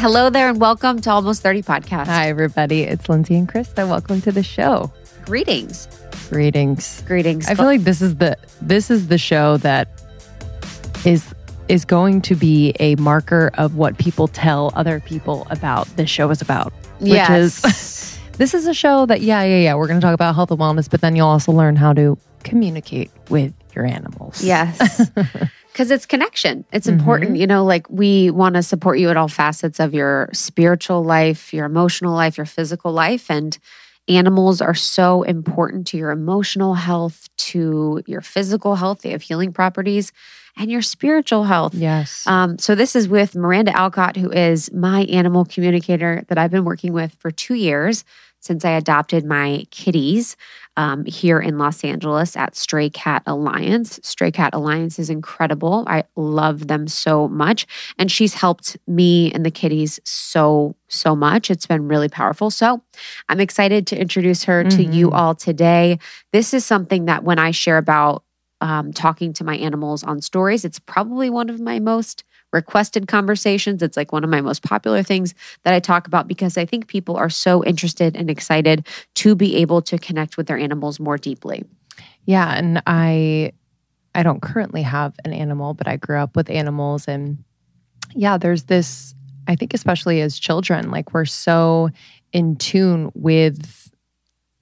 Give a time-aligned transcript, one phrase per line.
[0.00, 2.06] Hello there, and welcome to Almost 30 Podcast.
[2.06, 2.84] Hi, everybody.
[2.84, 3.86] It's Lindsey and Krista.
[3.86, 4.90] Welcome to the show.
[5.26, 5.88] Greetings.
[6.30, 7.02] Greetings.
[7.02, 7.46] Greetings.
[7.50, 9.88] I feel like this is the this is the show that
[11.04, 11.34] is
[11.68, 16.30] is going to be a marker of what people tell other people about this show
[16.30, 16.72] is about.
[17.00, 17.62] Which yes.
[17.62, 19.74] is this is a show that yeah, yeah, yeah.
[19.74, 23.10] We're gonna talk about health and wellness, but then you'll also learn how to communicate
[23.28, 24.42] with your animals.
[24.42, 25.10] yes.
[25.80, 26.66] Because it's connection.
[26.74, 27.38] It's important.
[27.38, 31.54] You know, like we want to support you at all facets of your spiritual life,
[31.54, 33.30] your emotional life, your physical life.
[33.30, 33.58] And
[34.06, 39.00] animals are so important to your emotional health, to your physical health.
[39.00, 40.12] They have healing properties
[40.54, 41.74] and your spiritual health.
[41.74, 42.26] Yes.
[42.26, 46.66] Um, so this is with Miranda Alcott, who is my animal communicator that I've been
[46.66, 48.04] working with for two years
[48.40, 50.36] since I adopted my kitties
[50.76, 54.00] um, here in Los Angeles at Stray Cat Alliance.
[54.02, 55.84] Stray Cat Alliance is incredible.
[55.86, 57.66] I love them so much.
[57.98, 61.50] And she's helped me and the kitties so, so much.
[61.50, 62.50] It's been really powerful.
[62.50, 62.82] So
[63.28, 65.98] I'm excited to introduce her to you all today.
[66.32, 68.24] This is something that when I share about
[68.60, 73.82] um, talking to my animals on stories, it's probably one of my most requested conversations.
[73.82, 75.34] It's like one of my most popular things
[75.64, 79.56] that I talk about because I think people are so interested and excited to be
[79.56, 81.64] able to connect with their animals more deeply.
[82.24, 83.52] Yeah, and I
[84.14, 87.42] I don't currently have an animal, but I grew up with animals and
[88.14, 89.14] yeah, there's this
[89.48, 91.90] I think especially as children, like we're so
[92.32, 93.90] in tune with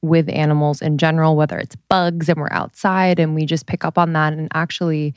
[0.01, 3.99] with animals in general, whether it's bugs and we're outside and we just pick up
[3.99, 5.15] on that and actually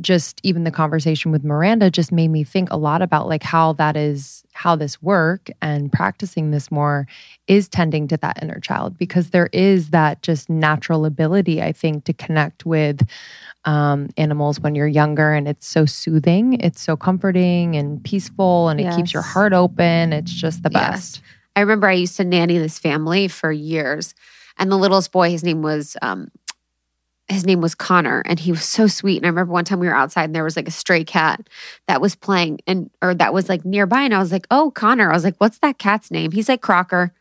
[0.00, 3.72] just even the conversation with Miranda just made me think a lot about like how
[3.74, 7.06] that is how this work and practicing this more
[7.46, 12.04] is tending to that inner child because there is that just natural ability I think
[12.04, 13.06] to connect with
[13.64, 18.80] um, animals when you're younger and it's so soothing it's so comforting and peaceful and
[18.80, 20.12] it keeps your heart open.
[20.12, 20.90] It's just the Yes.
[20.90, 21.22] best.
[21.56, 24.14] I remember I used to nanny this family for years,
[24.58, 26.30] and the littlest boy, his name was um,
[27.28, 29.18] his name was Connor, and he was so sweet.
[29.18, 31.48] And I remember one time we were outside, and there was like a stray cat
[31.86, 35.10] that was playing, and or that was like nearby, and I was like, "Oh, Connor!"
[35.10, 37.12] I was like, "What's that cat's name?" He's like Crocker.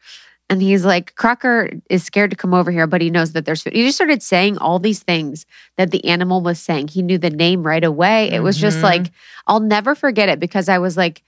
[0.50, 3.63] And he's like, Crocker is scared to come over here, but he knows that there's
[3.63, 3.73] food.
[3.73, 6.88] He just started saying all these things that the animal was saying.
[6.88, 8.31] He knew the name right away.
[8.31, 8.84] It was just Mhm.
[8.84, 9.12] like,
[9.47, 11.22] I'll never forget it because I was like,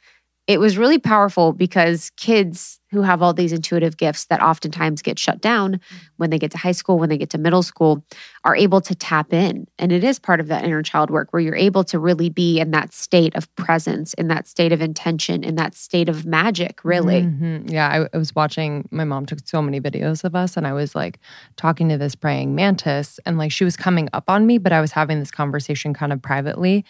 [0.49, 5.19] it was really powerful because kids who have all these intuitive gifts that oftentimes get
[5.19, 5.79] shut down
[6.17, 8.03] when they get to high school, when they get to middle school,
[8.43, 9.67] are able to tap in.
[9.77, 12.59] And it is part of that inner child work where you're able to really be
[12.59, 16.83] in that state of presence, in that state of intention, in that state of magic,
[16.83, 17.21] really.
[17.21, 17.69] Mhm.
[17.71, 18.89] Yeah, I, I was watching.
[18.89, 21.19] My mom took so many videos of us, and I was like
[21.57, 24.81] talking to this praying mantis, and like she was coming up on me, but I
[24.81, 26.85] was having this conversation kind of privately,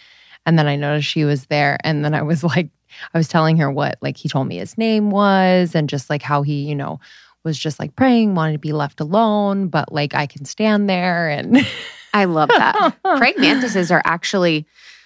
[0.45, 2.69] and then I noticed she was there, and then I was like,
[3.13, 6.21] I was telling her what like he told me his name was, and just like
[6.21, 6.99] how he, you know,
[7.43, 11.29] was just like praying, wanted to be left alone, but like I can stand there,
[11.29, 11.57] and
[12.13, 12.95] I love that.
[13.17, 14.65] Praying mantises are actually,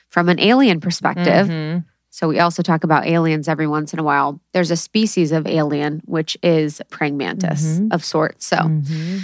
[0.09, 1.85] from an alien perspective, Mhm.
[2.15, 4.39] So we also talk about aliens every once in a while.
[4.53, 7.91] There's a species of alien which is praying mantis Mhm.
[7.91, 8.45] of sorts.
[8.45, 9.23] So Mhm.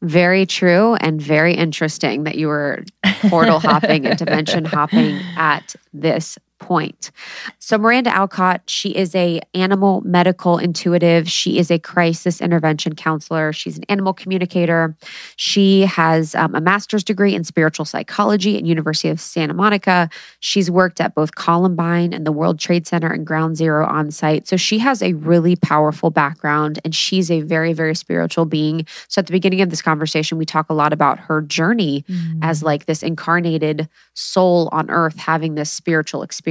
[0.00, 2.82] very true and very interesting that you were
[3.28, 7.10] portal hopping and dimension hopping at this point.
[7.58, 11.28] So Miranda Alcott, she is a animal medical intuitive.
[11.28, 13.52] She is a crisis intervention counselor.
[13.52, 14.96] She's an animal communicator.
[15.36, 20.08] She has um, a master's degree in spiritual psychology at University of Santa Monica.
[20.40, 24.46] She's worked at both Columbine and the World Trade Center and Ground Zero on site.
[24.46, 28.86] So she has a really powerful background and she's a very, very spiritual being.
[29.08, 32.04] So at the beginning of this conversation, we talk a lot about her journey
[32.42, 36.43] as like this incarnated soul on earth having this spiritual experience.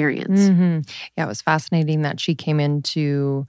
[0.50, 0.90] Mhm.
[1.18, 3.48] Yeah, it was fascinating that she came into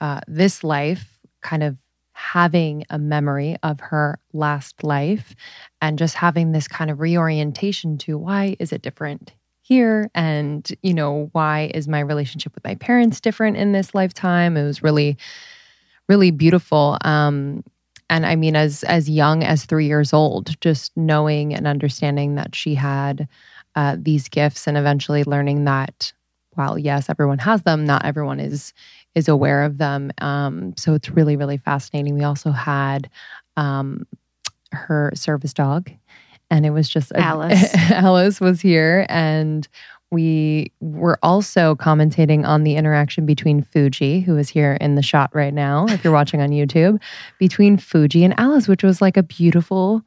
[0.00, 1.78] uh, this life kind of
[2.12, 5.34] having a memory of her last life
[5.80, 9.32] and just having this kind of reorientation to why is it different
[9.62, 10.10] here?
[10.14, 14.56] And you know why is my relationship with my parents different in this lifetime?
[14.56, 15.16] It was really
[16.08, 16.98] really beautiful.
[17.04, 17.64] Um
[18.08, 22.54] and i mean as as young as 3 years old just knowing and understanding that
[22.56, 23.28] she had
[23.76, 26.12] uh, these gifts and eventually learning that
[26.54, 28.72] while yes everyone has them not everyone is
[29.14, 33.08] is aware of them um, so it's really really fascinating we also had
[33.56, 34.06] um,
[34.72, 35.90] her service dog
[36.50, 37.74] and it was just a- Alice.
[37.90, 39.68] alice was here and
[40.10, 45.30] we were also commentating on the interaction between Fuji, who is here in the shot
[45.32, 47.00] right now, if you're watching on YouTube,
[47.38, 50.02] between Fuji and Alice, which was like a beautiful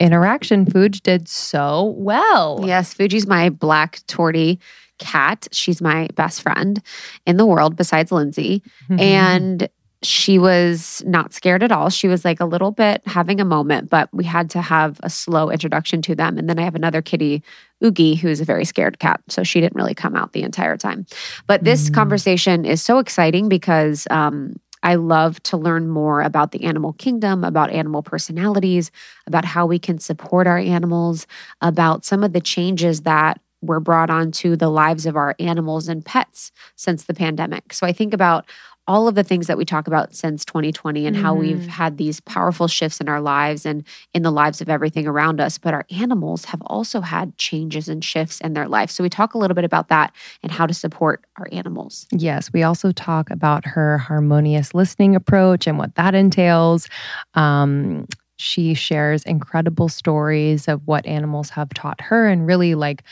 [0.00, 0.66] interaction.
[0.66, 2.60] Fuji did so well.
[2.64, 4.58] Yes, Fuji's my black tortie
[4.98, 5.46] cat.
[5.52, 6.82] She's my best friend
[7.26, 8.62] in the world besides Lindsey.
[8.88, 9.00] Mm-hmm.
[9.00, 9.68] And
[10.02, 11.88] she was not scared at all.
[11.88, 15.10] She was like a little bit having a moment, but we had to have a
[15.10, 16.36] slow introduction to them.
[16.38, 17.42] And then I have another kitty,
[17.82, 19.20] Oogie, who's a very scared cat.
[19.28, 21.06] So she didn't really come out the entire time.
[21.46, 21.94] But this Mm.
[21.94, 27.42] conversation is so exciting because um, I love to learn more about the animal kingdom,
[27.42, 28.92] about animal personalities,
[29.26, 31.26] about how we can support our animals,
[31.60, 36.04] about some of the changes that were brought onto the lives of our animals and
[36.04, 37.72] pets since the pandemic.
[37.72, 38.46] So I think about
[38.88, 41.66] all of the things that we talk about since 2020 and how we've Mhm.
[41.68, 43.84] had these powerful shifts in our lives and
[44.14, 45.58] in the lives of everything around us.
[45.58, 48.90] But our animals have also had changes and shifts in their life.
[48.90, 50.12] So we talk a little bit about that
[50.42, 52.06] and how to support our animals.
[52.12, 56.88] Yes, we also talk about her harmonious listening approach and what that entails.
[57.34, 58.06] Um,
[58.38, 63.02] she shares incredible stories of what animals have taught her and really like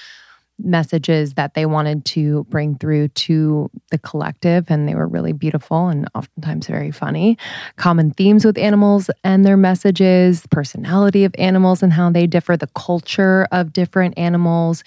[0.58, 4.66] messages that they wanted to bring through to the collective.
[4.68, 7.36] And they were really beautiful and oftentimes very funny.
[7.76, 12.68] Common themes with animals and their messages, personality of animals and how they differ, the
[12.68, 14.84] culture of different animals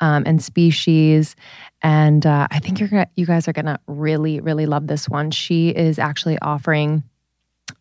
[0.00, 1.36] um, and species.
[1.82, 5.30] And uh, I think you're gonna, you guys are gonna really, really love this one.
[5.30, 7.02] She is actually offering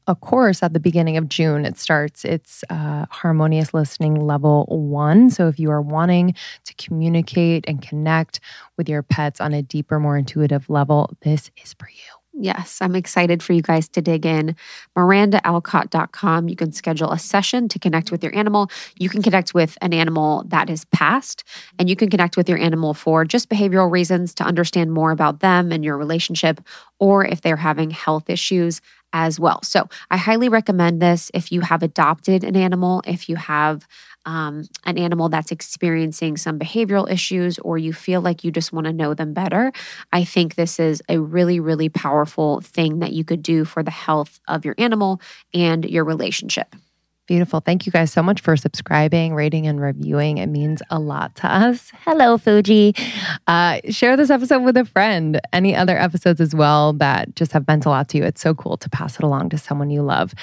[0.09, 1.65] a course at the beginning of June.
[1.65, 5.29] It starts, it's uh, harmonious listening level one.
[5.29, 6.33] So if you are wanting
[6.65, 8.39] to communicate and connect
[8.75, 12.19] with your pets on a deeper, more intuitive level, this is for you.
[12.41, 14.55] Yes, I'm excited for you guys to dig in.
[14.97, 16.47] MirandaAlcott.com.
[16.47, 18.71] You can schedule a session to connect with your animal.
[18.97, 21.43] You can connect with an animal that is passed,
[21.77, 25.41] and you can connect with your animal for just behavioral reasons to understand more about
[25.41, 26.61] them and your relationship,
[26.97, 28.79] or if they're having health issues
[29.13, 29.61] as well.
[29.63, 33.87] So I highly recommend this if you have adopted an animal, if you have
[34.25, 38.85] um, an animal that's experiencing some behavioral issues, or you feel like you just want
[38.85, 39.71] to know them better.
[40.11, 43.91] I think this is a really, really powerful thing that you could do for the
[43.91, 45.21] health of your animal
[45.53, 46.75] and your relationship.
[47.29, 47.59] Beautiful.
[47.59, 50.39] Thank you guys so much for subscribing, rating, and reviewing.
[50.39, 51.91] It means a lot to us.
[52.03, 52.95] Hello, Fuji.
[53.45, 55.39] Uh, share this episode with a friend.
[55.53, 58.23] Any other episodes as well that just have meant a lot to you.
[58.23, 60.33] It's so cool to pass it along to someone you love.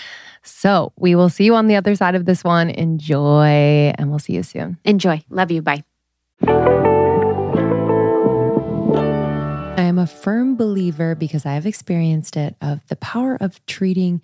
[0.44, 2.70] So we will see you on the other side of this one.
[2.70, 4.78] Enjoy, and we'll see you soon.
[4.84, 5.24] Enjoy.
[5.28, 5.62] Love you.
[5.62, 5.82] Bye.
[9.76, 14.22] I am a firm believer because I have experienced it of the power of treating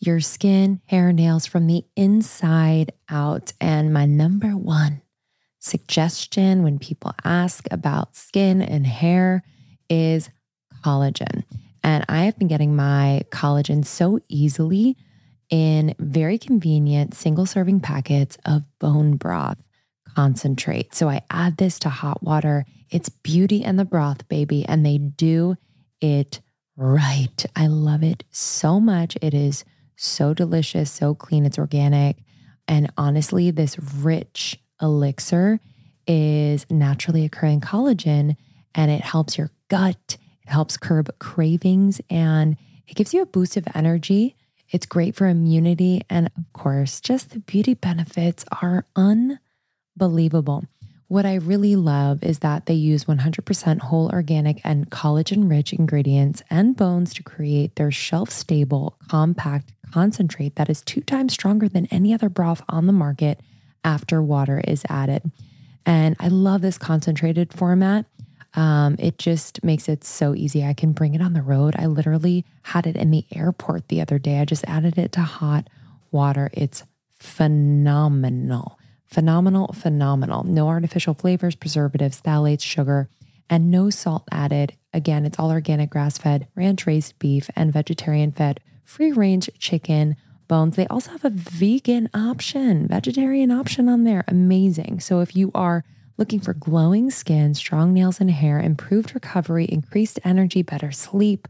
[0.00, 3.52] your skin, hair, nails from the inside out.
[3.60, 5.02] And my number one
[5.58, 9.44] suggestion when people ask about skin and hair
[9.88, 10.30] is
[10.82, 11.44] collagen.
[11.84, 14.96] And I have been getting my collagen so easily
[15.50, 19.58] in very convenient single serving packets of bone broth
[20.14, 20.94] concentrate.
[20.94, 22.64] So I add this to hot water.
[22.90, 24.64] It's beauty and the broth, baby.
[24.66, 25.56] And they do
[26.00, 26.40] it
[26.76, 27.44] right.
[27.54, 29.16] I love it so much.
[29.20, 29.64] It is
[30.04, 32.18] so delicious, so clean, it's organic.
[32.66, 35.60] And honestly, this rich elixir
[36.06, 38.36] is naturally occurring collagen
[38.74, 42.56] and it helps your gut, it helps curb cravings, and
[42.86, 44.36] it gives you a boost of energy.
[44.70, 46.02] It's great for immunity.
[46.08, 50.64] And of course, just the beauty benefits are unbelievable.
[51.08, 56.40] What I really love is that they use 100% whole organic and collagen rich ingredients
[56.48, 61.86] and bones to create their shelf stable, compact concentrate that is two times stronger than
[61.86, 63.40] any other broth on the market
[63.84, 65.30] after water is added.
[65.86, 68.06] And I love this concentrated format.
[68.54, 70.64] Um, it just makes it so easy.
[70.64, 71.74] I can bring it on the road.
[71.78, 74.40] I literally had it in the airport the other day.
[74.40, 75.68] I just added it to hot
[76.10, 76.50] water.
[76.52, 76.82] It's
[77.18, 78.78] phenomenal.
[79.06, 80.44] Phenomenal, phenomenal.
[80.44, 83.08] No artificial flavors, preservatives, phthalates, sugar,
[83.48, 84.76] and no salt added.
[84.92, 90.16] Again, it's all organic, grass fed, ranch raised beef, and vegetarian fed, free range chicken
[90.48, 90.74] bones.
[90.74, 94.24] They also have a vegan option, vegetarian option on there.
[94.26, 94.98] Amazing.
[94.98, 95.84] So if you are
[96.18, 101.46] looking for glowing skin, strong nails and hair, improved recovery, increased energy, better sleep,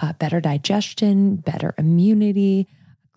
[0.00, 2.66] uh, better digestion, better immunity,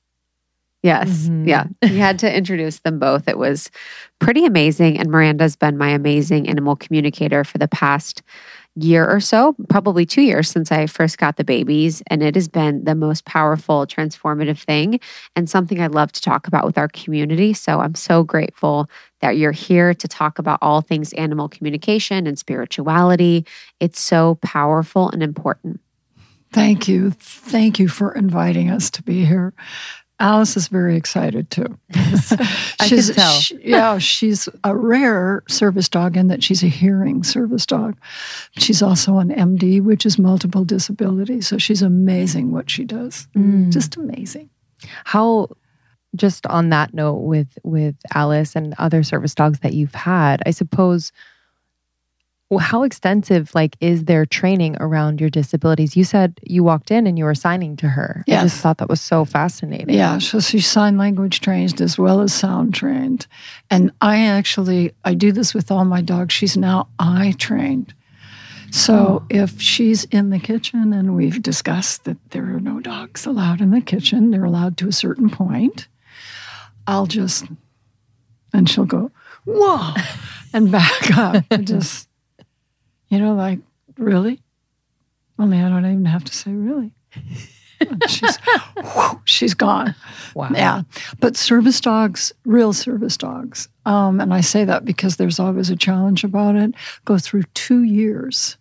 [0.82, 1.28] Yes.
[1.28, 1.48] Mhm.
[1.48, 1.64] Yeah.
[1.82, 3.26] We had to introduce them both.
[3.28, 3.70] It was
[4.18, 4.98] pretty amazing.
[4.98, 8.22] And Miranda's been my amazing animal communicator for the past
[8.76, 12.02] year or so, probably two years since I first got the babies.
[12.08, 15.00] And it has been the most powerful, transformative thing
[15.34, 17.54] and something I love to talk about with our community.
[17.54, 18.88] So I'm so grateful
[19.20, 23.46] that you're here to talk about all things animal communication and spirituality.
[23.80, 25.80] It's so powerful and important.
[26.52, 27.10] Thank you.
[27.10, 29.52] Thank you for inviting us to be here.
[30.18, 31.78] Alice is very excited too.
[31.94, 33.32] I she's, can tell.
[33.34, 37.98] she- yeah, she's a rare service dog in that she's a hearing service dog.
[38.58, 41.42] She's also an MD, which is multiple disability.
[41.42, 43.28] So she's amazing what she does.
[43.36, 43.70] Mm.
[43.70, 44.48] Just amazing.
[45.04, 45.48] How
[46.14, 50.50] just on that note with with Alice and other service dogs that you've had, I
[50.50, 51.12] suppose
[52.48, 55.96] well, how extensive like is their training around your disabilities?
[55.96, 58.22] You said you walked in and you were signing to her.
[58.28, 59.90] I just thought that was so fascinating.
[59.94, 63.26] Yeah, so she's sign language trained as well as sound trained.
[63.68, 66.34] And I actually I do this with all my dogs.
[66.34, 67.92] She's now eye trained.
[68.70, 69.26] So oh.
[69.28, 73.70] if she's in the kitchen and we've discussed that there are no dogs allowed in
[73.70, 75.88] the kitchen, they're allowed to a certain point,
[76.86, 77.46] I'll just
[78.52, 79.10] and she'll go,
[79.44, 79.94] whoa,
[80.52, 81.44] and back up.
[81.50, 82.08] And just
[83.08, 83.60] you know, like,
[83.98, 84.40] really?
[85.38, 86.92] Only I don't even have to say really.
[88.08, 88.38] She's
[88.78, 89.94] whew, she's gone.
[90.34, 90.48] Wow.
[90.54, 90.82] Yeah,
[91.20, 95.76] but service dogs, real service dogs, um, and I say that because there's always a
[95.76, 96.72] challenge about it,
[97.04, 98.56] go through two years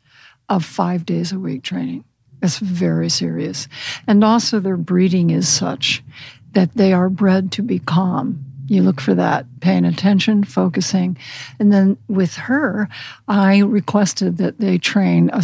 [0.49, 2.03] of five days a week training.
[2.43, 3.69] It's very serious.
[4.05, 6.03] And also, their breeding is such
[6.51, 8.43] that they are bred to be calm.
[8.67, 11.17] You look for that, paying attention, focusing.
[11.59, 12.89] And then with her,
[13.27, 15.41] I requested that they train uh,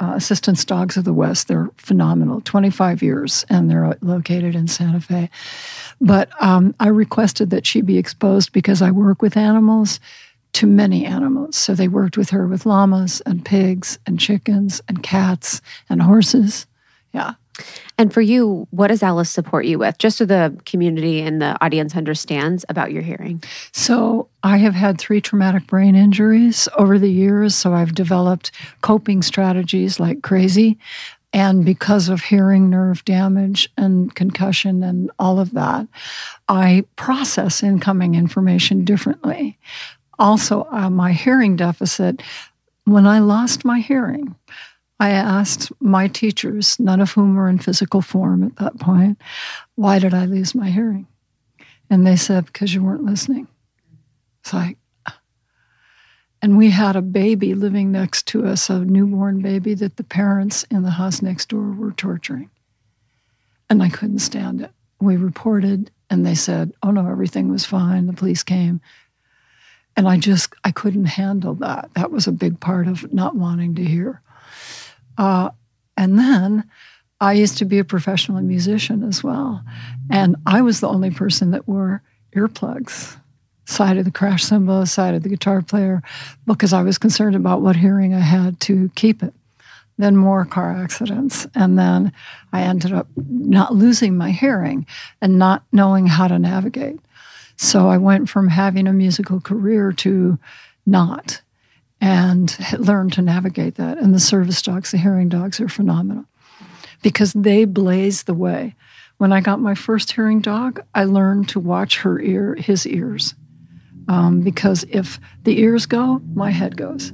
[0.00, 1.48] Assistance Dogs of the West.
[1.48, 5.30] They're phenomenal, 25 years, and they're located in Santa Fe.
[6.00, 10.00] But um, I requested that she be exposed because I work with animals
[10.54, 11.56] to many animals.
[11.56, 16.66] So they worked with her with llamas and pigs and chickens and cats and horses.
[17.12, 17.34] Yeah.
[17.98, 19.98] And for you, what does Alice support you with?
[19.98, 23.42] Just so the community and the audience understands about your hearing.
[23.72, 27.54] So I have had three traumatic brain injuries over the years.
[27.54, 30.78] So I've developed coping strategies like crazy.
[31.32, 35.86] And because of hearing nerve damage and concussion and all of that,
[36.48, 39.58] I process incoming information differently.
[40.18, 42.22] Also, uh, my hearing deficit,
[42.84, 44.34] when I lost my hearing,
[45.00, 49.18] I asked my teachers, none of whom were in physical form at that point,
[49.74, 51.06] why did I lose my hearing?
[51.88, 53.48] And they said, because you weren't listening.
[54.42, 54.76] It's like,
[56.42, 60.64] and we had a baby living next to us, a newborn baby that the parents
[60.70, 62.50] in the house next door were torturing.
[63.68, 64.70] And I couldn't stand it.
[65.00, 68.06] We reported, and they said, oh no, everything was fine.
[68.06, 68.82] The police came.
[69.96, 71.90] And I just, I couldn't handle that.
[71.94, 74.20] That was a big part of not wanting to hear.
[75.20, 75.50] Uh,
[75.98, 76.64] and then
[77.20, 79.62] I used to be a professional musician as well.
[80.10, 82.02] And I was the only person that wore
[82.34, 83.18] earplugs,
[83.66, 86.02] side of the crash cymbal, side of the guitar player,
[86.46, 89.34] because I was concerned about what hearing I had to keep it.
[89.98, 91.46] Then more car accidents.
[91.54, 92.12] And then
[92.54, 94.86] I ended up not losing my hearing
[95.20, 96.98] and not knowing how to navigate.
[97.56, 100.38] So I went from having a musical career to
[100.86, 101.42] not
[102.00, 103.98] and learn to navigate that.
[103.98, 106.24] And the service dogs, the hearing dogs, are phenomenal
[107.02, 108.74] because they blaze the way.
[109.18, 113.34] When I got my first hearing dog, I learned to watch her ear, his ears,
[114.08, 117.12] um, because if the ears go, my head goes.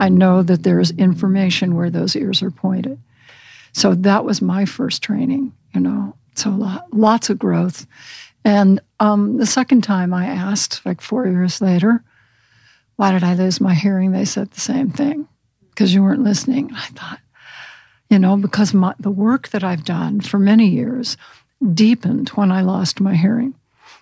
[0.00, 3.00] I know that there is information where those ears are pointed.
[3.72, 5.52] So that was my first training.
[5.74, 7.86] You know, so lot, lots of growth.
[8.44, 12.02] And um, the second time I asked, like four years later,
[12.98, 14.10] why did I lose my hearing?
[14.10, 15.28] They said the same thing
[15.70, 16.72] because you weren't listening.
[16.74, 17.20] I thought,
[18.10, 21.16] you know, because my, the work that I've done for many years
[21.74, 23.54] deepened when I lost my hearing.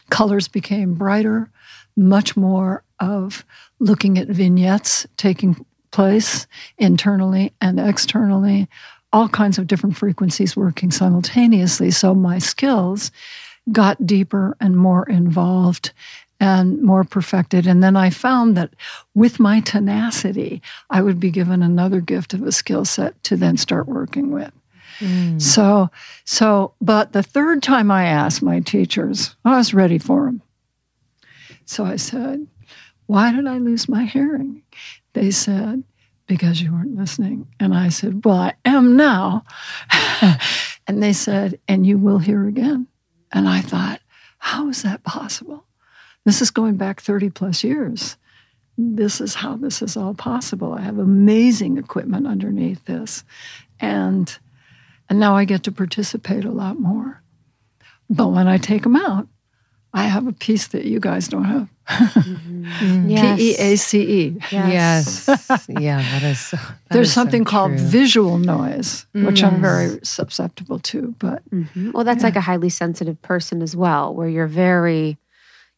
[0.09, 1.51] Colors became brighter,
[1.95, 3.45] much more of
[3.81, 6.47] looking at vignettes taking place
[6.79, 8.67] internally and externally,
[9.13, 11.91] all kinds of different frequencies working simultaneously.
[11.91, 13.11] So my skills
[13.71, 15.93] got deeper and more involved
[16.41, 17.67] and more perfected.
[17.67, 18.75] And then I found that
[19.15, 23.57] with my tenacity, I would be given another gift of a skill set to then
[23.57, 24.53] start working with.
[24.99, 25.41] Mm.
[25.41, 25.91] So,
[26.25, 30.43] so, but the third time I asked my teachers, I was ready for them.
[31.67, 32.47] So I said,
[33.07, 34.63] Why did I lose my hearing?
[35.13, 35.83] They said,
[36.27, 37.49] Because you weren't listening.
[37.61, 39.45] And I said, Well, I am now.
[40.87, 42.87] and they said, And you will hear again.
[43.33, 44.01] And I thought,
[44.39, 45.66] How is that possible?
[46.27, 48.17] This is going back 30 plus years.
[48.77, 50.75] This is how this is all possible.
[50.75, 53.25] I have amazing equipment underneath this.
[53.81, 54.37] And
[55.09, 57.23] and now I get to participate a lot more.
[58.11, 59.29] But when I take them out,
[59.95, 61.69] I have a piece that you guys don't have.
[61.89, 63.09] Mm-hmm.
[63.37, 64.37] P E A C E.
[64.51, 65.27] Yes.
[65.69, 66.51] yeah, that is.
[66.51, 67.87] that There's is so something called true.
[67.87, 71.15] visual noise, which I'm very susceptible to.
[71.19, 71.93] But Mhm.
[71.95, 72.27] Well, that's Yeah.
[72.27, 75.17] like a highly sensitive person as well, where you're very,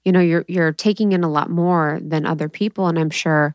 [0.04, 3.54] you know, you're you're taking in a lot more than other people, and I'm sure,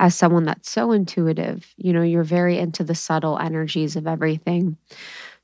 [0.00, 4.76] as someone that's so intuitive, you know, you're very into the subtle energies of everything.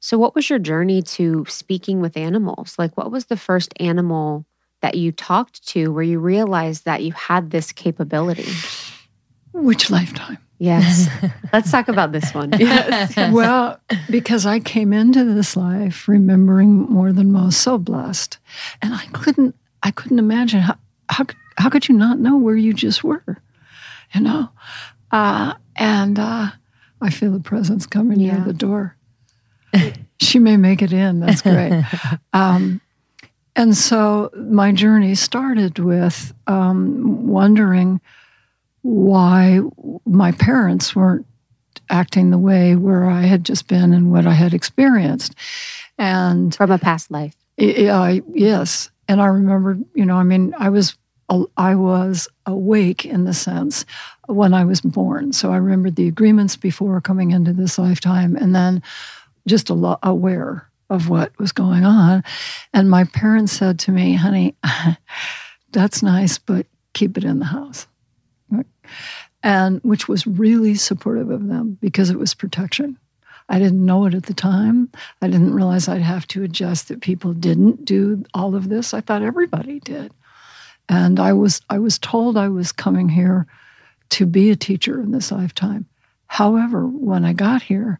[0.01, 2.75] So, what was your journey to speaking with animals?
[2.79, 4.47] Like, what was the first animal
[4.83, 8.51] that you talked to where you realized that you had this capability?
[9.53, 10.39] which lifetime?
[10.59, 11.09] Yes,
[11.53, 12.53] let's talk about this one.
[12.59, 13.17] Yes.
[13.33, 13.81] well,
[14.11, 18.39] because I came into this life remembering more than most, so blessed,
[18.83, 20.77] and I couldn't, I couldn't imagine how
[21.09, 23.39] how how could you not know where you just were,
[24.15, 24.49] you know,
[25.11, 26.51] uh, and uh,
[27.01, 28.37] I feel the presence coming Yeah.
[28.37, 28.97] near the door.
[30.21, 31.21] she may make it in.
[31.21, 31.85] That's great.
[32.33, 32.81] um,
[33.57, 38.01] and so my journey started with um, wondering
[38.83, 39.61] why
[40.07, 41.27] my parents weren't
[41.91, 45.35] acting the way where I had just been and what I had experienced.
[45.99, 47.35] And From a past life.
[47.61, 50.97] I, I- yes, and I remember, you know, I mean, I was
[51.57, 53.85] I was awake in the sense
[54.27, 55.33] when I was born.
[55.33, 58.83] So I remembered the agreements before coming into this lifetime, and then
[59.49, 62.23] just a lot aware of what was going on.
[62.73, 64.55] And my parents said to me, "Honey,
[65.73, 67.89] that's nice, but keep it in the house."
[69.43, 72.97] And which was really supportive of them because it was protection.
[73.51, 74.91] I didn't know it at the time.
[75.21, 78.95] I didn't realize I'd have to adjust that people didn't do all of this.
[78.95, 80.13] I thought everybody did.
[80.89, 83.47] And I was I was told I was coming here
[84.11, 85.87] to be a teacher in this lifetime.
[86.29, 87.99] However, when I got here,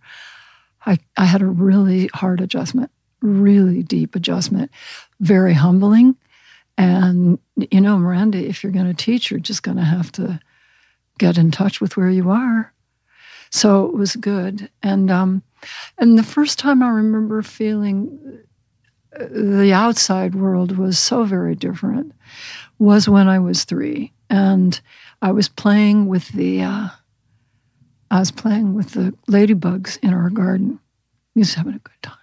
[0.87, 4.71] I, I had a really hard adjustment, really deep adjustment,
[5.19, 6.17] very humbling.
[6.79, 10.41] And you know, Miranda, if you're going to teach, you're just going to have to
[11.19, 12.73] get in touch with where you are.
[13.51, 14.71] So it was good.
[14.83, 15.43] And um,
[15.99, 18.41] and the first time I remember feeling
[19.19, 22.13] uh, the outside world was so very different
[22.79, 24.81] was when I was three, and
[25.21, 26.89] I was playing with the uh,
[28.11, 30.81] I was playing with the ladybugs in our garden.
[31.35, 32.17] We was having a good time.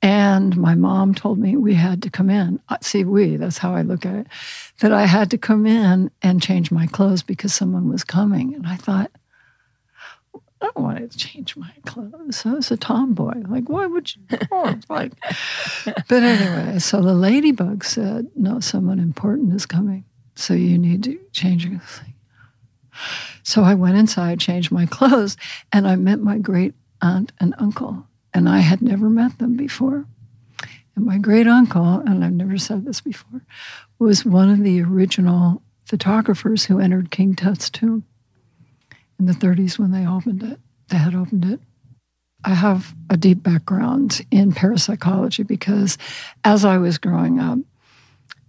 [0.00, 2.60] And my mom told me we had to come in.
[2.68, 4.26] Uh, See, we, that's how I look at it,
[4.80, 8.54] that I had to come in and change my clothes because someone was coming.
[8.54, 9.10] And I thought,
[10.60, 12.44] I don't want to change my clothes.
[12.44, 13.42] I was a tomboy.
[13.48, 14.22] Like, why would you?
[14.88, 15.12] Like,
[15.84, 20.04] but anyway, so the ladybug said, no, someone important is coming.
[20.34, 22.14] So you need to change your thing.
[23.42, 25.36] So I went inside, changed my clothes,
[25.72, 28.06] and I met my great aunt and uncle.
[28.34, 30.06] And I had never met them before.
[30.96, 33.42] And my great uncle, and I've never said this before,
[33.98, 38.04] was one of the original photographers who entered King Tut's tomb
[39.18, 40.58] in the 30s when they opened it.
[40.88, 41.60] They had opened it.
[42.44, 45.98] I have a deep background in parapsychology because
[46.44, 47.58] as I was growing up,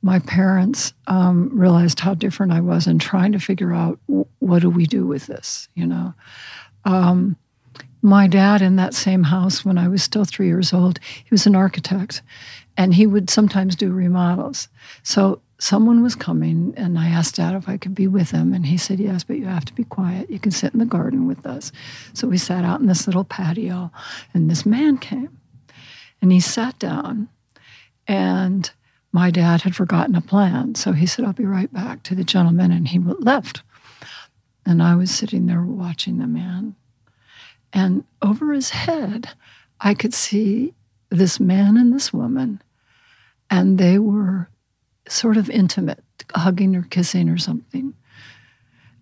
[0.01, 3.99] my parents um, realized how different I was and trying to figure out
[4.39, 6.13] what do we do with this, you know.
[6.85, 7.35] Um,
[8.01, 11.45] my dad in that same house when I was still three years old, he was
[11.45, 12.21] an architect
[12.77, 14.69] and he would sometimes do remodels.
[15.03, 18.53] So someone was coming and I asked dad if I could be with him.
[18.53, 20.29] And he said, Yes, but you have to be quiet.
[20.29, 21.71] You can sit in the garden with us.
[22.13, 23.91] So we sat out in this little patio
[24.33, 25.37] and this man came
[26.21, 27.29] and he sat down
[28.07, 28.71] and
[29.11, 30.75] my dad had forgotten a plan.
[30.75, 32.71] So he said, I'll be right back to the gentleman.
[32.71, 33.63] And he left.
[34.65, 36.75] And I was sitting there watching the man.
[37.73, 39.29] And over his head,
[39.79, 40.73] I could see
[41.09, 42.61] this man and this woman.
[43.49, 44.49] And they were
[45.11, 47.93] sort of intimate, hugging or kissing or something.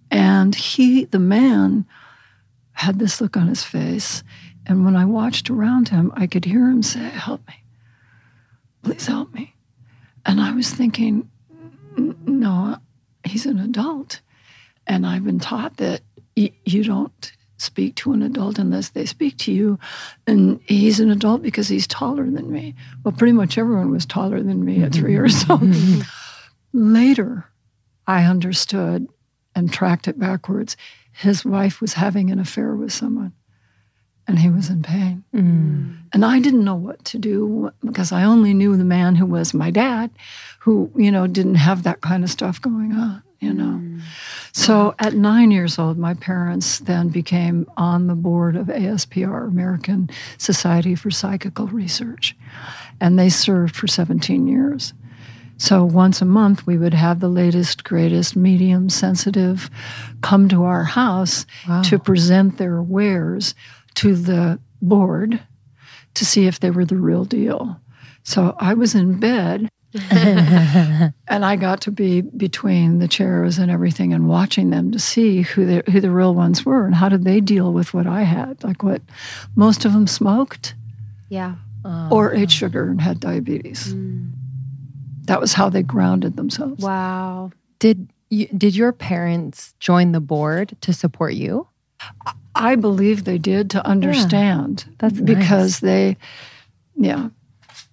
[0.10, 1.86] And he, the man,
[2.74, 4.24] had this look on his face.
[4.66, 7.56] And when I watched around him, I could hear him say, Help me.
[8.84, 9.56] Please help me.
[10.26, 11.30] And I was thinking,
[11.98, 12.78] No,
[13.24, 14.22] he's an adult.
[14.86, 16.02] And I've been taught that
[16.36, 19.80] you don't speak to an adult unless they speak to you.
[20.26, 22.76] And he's an adult because he's taller than me.
[23.04, 25.74] Well, pretty much everyone was taller than me at three years old.
[26.74, 27.50] Later,
[28.06, 29.08] I understood
[29.56, 30.78] and tracked it backwards.
[31.12, 33.34] His wife was having an affair with someone.
[34.28, 35.24] and he was in pain.
[35.34, 35.98] Mm.
[36.14, 39.54] And I didn't know what to do because I only knew the man who was
[39.54, 40.12] my dad,
[40.60, 43.80] who, you know, didn't have that kind of stuff going on, you know.
[43.82, 44.02] Mm.
[44.52, 50.10] So at nine years old, my parents then became on the board of ASPR, American
[50.38, 52.36] Society for Psychical Research,
[53.00, 54.94] and they served for 17 years.
[55.58, 59.70] So once a month, we would have the latest, greatest, medium sensitive
[60.22, 61.82] come to our house Wow.
[61.84, 63.56] to present their wares
[63.96, 65.40] to the board
[66.14, 67.80] to see if they were the real deal.
[68.24, 69.70] So I was in bed
[71.28, 75.42] and I got to be between the chairs and everything and watching them to see
[75.42, 78.24] who the, who the real ones were and how did they deal with what I
[78.24, 78.64] had.
[78.64, 79.02] Like what
[79.56, 80.76] most of them smoked
[81.30, 81.56] Yeah.
[82.12, 83.94] Or ate sugar and had diabetes.
[83.94, 84.32] Mm.
[85.26, 86.84] That was how they grounded themselves.
[86.84, 87.52] Wow.
[87.80, 91.68] did you, did your parents join the board to support you?
[92.56, 94.86] I believe they did to understand.
[95.00, 96.18] That's because they,
[96.96, 97.30] yeah,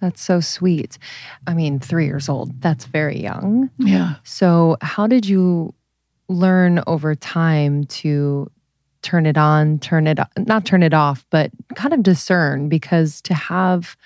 [0.04, 0.98] That's so sweet.
[1.46, 3.70] I mean, three years old, that's very young.
[3.78, 4.16] yeah.
[4.22, 5.72] So, how did you
[6.28, 8.50] learn over time to
[9.00, 12.68] turn it on, turn it not turn it off, but kind of discern?
[12.68, 13.96] Because to have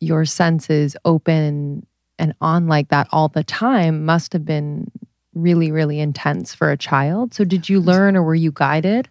[0.00, 1.86] your senses open
[2.18, 4.90] and on like that all the time must have been
[5.32, 7.34] really, really intense for a child.
[7.34, 9.08] So, did you learn or were you guided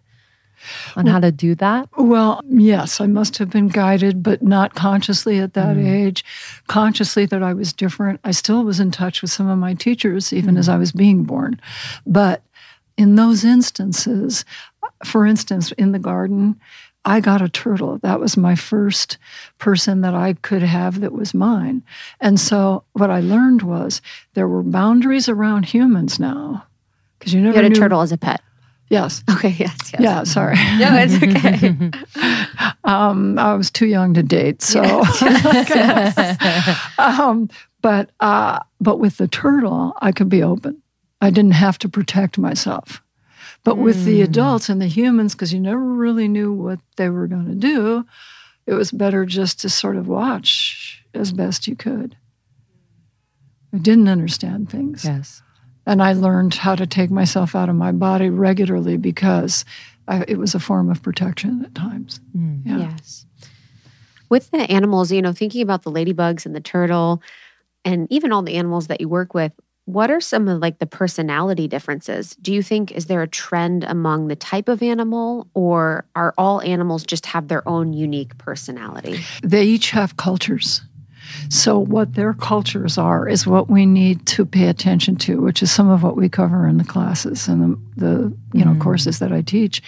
[0.96, 1.88] on how to do that?
[1.96, 5.86] Well, yes, I must have been guided, but not consciously at that mm.
[5.86, 6.24] age.
[6.66, 8.20] Consciously that I was different.
[8.24, 10.72] I still was in touch with some of my teachers, even as mm.
[10.72, 11.60] I was being born.
[12.06, 12.42] But
[12.96, 14.44] in those instances,
[15.04, 16.58] for instance, in the garden,
[17.04, 17.98] I got a turtle.
[17.98, 19.16] That was my first
[19.58, 21.82] person that I could have that was mine.
[22.20, 24.02] And so what I learned was
[24.34, 26.66] there were boundaries around humans now.
[27.18, 28.40] Because you You never had a knew- turtle as a pet.
[28.88, 29.24] Yes.
[29.30, 29.48] Okay.
[29.58, 29.92] Yes.
[29.92, 30.00] yes.
[30.00, 30.56] Yeah, sorry.
[30.78, 31.90] No, it's okay.
[32.84, 34.80] Um, I was too young to date, so.
[36.98, 37.50] um,
[37.82, 40.80] but uh, but with the turtle, I could be open.
[41.20, 43.02] I didn't have to protect myself.
[43.64, 47.26] But with the adults and the humans, because you never really knew what they were
[47.26, 48.06] going to do,
[48.66, 52.16] it was better just to sort of watch as best you could.
[53.72, 55.04] I didn't understand things.
[55.04, 55.42] Yes.
[55.86, 59.64] And I learned how to take myself out of my body regularly because
[60.08, 62.20] I, it was a form of protection at times.
[62.36, 62.62] Mm.
[62.64, 62.78] Yeah.
[62.78, 63.26] Yes.
[64.28, 67.22] With the animals, you know, thinking about the ladybugs and the turtle
[67.84, 69.52] and even all the animals that you work with,
[69.84, 72.34] what are some of like the personality differences?
[72.42, 76.60] Do you think is there a trend among the type of animal or are all
[76.62, 79.20] animals just have their own unique personality?
[79.44, 80.82] They each have cultures.
[81.48, 85.70] So, what their cultures are is what we need to pay attention to, which is
[85.70, 88.80] some of what we cover in the classes and the, the you know mm.
[88.80, 89.82] courses that I teach,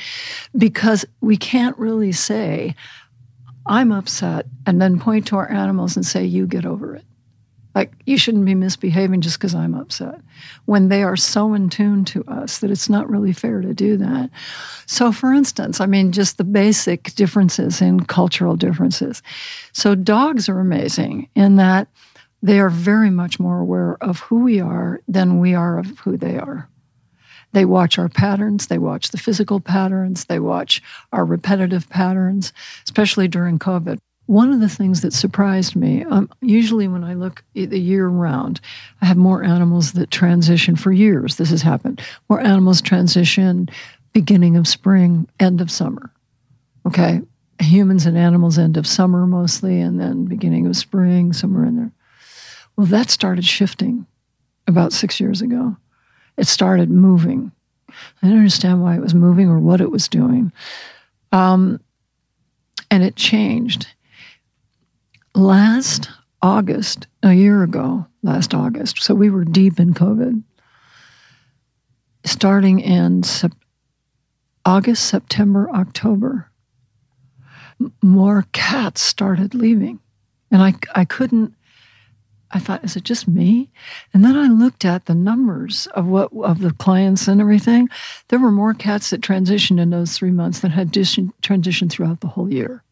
[0.57, 2.75] because we can't really say,
[3.66, 7.05] "I'm upset," and then point to our animals and say, "You get over it."
[7.78, 10.20] Like you shouldn't be misbehaving just because I'm upset,
[10.64, 13.96] when they are so in tune to us that it's not really fair to do
[13.98, 14.30] that.
[14.86, 19.22] So, for instance, I mean, just the basic differences in cultural differences.
[19.72, 21.86] So, dogs are amazing in that
[22.42, 26.16] they are very much more aware of who we are than we are of who
[26.16, 26.68] they are.
[27.52, 32.52] They watch our patterns, they watch the physical patterns, they watch our repetitive patterns,
[32.86, 33.98] especially during COVID.
[34.28, 38.60] One of the things that surprised me, um, usually when I look the year round,
[39.00, 41.36] I have more animals that transition for years.
[41.36, 42.02] This has happened.
[42.28, 43.70] More animals transition
[44.12, 46.10] beginning of spring, end of summer.
[46.84, 47.22] Okay.
[47.58, 51.92] Humans and animals end of summer mostly, and then beginning of spring, somewhere in there.
[52.76, 54.06] Well, that started shifting
[54.66, 55.74] about six years ago.
[56.36, 57.50] It started moving.
[57.88, 60.52] I didn't understand why it was moving or what it was doing.
[61.32, 61.80] Um,
[62.90, 63.86] and it changed.
[65.38, 66.11] Last
[66.42, 70.42] August, a year ago, last August, so we were deep in COVID.
[72.24, 73.53] Starting in Sep-
[74.64, 76.51] August, September, October,
[77.81, 80.01] m- more cats started leaving.
[80.51, 81.55] And I, I couldn't,
[82.51, 83.70] I thought, is it just me?
[84.12, 87.88] And then I looked at the numbers of what of the clients and everything.
[88.27, 92.22] There were more cats that transitioned in those three months than had dis- transitioned throughout
[92.22, 92.83] the whole year.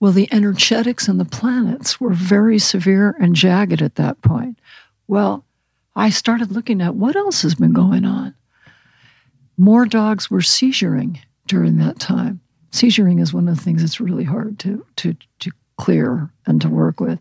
[0.00, 4.58] Well, the energetics and the planets were very severe and jagged at that point.
[5.06, 5.44] Well,
[5.94, 8.34] I started looking at what else has been going on.
[9.58, 12.40] More dogs were seizuring during that time.
[12.72, 16.68] Seizuring is one of the things that's really hard to, to, to clear and to
[16.70, 17.18] work with.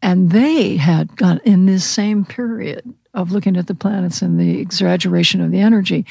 [0.00, 4.60] And they had gone in this same period of looking at the planets and the
[4.60, 6.04] exaggeration of the energy.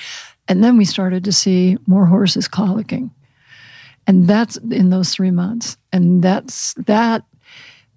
[0.48, 3.12] And then we started to see more horses colicking.
[4.08, 5.78] And that's in those three months.
[5.92, 7.24] And that's that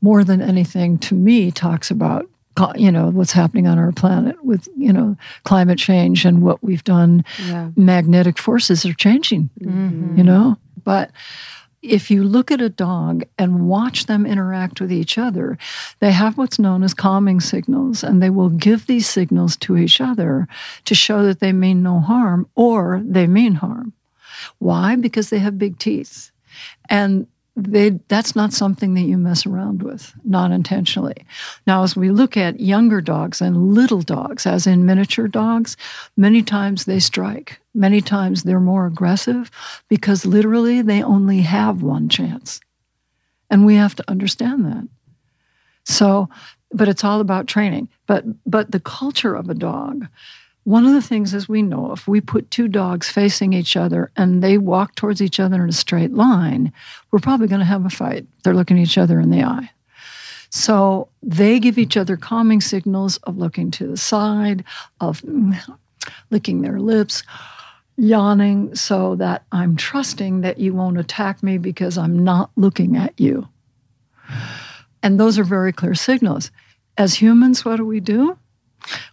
[0.00, 2.28] more than anything to me talks about
[2.74, 5.14] you know what's happening on our planet with you know
[5.44, 7.68] climate change and what we've done yeah.
[7.76, 10.16] magnetic forces are changing mm-hmm.
[10.16, 11.10] you know but
[11.82, 15.56] if you look at a dog and watch them interact with each other,
[16.00, 20.00] they have what's known as calming signals, and they will give these signals to each
[20.00, 20.48] other
[20.84, 23.92] to show that they mean no harm or they mean harm.
[24.58, 24.96] Why?
[24.96, 26.30] Because they have big teeth.
[26.88, 31.24] And they, that's not something that you mess around with, not intentionally.
[31.66, 35.76] Now, as we look at younger dogs and little dogs, as in miniature dogs,
[36.18, 37.58] many times they strike.
[37.74, 39.50] Many times they're more aggressive
[39.88, 42.60] because literally they only have one chance.
[43.48, 44.86] And we have to understand that.
[45.84, 46.28] So,
[46.72, 47.88] but it's all about training.
[48.06, 50.08] But, but the culture of a dog,
[50.66, 54.10] one of the things, as we know, if we put two dogs facing each other
[54.16, 56.72] and they walk towards each other in a straight line,
[57.12, 58.26] we're probably going to have a fight.
[58.42, 59.70] They're looking each other in the eye.
[60.50, 64.64] So they give each other calming signals of looking to the side,
[65.00, 65.22] of
[66.30, 67.22] licking their lips,
[67.96, 73.14] yawning, so that I'm trusting that you won't attack me because I'm not looking at
[73.20, 73.46] you.
[75.00, 76.50] And those are very clear signals.
[76.98, 78.36] As humans, what do we do?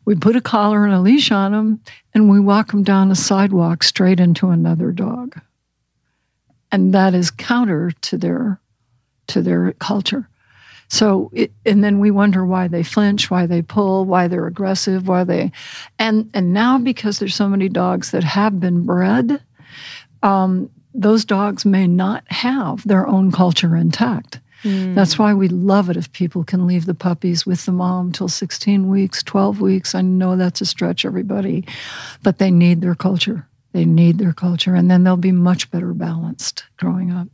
[0.06, 1.82] We put a collar and a leash on them,
[2.14, 5.40] and we walk them down a sidewalk straight into another dog.
[6.72, 8.60] And that is counter to their
[9.28, 10.28] to their culture.
[10.90, 15.08] So, it, and then we wonder why they flinch, why they pull, why they're aggressive,
[15.08, 15.52] why they,
[15.98, 19.42] and and now because there's so many dogs that have been bred,
[20.22, 24.40] um, those dogs may not have their own culture intact.
[24.64, 24.96] Mm.
[24.96, 28.30] That's why we love it if people can leave the puppies with the mom till
[28.30, 29.94] 16 weeks, 12 weeks.
[29.94, 31.66] I know that's a stretch, everybody,
[32.22, 33.48] but they need their culture.
[33.74, 37.28] They need their culture, and then they'll be much better balanced growing up.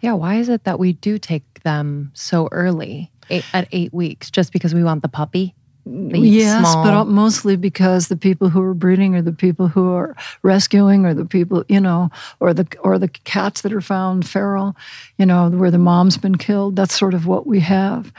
[0.00, 4.30] Yeah, why is it that we do take them so early eight, at eight weeks
[4.30, 5.54] just because we want the puppy?
[5.86, 6.84] Yes, small.
[6.84, 11.12] but mostly because the people who are breeding are the people who are rescuing, or
[11.12, 14.76] the people you know, or the or the cats that are found feral,
[15.18, 16.76] you know, where the mom's been killed.
[16.76, 18.12] That's sort of what we have.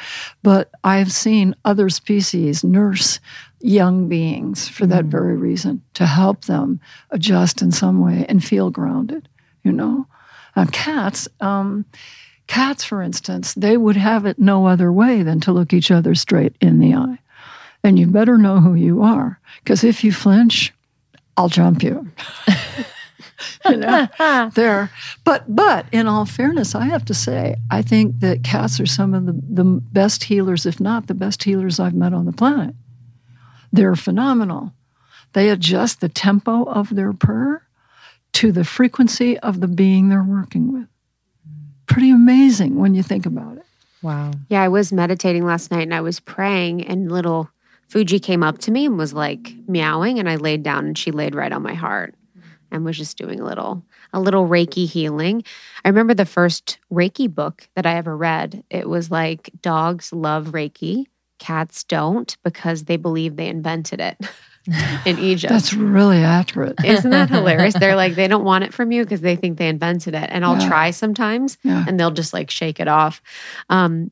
[0.44, 3.20] But I've seen other species nurse
[3.62, 5.10] young beings for that mm.
[5.10, 9.28] very reason to help them adjust in some way and feel grounded.
[9.64, 10.08] You know,
[10.56, 11.28] uh, cats.
[11.42, 11.86] Um,
[12.46, 16.14] cats, for instance, they would have it no other way than to look each other
[16.14, 17.18] straight in the eye
[17.86, 19.40] then you better know who you are.
[19.64, 20.74] Because if you flinch,
[21.38, 22.12] I'll jump you.
[23.70, 24.08] you know,
[24.56, 24.90] there.
[25.24, 29.14] But but in all fairness, I have to say, I think that cats are some
[29.14, 32.74] of the, the best healers, if not the best healers I've met on the planet.
[33.72, 34.74] They're phenomenal.
[35.34, 37.62] They adjust the tempo of their purr
[38.34, 40.88] to the frequency of the being they're working with.
[41.86, 43.66] Pretty amazing when you think about it.
[44.02, 44.32] Wow.
[44.50, 47.52] Yeah, I was meditating last night and I was praying, and little
[47.88, 51.12] Fuji came up to me and was like meowing, and I laid down and she
[51.12, 52.16] laid right on my heart
[52.72, 55.44] and was just doing a little a little Reiki healing.
[55.84, 58.64] I remember the first Reiki book that I ever read.
[58.70, 61.06] It was like dogs love Reiki,
[61.40, 64.18] cats don't because they believe they invented it.
[65.06, 65.54] in Egypt.
[65.54, 66.84] That's really accurate.
[66.84, 67.76] Isn't that hilarious?
[67.76, 70.28] They're like, they don't want it from you because they think they invented it.
[70.32, 70.68] And I'll yeah.
[70.68, 71.86] try sometimes yeah.
[71.88, 73.22] and they'll just like shake it off.
[73.70, 74.10] Um,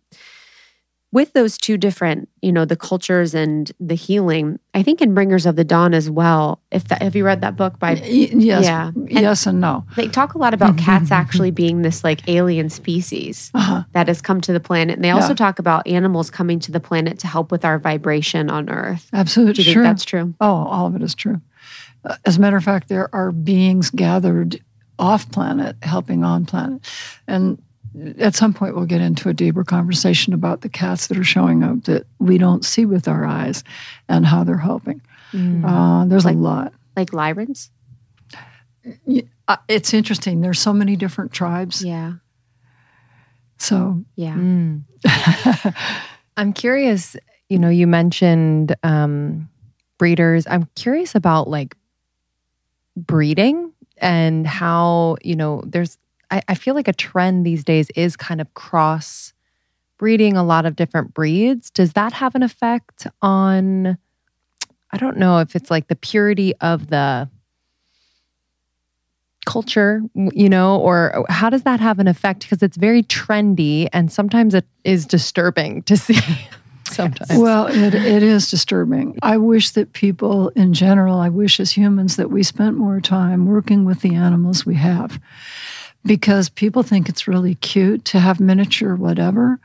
[1.14, 5.46] with those two different, you know, the cultures and the healing, I think in Bringers
[5.46, 6.60] of the Dawn as well.
[6.72, 7.94] If that, have you read that book by?
[7.94, 9.86] Yes, yeah, and yes, and no.
[9.96, 13.84] They talk a lot about cats actually being this like alien species uh-huh.
[13.92, 15.36] that has come to the planet, and they also yeah.
[15.36, 19.08] talk about animals coming to the planet to help with our vibration on Earth.
[19.14, 19.84] Absolutely, true.
[19.84, 20.34] that's true.
[20.42, 21.40] Oh, all of it is true.
[22.04, 24.60] Uh, as a matter of fact, there are beings gathered
[24.98, 26.82] off planet helping on planet,
[27.28, 27.62] and
[28.18, 31.64] at some point we'll get into a deeper conversation about the cats that are showing
[31.64, 33.64] up that we don't see with our eyes
[34.10, 35.02] and how they're helping.
[35.32, 35.64] Mm.
[35.66, 36.74] Uh, there's like, a lot.
[36.96, 37.70] Like Lyrans?
[39.48, 40.42] Uh, it's interesting.
[40.42, 41.84] There's so many different tribes.
[41.84, 42.14] Yeah.
[43.58, 44.36] So, yeah.
[44.36, 44.84] Mm.
[46.38, 47.16] I'm curious,
[47.50, 49.50] you know, you mentioned um,
[49.98, 50.46] breeders.
[50.48, 51.76] I'm curious about like
[52.98, 55.98] breeding and how, you know, there's
[56.34, 59.34] I, I feel like a trend these days is kind of cross
[60.00, 61.70] breeding a lot of different breeds.
[61.70, 64.00] Does that have an effect on?
[64.92, 67.30] I don't know if it's like the purity of the
[69.46, 72.42] culture, you know, or how does that have an effect?
[72.42, 76.18] Because it's very trendy and sometimes it is disturbing to see.
[76.90, 77.40] sometimes.
[77.40, 79.20] Well, it, it is disturbing.
[79.22, 83.46] I wish that people in general, I wish as humans that we spent more time
[83.46, 85.20] working with the animals we have
[86.06, 89.60] because people think it's really cute to have miniature whatever.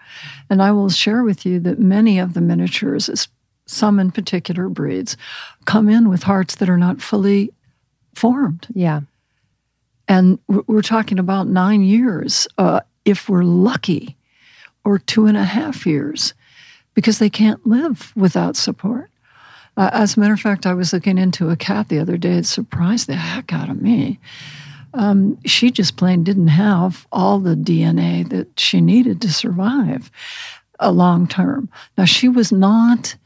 [0.48, 3.28] And I will share with you that many of the miniatures,
[3.66, 5.16] some in particular breeds,
[5.64, 7.52] come in with hearts that are not fully
[8.14, 8.66] formed.
[8.72, 9.00] Yeah.
[10.06, 14.16] And we're talking about nine years, uh, if we're lucky,
[14.84, 16.32] or two and a half years,
[16.94, 19.10] because they can't live without support.
[19.76, 22.38] Uh, as a matter of fact, I was looking into a cat the other day.
[22.38, 24.18] It surprised the heck out of me.
[24.94, 30.10] Um, she just plain didn't have all the DNA that she needed to survive
[30.80, 31.68] a long term.
[31.96, 33.16] Now, she was not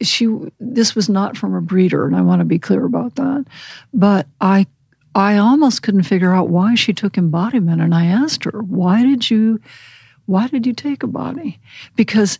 [0.00, 0.28] she
[0.60, 3.44] this was not from a breeder and i want to be clear about that
[3.92, 4.66] but i
[5.14, 9.30] i almost couldn't figure out why she took embodiment and i asked her why did
[9.30, 9.60] you
[10.26, 11.60] why did you take a body
[11.96, 12.38] because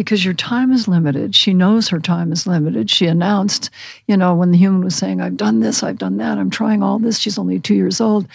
[0.00, 3.70] because your time is limited she knows her time is limited she announced
[4.06, 6.82] you know when the human was saying i've done this i've done that i'm trying
[6.82, 8.26] all this she's only 2 years old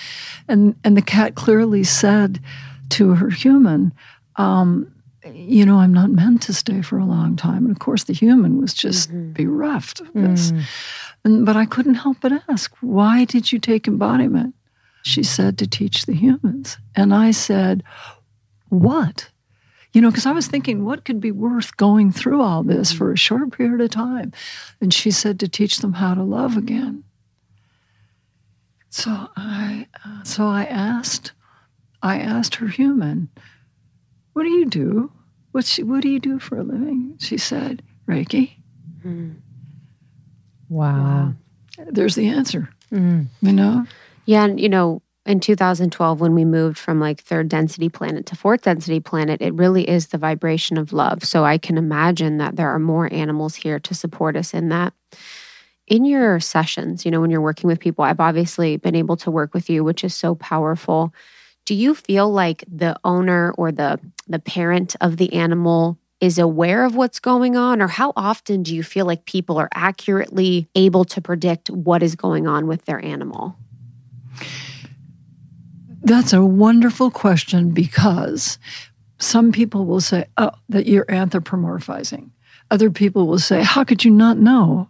[0.47, 2.39] and and the cat clearly said
[2.89, 3.91] to her human
[4.37, 4.91] um,
[5.33, 7.65] you know, I'm not meant to stay for a long time.
[7.65, 9.33] And of course, the human was just mm-hmm.
[9.33, 10.51] bereft of this.
[10.51, 10.63] Mm.
[11.23, 14.53] And, but I couldn't help but ask, why did you take embodiment?
[15.03, 16.77] She said, to teach the humans.
[16.95, 17.83] And I said,
[18.69, 19.29] what?
[19.95, 23.13] You know, because I was thinking, what could be worth going through all this for
[23.13, 24.33] a short period of time?
[24.81, 27.05] And she said, to teach them how to love again.
[28.89, 31.31] So I, uh, so I asked,
[32.03, 33.29] I asked her human,
[34.33, 35.13] what do you do?
[35.53, 37.15] What's, what do you do for a living?
[37.21, 38.57] She said, Reiki.
[39.05, 39.37] Mm.
[40.67, 41.35] Wow.
[41.77, 42.67] There's the answer.
[42.91, 43.27] Mm.
[43.41, 43.85] You know?
[44.25, 44.43] Yeah.
[44.43, 48.61] And, you know, in 2012, when we moved from like third density planet to fourth
[48.61, 51.23] density planet, it really is the vibration of love.
[51.23, 54.93] So I can imagine that there are more animals here to support us in that.
[55.87, 59.31] In your sessions, you know, when you're working with people, I've obviously been able to
[59.31, 61.13] work with you, which is so powerful
[61.65, 66.85] do you feel like the owner or the the parent of the animal is aware
[66.85, 71.03] of what's going on or how often do you feel like people are accurately able
[71.03, 73.55] to predict what is going on with their animal
[76.05, 78.57] that's a wonderful question because
[79.17, 82.29] some people will say oh that you're anthropomorphizing
[82.71, 84.89] other people will say how could you not know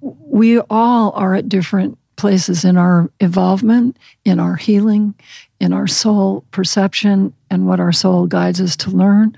[0.00, 5.14] we all are at different places in our evolvement, in our healing,
[5.60, 9.36] in our soul perception, and what our soul guides us to learn.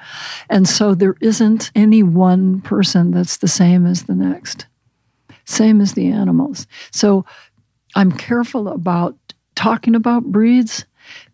[0.48, 4.66] And so there isn't any one person that's the same as the next,
[5.44, 6.66] same as the animals.
[6.92, 7.24] So
[7.94, 9.16] I'm careful about
[9.58, 10.86] talking about breeds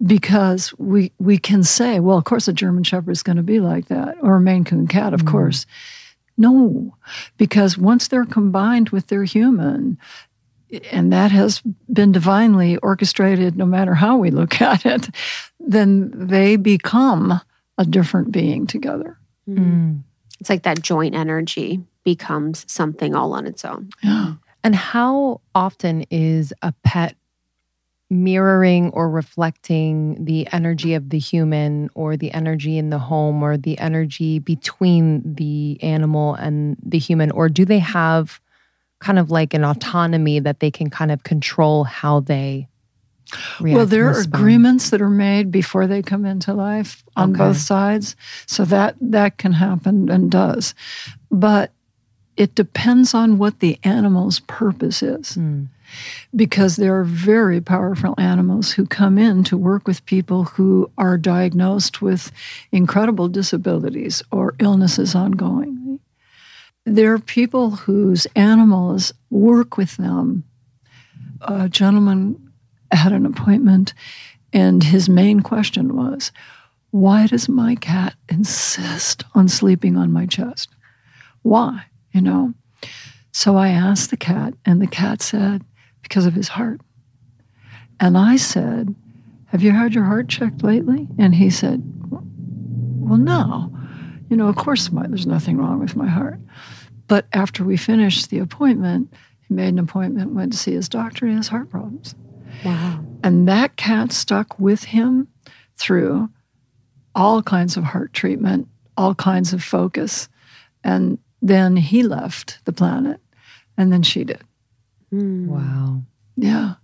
[0.04, 3.60] because we we can say, well, of course, a German Shepherd is going to be
[3.60, 5.30] like that, or a Maine Coon cat, of mm.
[5.30, 5.66] course.
[6.38, 6.96] No,
[7.36, 9.98] because once they're combined with their human,
[10.90, 15.10] and that has been divinely orchestrated no matter how we look at it,
[15.60, 17.40] then they become
[17.76, 19.18] a different being together.
[19.48, 20.02] Mm.
[20.40, 23.90] It's like that joint energy becomes something all on its own.
[24.02, 24.34] Yeah.
[24.62, 27.16] And how often is a pet
[28.22, 33.56] mirroring or reflecting the energy of the human or the energy in the home or
[33.56, 37.30] the energy between the animal and the human?
[37.30, 38.40] Or do they have
[39.00, 42.68] kind of like an autonomy that they can kind of control how they
[43.60, 47.38] well there are agreements that are made before they come into life on okay.
[47.38, 50.74] both sides so that that can happen and does
[51.30, 51.72] but
[52.36, 55.66] it depends on what the animal's purpose is mm.
[56.34, 61.16] Because there are very powerful animals who come in to work with people who are
[61.16, 62.32] diagnosed with
[62.72, 65.84] incredible disabilities or illnesses ongoing
[66.84, 70.44] there are people whose animals work with them.
[71.40, 72.52] A gentleman
[72.90, 73.94] had an appointment,
[74.52, 76.30] and his main question was,
[76.90, 80.70] Why does my cat insist on sleeping on my chest?
[81.42, 81.86] Why?
[82.12, 82.54] You know?
[83.32, 85.64] So I asked the cat, and the cat said,
[86.04, 86.80] Because of his heart.
[87.98, 88.94] And I said,
[89.46, 91.08] Have you had your heart checked lately?
[91.18, 93.76] And he said, Well, no.
[94.30, 96.38] You know, of course, my, there's nothing wrong with my heart.
[97.08, 99.12] But after we finished the appointment,
[99.48, 102.14] he made an appointment, went to see his doctor, he has heart problems.
[102.64, 103.04] Wow.
[103.22, 105.28] And that cat stuck with him
[105.76, 106.30] through
[107.14, 110.28] all kinds of heart treatment, all kinds of focus.
[110.82, 113.20] And then he left the planet,
[113.76, 114.42] and then she did.
[115.14, 115.46] Mm.
[115.48, 116.02] Wow.
[116.36, 116.74] Yeah.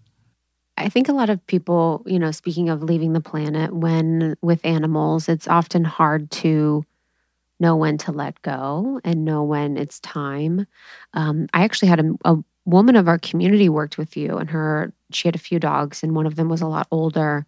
[0.79, 4.65] I think a lot of people, you know, speaking of leaving the planet, when with
[4.65, 6.85] animals, it's often hard to
[7.61, 10.67] know when to let go and know when it's time.
[11.15, 14.93] Um, I actually had a, a woman of our community worked with you, and her
[15.13, 17.47] she had a few dogs, and one of them was a lot older.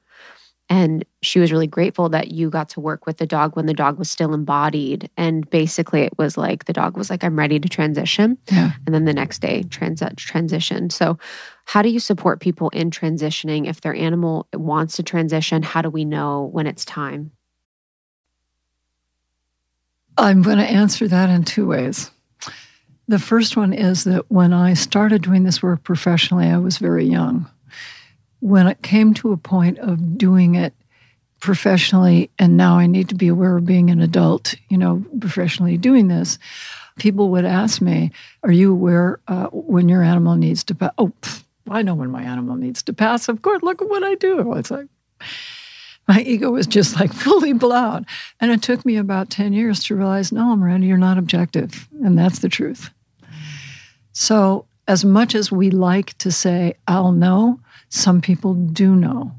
[0.69, 3.75] And she was really grateful that you got to work with the dog when the
[3.75, 5.11] dog was still embodied.
[5.17, 8.39] And basically, it was like the dog was like, I'm ready to transition.
[8.51, 8.73] Yeah.
[8.87, 10.89] And then the next day, trans- transition.
[10.89, 11.19] So,
[11.67, 15.63] how do you support people in transitioning if their animal wants to transition?
[15.63, 17.33] How do we know when it's time?
[20.17, 22.11] I'm going to answer that in two ways.
[23.09, 27.05] The first one is that when I started doing this work professionally, I was very
[27.05, 27.51] young
[28.43, 30.75] when it came to a point of doing it
[31.39, 35.77] professionally, and now I need to be aware of being an adult, you know, professionally
[35.77, 36.41] doing this,
[36.99, 38.11] people would ask me,
[38.43, 40.91] Are you aware uh, when your animal needs to pass?
[40.99, 43.29] Oh, pff, I know when my animal needs to pass.
[43.29, 44.55] Of course, look at what I do.
[44.55, 44.89] It's like,
[46.09, 48.07] my ego was just like fully blown.
[48.41, 51.89] And it took me about 10 years to realize, no, Miranda, you're not objective.
[52.05, 52.91] And that's the truth.
[54.13, 57.61] So, as much as we like to say, I'll know,
[57.95, 59.33] some people do know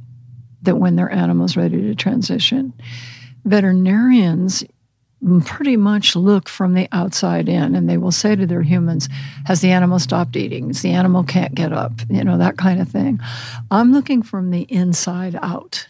[0.62, 2.72] that when their animal's ready to transition.
[3.45, 4.64] Veterinarians
[5.43, 9.10] pretty much look from the outside in and they will say to their humans,
[9.45, 10.70] Has the animal stopped eating?
[10.70, 11.93] Is the animal can't get up?
[12.12, 13.20] You know, that kind of thing.
[13.72, 15.88] I'm looking from the inside out.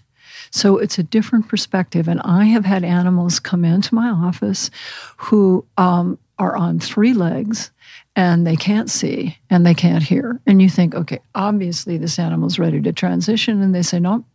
[0.51, 2.07] So it's a different perspective.
[2.07, 4.71] And I have had animals come into my office
[5.17, 7.71] who um, are on three legs
[8.15, 10.39] and they can't see and they can't hear.
[10.45, 13.61] And you think, okay, obviously this animal's ready to transition.
[13.61, 14.25] And they say, no,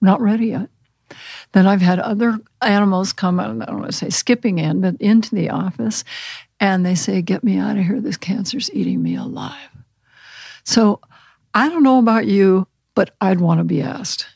[0.00, 0.68] not ready yet.
[1.52, 5.34] Then I've had other animals come, I don't want to say skipping in, but into
[5.34, 6.04] the office,
[6.58, 8.00] and they say, get me out of here.
[8.00, 9.68] This cancer's eating me alive.
[10.64, 11.00] So
[11.52, 14.26] I don't know about you, but I'd want to be asked.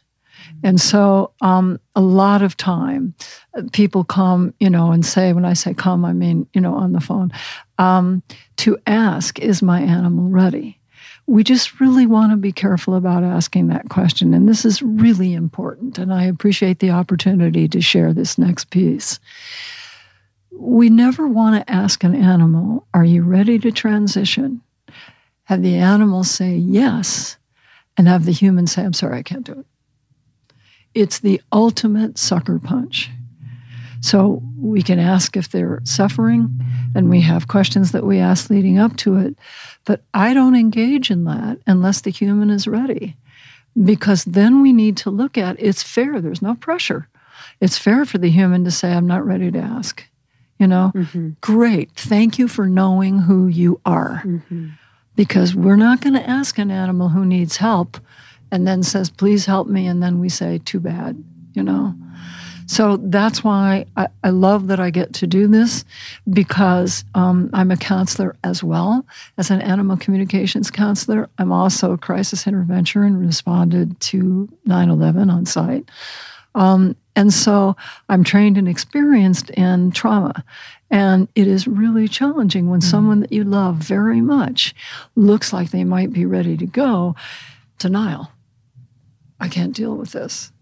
[0.63, 3.15] And so, um, a lot of time,
[3.57, 6.75] uh, people come, you know, and say, when I say come, I mean, you know,
[6.75, 7.31] on the phone,
[7.79, 8.23] um,
[8.59, 10.79] to ask, is my animal ready?
[11.27, 14.33] We just really want to be careful about asking that question.
[14.33, 15.99] And this is really important.
[15.99, 19.19] And I appreciate the opportunity to share this next piece.
[20.53, 24.63] We never want to ask an animal, Are you ready to transition?
[25.45, 27.37] Have the animal say yes,
[27.97, 29.67] and have the human say, I'm sorry, I can't do it.
[30.95, 33.11] It's the ultimate sucker punch.
[34.07, 36.61] So we can ask if they're suffering,
[36.95, 39.35] and we have questions that we ask leading up to it.
[39.85, 43.17] But I don't engage in that unless the human is ready,
[43.83, 46.21] because then we need to look at it's fair.
[46.21, 47.09] There's no pressure.
[47.61, 50.05] It's fair for the human to say, I'm not ready to ask.
[50.61, 51.31] You know, mm-hmm.
[51.41, 51.91] great.
[51.91, 54.23] Thank you for knowing who you are.
[54.25, 54.69] Mm-hmm.
[55.17, 57.99] Because we're not going to ask an animal who needs help
[58.53, 59.89] and then says, please help me.
[59.89, 61.97] And then we say, too bad, you know?
[62.67, 65.85] So that's why I, I love that I get to do this
[66.29, 69.07] because um, I'm a counselor as well
[69.39, 71.29] as an animal communications counselor.
[71.39, 75.89] I'm also a crisis intervention and responded to 9 11 on site.
[76.57, 77.77] Um, and so
[78.09, 80.45] I'm trained and experienced in trauma.
[80.91, 82.91] And it is really challenging when mm-hmm.
[82.91, 84.75] someone that you love very much
[85.15, 87.15] looks like they might be ready to go.
[87.79, 88.33] Denial.
[89.39, 90.53] I can't deal with this.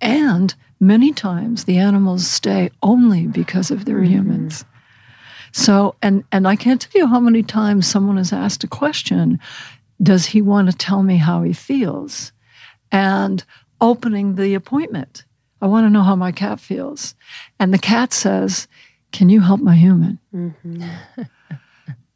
[0.00, 4.12] And many times the animals stay only because of their mm-hmm.
[4.12, 4.64] humans.
[5.52, 9.40] So, and, and I can't tell you how many times someone has asked a question
[10.02, 12.32] Does he want to tell me how he feels?
[12.92, 13.44] And
[13.80, 15.24] opening the appointment.
[15.60, 17.14] I want to know how my cat feels.
[17.58, 18.68] And the cat says,
[19.12, 20.18] Can you help my human?
[20.34, 20.82] Mm-hmm.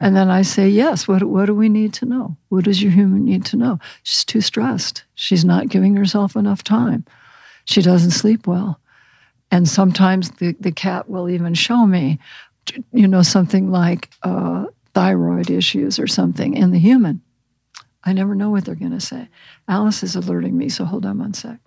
[0.03, 2.37] And then I say, yes, what, what do we need to know?
[2.49, 3.79] What does your human need to know?
[4.03, 5.05] She's too stressed.
[5.15, 7.05] She's not giving herself enough time.
[7.65, 8.81] She doesn't sleep well.
[9.51, 12.19] And sometimes the, the cat will even show me,
[12.93, 17.21] you know, something like uh, thyroid issues or something in the human.
[18.05, 19.29] I never know what they're going to say.
[19.69, 21.59] Alice is alerting me, so hold on one sec.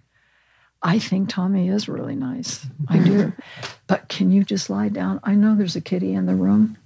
[0.81, 2.65] I think Tommy is really nice.
[2.87, 3.33] I do.
[3.87, 5.19] but can you just lie down?
[5.23, 6.77] I know there's a kitty in the room.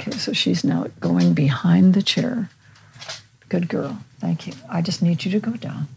[0.00, 2.50] Okay, so she's now going behind the chair.
[3.48, 3.98] Good girl.
[4.20, 4.52] Thank you.
[4.70, 5.88] I just need you to go down.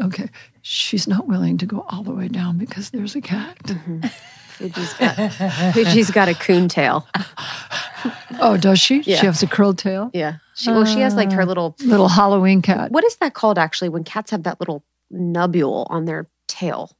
[0.00, 0.28] Okay.
[0.62, 3.58] She's not willing to go all the way down because there's a cat.
[3.64, 4.06] Mm-hmm.
[4.58, 5.14] Fuji's got,
[5.74, 7.06] Fuji's got a coon tail.
[8.40, 9.00] oh, does she?
[9.02, 9.20] Yeah.
[9.20, 10.10] She has a curled tail?
[10.12, 10.38] Yeah.
[10.54, 12.90] She, well, she has like her little little Halloween cat.
[12.90, 14.82] What is that called actually when cats have that little
[15.12, 16.90] nubule on their tail?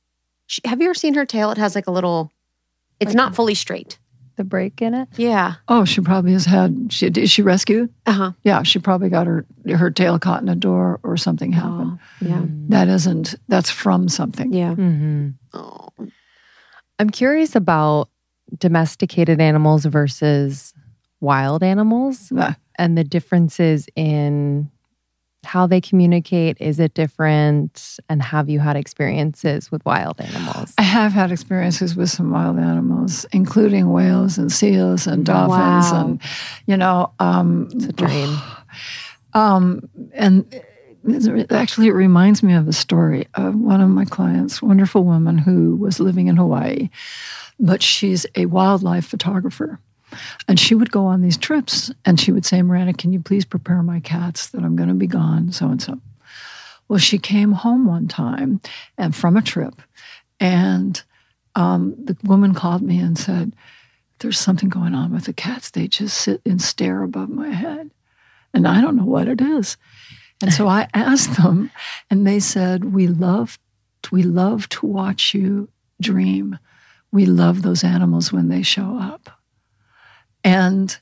[0.46, 1.50] She, have you ever seen her tail?
[1.50, 2.30] It has like a little,
[3.00, 3.98] it's like not fully straight
[4.38, 5.08] the break in it?
[5.16, 5.56] Yeah.
[5.68, 6.90] Oh, she probably has had.
[6.90, 7.92] She is she rescued?
[8.06, 8.32] Uh huh.
[8.42, 11.98] Yeah, she probably got her her tail caught in a door or something happened.
[12.00, 12.38] Oh, yeah.
[12.38, 12.70] Mm.
[12.70, 13.34] That isn't.
[13.48, 14.52] That's from something.
[14.52, 14.70] Yeah.
[14.74, 15.28] Mm-hmm.
[15.52, 15.90] Oh.
[16.98, 18.08] I'm curious about
[18.56, 20.72] domesticated animals versus
[21.20, 22.32] wild animals
[22.76, 24.70] and the differences in
[25.48, 26.58] how they communicate?
[26.60, 27.98] Is it different?
[28.08, 30.74] And have you had experiences with wild animals?
[30.76, 36.00] I have had experiences with some wild animals, including whales and seals and dolphins, Wow.
[36.06, 36.20] and
[36.66, 38.36] you know, um, It's a dream.
[39.34, 40.44] Um, and
[41.50, 45.76] actually, it reminds me of a story of one of my clients, wonderful woman who
[45.76, 46.88] was living in Hawaii,
[47.60, 49.78] but she's a wildlife photographer.
[50.46, 53.44] And she would go on these trips and she would say, Miranda, can you please
[53.44, 56.00] prepare my cats that I'm going to be gone, so and so.
[56.88, 58.60] Well, she came home one time
[58.96, 59.74] and from a trip,
[60.40, 61.02] and
[61.54, 63.54] um, the woman called me and said,
[64.20, 65.70] There's something going on with the cats.
[65.70, 67.90] They just sit and stare above my head
[68.54, 69.76] and I don't know what it is.
[70.42, 71.70] And so I asked them,
[72.10, 73.58] and they said, "We love,
[74.10, 75.68] we love to watch you
[76.00, 76.58] dream.
[77.10, 79.37] We love those animals when they show up."
[80.48, 80.96] And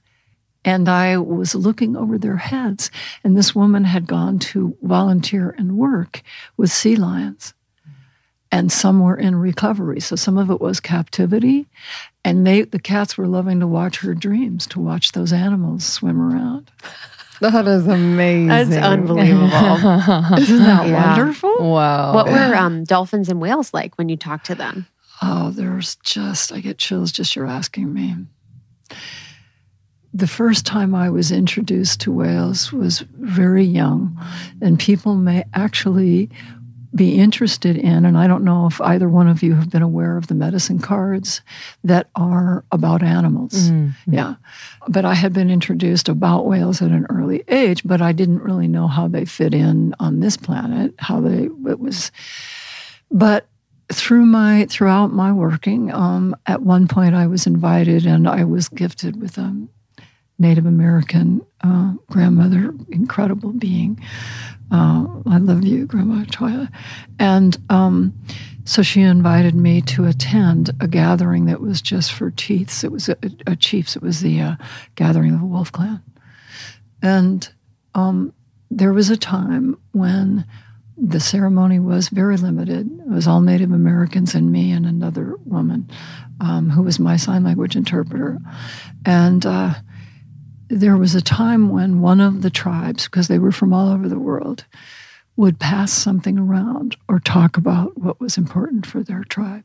[0.65, 2.91] and I was looking over their heads,
[3.23, 6.23] and this woman had gone to volunteer and work
[6.57, 7.55] with sea lions.
[8.53, 10.01] And some were in recovery.
[10.01, 11.67] So some of it was captivity.
[12.25, 16.21] And they the cats were loving to watch her dreams, to watch those animals swim
[16.21, 16.71] around.
[17.41, 18.49] That is amazing.
[18.49, 19.47] That's unbelievable.
[20.39, 21.17] Isn't that Yeah.
[21.17, 21.55] wonderful?
[21.71, 22.15] Wow.
[22.15, 24.87] What were um, dolphins and whales like when you talked to them?
[25.23, 28.17] Oh, there's just, I get chills just you're asking me.
[30.17, 34.19] The first time I was introduced to whales was very young,
[34.63, 36.31] and people may actually
[36.95, 40.17] be interested in, and I don't know if either one of you have been aware
[40.17, 41.43] of the medicine cards
[41.85, 43.69] that are about animals.
[43.69, 43.93] Mm.
[44.07, 44.37] Yeah.
[44.89, 48.69] But I had been introduced about whales at an early age, but I didn't really
[48.69, 52.11] know how they fit in on this planet, how they, it was,
[53.11, 53.47] but
[53.93, 58.71] through my, throughout my working, um, at one point I was invited and I was
[58.71, 59.69] gifted with a
[60.39, 64.01] Native American uh, grandmother, incredible being.
[64.71, 66.71] Uh, I love you, Grandma Toya.
[67.19, 68.13] And um,
[68.65, 72.85] so she invited me to attend a gathering that was just for chiefs.
[72.85, 73.17] It was a,
[73.47, 73.97] a chiefs.
[73.97, 74.57] It was the uh,
[74.97, 76.03] gathering of the Wolf Clan.
[77.01, 77.49] And
[77.95, 78.33] um,
[78.71, 80.45] there was a time when
[80.99, 82.91] the ceremony was very limited.
[83.01, 85.91] It was all Native Americans and me and another woman
[86.41, 88.39] um, who was my sign language interpreter.
[89.05, 89.75] And uh,
[90.69, 94.09] there was a time when one of the tribes, because they were from all over
[94.09, 94.65] the world,
[95.37, 99.65] would pass something around or talk about what was important for their tribe.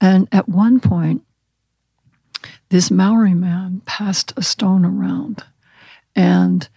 [0.00, 1.22] And at one point,
[2.70, 5.44] this Maori man passed a stone around.
[6.16, 6.68] And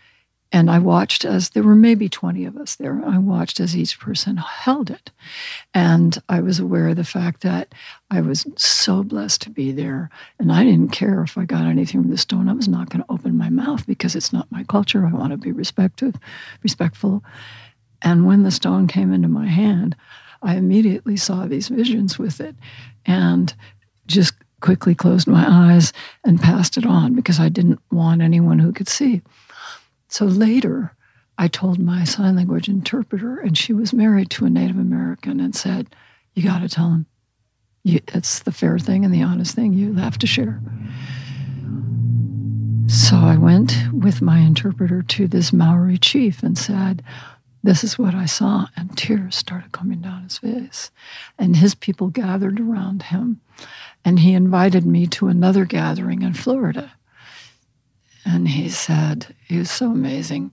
[0.54, 3.02] and I watched as there were maybe 20 of us there.
[3.04, 5.10] I watched as each person held it.
[5.74, 7.74] And I was aware of the fact that
[8.12, 10.12] I was so blessed to be there.
[10.38, 12.48] And I didn't care if I got anything from the stone.
[12.48, 15.08] I was not going to open my mouth because it's not my culture.
[15.08, 16.14] I want to be respectful,
[16.62, 17.24] respectful.
[18.04, 19.96] And when the stone came into my hand,
[20.44, 22.56] I immediately saw these visions with it
[23.08, 23.52] and
[24.06, 25.94] just quickly closed my eyes
[26.24, 29.24] and passed it on because I didn't want anyone who could see.
[30.14, 30.96] So later,
[31.40, 35.56] I told my sign language interpreter, and she was married to a Native American, and
[35.56, 35.88] said,
[36.36, 37.08] You got to tell him.
[37.84, 40.62] You, it's the fair thing and the honest thing you have to share.
[42.86, 47.02] So I went with my interpreter to this Maori chief and said,
[47.64, 48.68] This is what I saw.
[48.78, 50.92] And tears started coming down his face.
[51.40, 53.42] And his people gathered around him.
[54.06, 56.92] And he invited me to another gathering in Florida.
[58.26, 60.52] And he said, he was so amazing.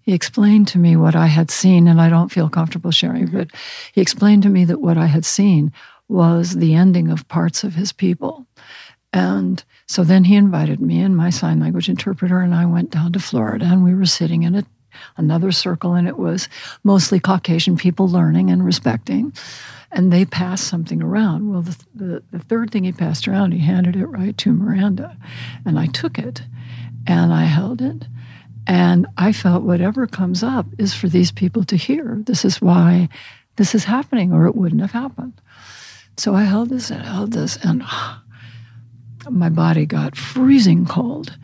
[0.00, 3.50] He explained to me what I had seen, and I don't feel comfortable sharing, but
[3.92, 5.72] he explained to me that what I had seen
[6.08, 8.46] was the ending of parts of his people.
[9.12, 13.12] And so then he invited me and my sign language interpreter, and I went down
[13.12, 14.64] to Florida, and we were sitting in a,
[15.16, 16.48] another circle, and it was
[16.84, 19.32] mostly Caucasian people learning and respecting.
[19.90, 21.50] And they passed something around.
[21.50, 25.16] Well, the, the, the third thing he passed around, he handed it right to Miranda,
[25.64, 26.42] and I took it
[27.08, 28.06] and I held it.
[28.68, 32.22] And I felt whatever comes up is for these people to hear.
[32.26, 33.08] This is why
[33.56, 35.40] this is happening, or it wouldn't have happened.
[36.18, 37.82] So I held this and held this, and
[39.30, 41.36] my body got freezing cold.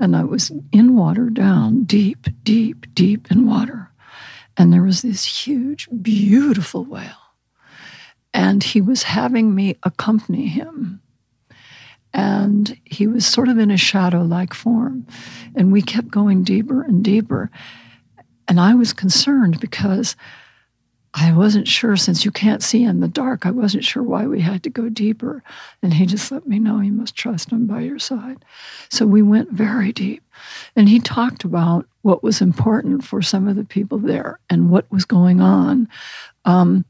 [0.00, 3.90] And I was in water, down deep, deep, deep in water.
[4.56, 7.10] And there was this huge, beautiful whale.
[8.32, 11.00] And he was having me accompany him
[12.14, 15.06] and he was sort of in a shadow like form.
[15.54, 17.50] And we kept going deeper and deeper.
[18.46, 20.16] And I was concerned because
[21.14, 24.40] I wasn't sure since you can't see in the dark, I wasn't sure why we
[24.40, 25.42] had to go deeper.
[25.82, 28.44] And he just let me know you must trust him by your side.
[28.88, 30.22] So we went very deep.
[30.76, 34.90] And he talked about what was important for some of the people there and what
[34.92, 35.88] was going on
[36.44, 36.84] um,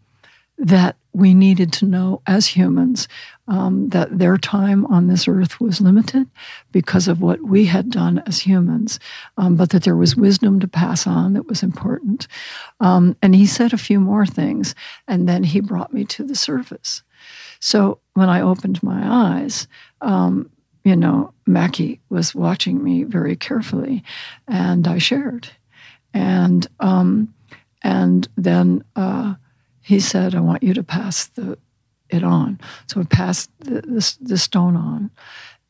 [0.58, 3.08] that we needed to know as humans
[3.48, 6.28] um, that their time on this earth was limited
[6.70, 9.00] because of what we had done as humans,
[9.36, 12.28] um, but that there was wisdom to pass on that was important.
[12.78, 14.76] Um, and he said a few more things,
[15.08, 17.02] and then he brought me to the surface.
[17.58, 19.66] So when I opened my eyes,
[20.00, 20.48] um,
[20.84, 24.04] you know, Mackie was watching me very carefully,
[24.46, 25.48] and I shared,
[26.14, 27.34] and um,
[27.82, 28.84] and then.
[28.94, 29.34] Uh,
[29.88, 31.56] he said, I want you to pass the,
[32.10, 32.60] it on.
[32.88, 35.10] So I passed the, the, the stone on.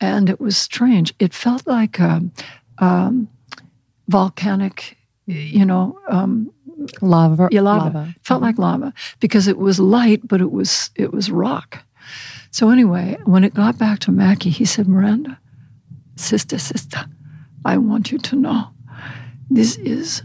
[0.01, 1.13] And it was strange.
[1.19, 2.21] It felt like a
[2.79, 3.29] um,
[4.09, 6.51] volcanic, you know, um,
[7.01, 7.47] lava.
[7.49, 7.85] Yeah, lava.
[7.85, 8.15] lava.
[8.23, 11.85] felt like lava because it was light, but it was it was rock.
[12.51, 15.39] So anyway, when it got back to Mackie, he said, Miranda,
[16.17, 17.05] sister, sister,
[17.63, 18.67] I want you to know
[19.49, 20.23] this is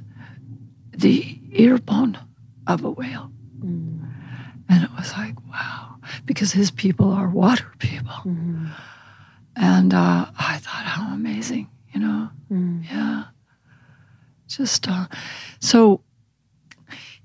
[0.90, 2.18] the ear bone
[2.66, 3.30] of a whale.
[3.67, 8.15] And it was like, wow, because his people are water people.
[8.25, 8.67] Mm-hmm.
[9.57, 12.31] And uh, I thought, how amazing, you know?
[12.51, 12.85] Mm.
[12.91, 13.25] Yeah.
[14.49, 15.07] Just uh,
[15.61, 16.01] so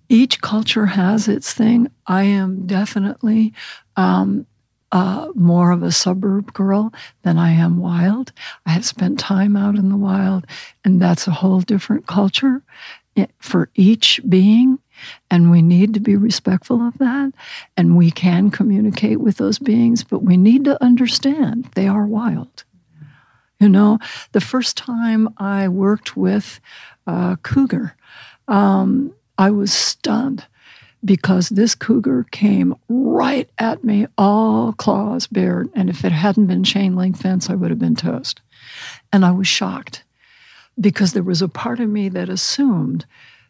[0.10, 1.90] each culture has its thing.
[2.08, 3.54] I am definitely
[3.96, 4.48] um,
[4.92, 8.34] uh, more of a suburb girl than I am wild.
[8.66, 10.46] I have spent time out in the wild,
[10.84, 12.64] and that's a whole different culture
[13.16, 14.80] eh, for each being.
[15.30, 17.34] And we need to be respectful of that.
[17.78, 22.64] And we can communicate with those beings, but we need to understand they are wild.
[23.60, 24.00] You know,
[24.32, 26.60] the first time I worked with
[27.06, 27.96] a cougar,
[28.48, 30.46] um, I was stunned
[31.04, 35.70] because this cougar came right at me, all claws bared.
[35.76, 38.42] And if it hadn't been chain link fence, I would have been toast.
[39.12, 40.04] And I was shocked
[40.80, 43.06] because there was a part of me that assumed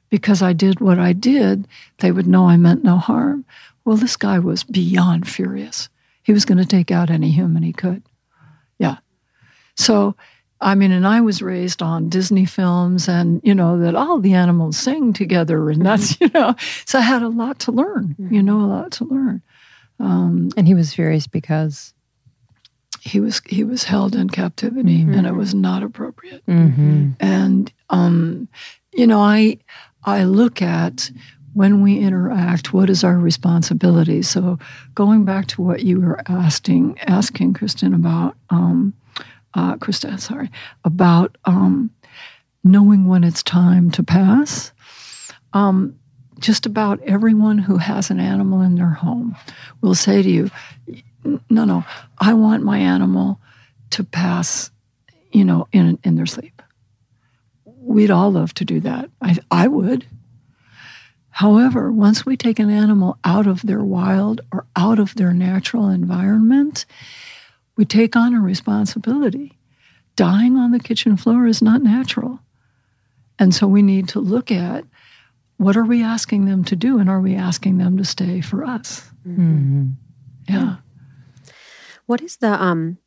[0.09, 1.67] because I did what I did,
[1.99, 3.45] they would know I meant no harm.
[3.85, 5.89] Well, this guy was beyond furious.
[6.23, 8.03] He was going to take out any human he could.
[8.77, 8.97] Yeah.
[9.75, 10.15] So,
[10.61, 14.33] I mean, and I was raised on Disney films and, you know, that all the
[14.33, 15.69] animals sing together.
[15.69, 16.23] And that's, mm-hmm.
[16.37, 16.55] you know,
[16.85, 18.45] so I had a lot to learn, you mm-hmm.
[18.45, 19.41] know, a lot to learn.
[19.99, 21.93] Um, and he was furious because
[23.01, 25.13] he was he was held in captivity mm-hmm.
[25.13, 26.45] and it was not appropriate.
[26.45, 27.11] Mm-hmm.
[27.19, 28.47] And um,
[28.93, 29.57] you know, I
[30.03, 31.11] I look at
[31.53, 34.21] when we interact, what is our responsibility?
[34.21, 34.59] So,
[34.95, 38.93] going back to what you were asking, asking Kristen about, um,
[39.55, 40.49] uh, Krista, sorry,
[40.85, 41.89] about um,
[42.63, 44.71] knowing when it's time to pass.
[45.53, 45.95] Um,
[46.39, 49.35] just about everyone who has an animal in their home
[49.81, 50.49] will say to you,
[51.49, 51.83] "No, no,
[52.19, 53.41] I want my animal
[53.89, 54.71] to pass,
[55.31, 56.58] you know, in in their sleep."
[57.89, 59.09] We'd all love to do that.
[59.21, 60.05] I, I would.
[61.31, 65.89] However, once we take an animal out of their wild or out of their natural
[65.89, 66.85] environment,
[67.75, 69.57] we take on a responsibility.
[70.15, 72.39] Dying on the kitchen floor is not natural.
[73.39, 74.83] And so we need to look at
[75.57, 78.63] what are we asking them to do and are we asking them to stay for
[78.63, 79.09] us?
[79.27, 79.87] Mm-hmm.
[80.47, 80.75] Yeah.
[82.05, 82.97] What is the um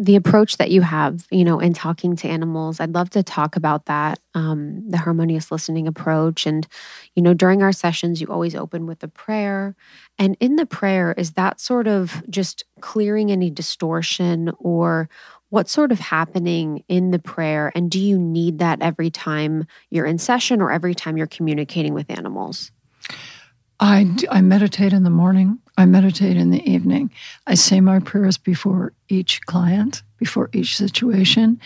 [0.00, 3.54] the approach that you have, you know, in talking to animals, I'd love to talk
[3.54, 6.46] about that, um, the harmonious listening approach.
[6.46, 6.66] And,
[7.14, 9.76] you know, during our sessions, you always open with a prayer.
[10.18, 15.10] And in the prayer, is that sort of just clearing any distortion or
[15.50, 17.70] what's sort of happening in the prayer?
[17.74, 21.92] And do you need that every time you're in session or every time you're communicating
[21.92, 22.72] with animals?
[23.80, 25.58] I, I meditate in the morning.
[25.80, 27.10] I meditate in the evening.
[27.46, 31.58] I say my prayers before each client, before each situation.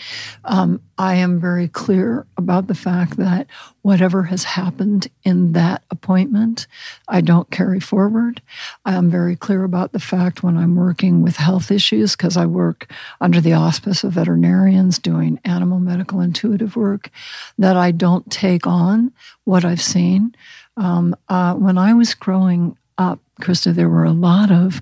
[0.45, 3.47] Um, I am very clear about the fact that
[3.81, 6.65] whatever has happened in that appointment,
[7.09, 8.41] I don't carry forward.
[8.85, 12.45] I am very clear about the fact when I'm working with health issues, because I
[12.45, 12.89] work
[13.19, 17.11] under the auspice of veterinarians doing animal medical intuitive work,
[17.57, 19.11] that I don't take on
[19.43, 20.33] what I've seen.
[20.77, 24.81] Um, uh, when I was growing up, Krista, there were a lot of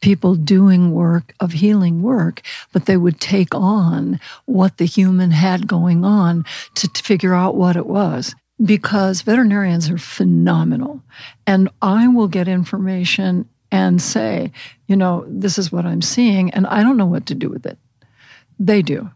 [0.00, 2.42] people doing work of healing work,
[2.72, 6.44] but they would take on what the human had going on
[6.74, 8.34] to, to figure out what it was.
[8.62, 11.02] Because veterinarians are phenomenal.
[11.46, 14.52] And I will get information and say,
[14.86, 17.64] you know, this is what I'm seeing, and I don't know what to do with
[17.66, 17.78] it.
[18.58, 19.10] They do.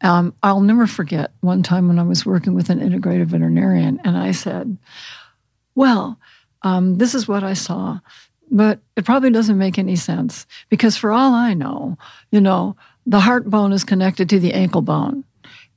[0.00, 4.16] Um, I'll never forget one time when I was working with an integrative veterinarian, and
[4.16, 4.76] I said,
[5.74, 6.18] well,
[6.64, 8.00] Um, this is what I saw.
[8.50, 11.96] But it probably doesn't make any sense because, for all I know,
[12.30, 15.24] you know, the heart bone is connected to the ankle bone.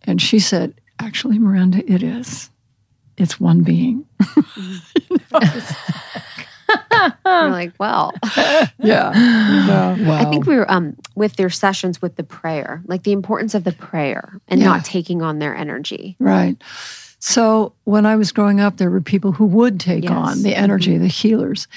[0.04, 2.50] And she said, Actually, Miranda, it is.
[3.18, 4.06] It's one being.
[7.26, 8.14] You're like, well,
[8.80, 9.12] yeah.
[9.68, 10.14] No.
[10.14, 13.64] I think we were um with their sessions with the prayer, like the importance of
[13.64, 14.66] the prayer and Yeah.
[14.68, 16.16] not taking on their energy.
[16.20, 16.58] Right.
[17.30, 20.14] So when I was growing up, there were people who would take Yes.
[20.14, 20.28] Mm-hmm.
[20.30, 21.68] on the energy, the healers.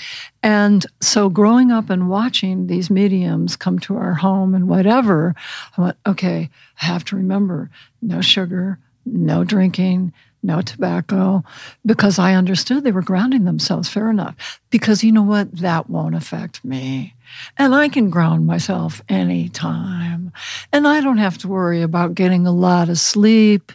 [0.45, 5.35] And so growing up and watching these mediums come to our home and whatever,
[5.77, 7.69] I went, okay, I have to remember
[8.01, 10.13] no sugar, no drinking,
[10.45, 11.43] no tobacco,
[11.85, 13.89] because I understood they were grounding themselves.
[13.89, 14.61] Fair enough.
[14.71, 15.53] Because you know what?
[15.57, 17.15] That won't affect me.
[17.59, 20.33] And I can ground myself anytime.
[20.73, 23.73] And I don't have to worry about getting a lot of sleep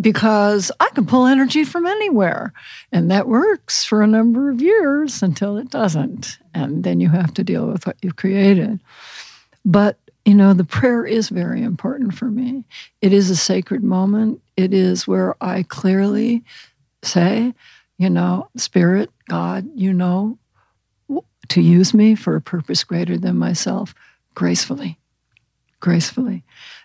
[0.00, 2.52] because I can pull energy from anywhere.
[2.92, 6.38] And that works for a number of years until it doesn't.
[6.54, 8.80] And then you have to deal with what you've created.
[9.64, 12.64] But, you know, the prayer is very important for me.
[13.02, 14.40] It is a sacred moment.
[14.56, 16.44] It is where I clearly
[17.02, 17.54] say,
[17.98, 20.38] you know, Spirit, God, you know,
[21.48, 23.94] to use me for a purpose greater than myself
[24.34, 24.98] gracefully,
[25.80, 26.44] gracefully,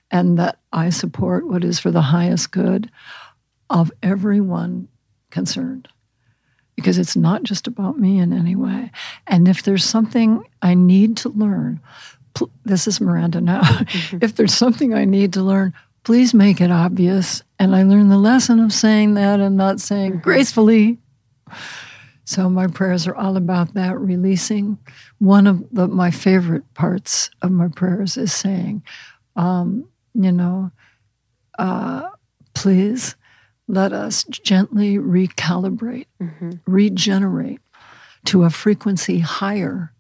[0.10, 2.90] and that I support what is for the highest good
[3.70, 4.88] of everyone
[5.30, 5.88] concerned.
[6.76, 8.92] Because it's not just about me in any way.
[9.28, 11.80] And if there's something I need to learn,
[12.34, 13.62] pl- this is Miranda now.
[13.62, 14.18] Mm-hmm.
[14.22, 17.44] if there's something I need to learn, please make it obvious.
[17.60, 20.22] And I learned the lesson of saying that and not saying mm-hmm.
[20.22, 20.98] gracefully.
[22.26, 24.78] So my prayers are all about that releasing.
[25.20, 28.84] One of the, my favorite parts of my prayers is saying,
[29.36, 30.72] um, you know,
[31.58, 32.10] uh,
[32.54, 33.16] please
[33.68, 36.60] let us gently recalibrate, Mhm.
[36.66, 37.60] regenerate
[38.26, 39.94] to a frequency higher,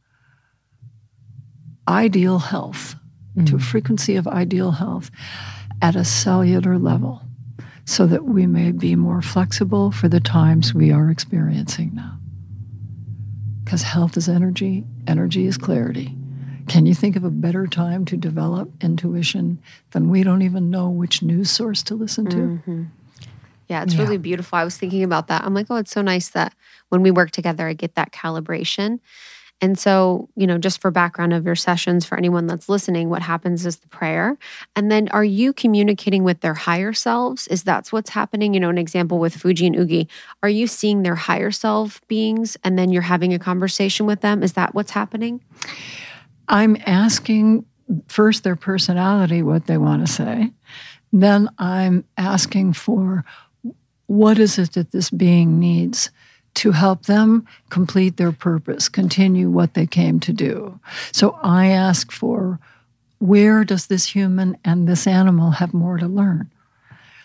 [1.87, 2.95] ideal health,
[3.45, 5.09] to a frequency of ideal health
[5.81, 7.21] at a cellular level
[7.85, 12.17] so that we may be more flexible for the times we are experiencing now.
[13.63, 16.15] Because health is energy, energy is clarity.
[16.67, 19.59] Can you think of a better time to develop intuition
[19.91, 22.37] than we don't even know which news source to listen to?
[22.37, 22.87] Mhm.
[23.67, 24.01] Yeah, it's Yeah.
[24.01, 24.57] really beautiful.
[24.57, 25.43] I was thinking about that.
[25.43, 26.53] I'm like, oh, it's so nice that
[26.89, 28.99] when we work together, I get that calibration.
[29.61, 33.21] And so, you know, just for background of your sessions, for anyone that's listening, what
[33.21, 34.37] happens is the prayer.
[34.75, 37.47] And then are you communicating with their higher selves?
[37.47, 38.55] Is that's what's happening?
[38.55, 40.07] You know, an example with Fuji and Ugi,
[40.41, 44.41] are you seeing their higher self beings and then you're having a conversation with them?
[44.41, 45.41] Is that what's happening?
[46.47, 47.63] I'm asking
[48.07, 50.51] first their personality, what they want to say.
[51.13, 53.25] Then I'm asking for
[54.07, 56.09] what is it that this being needs
[56.53, 60.79] to help them complete their purpose, continue what they came to do.
[61.11, 62.59] So I ask for
[63.19, 66.49] where does this human and this animal have more to learn?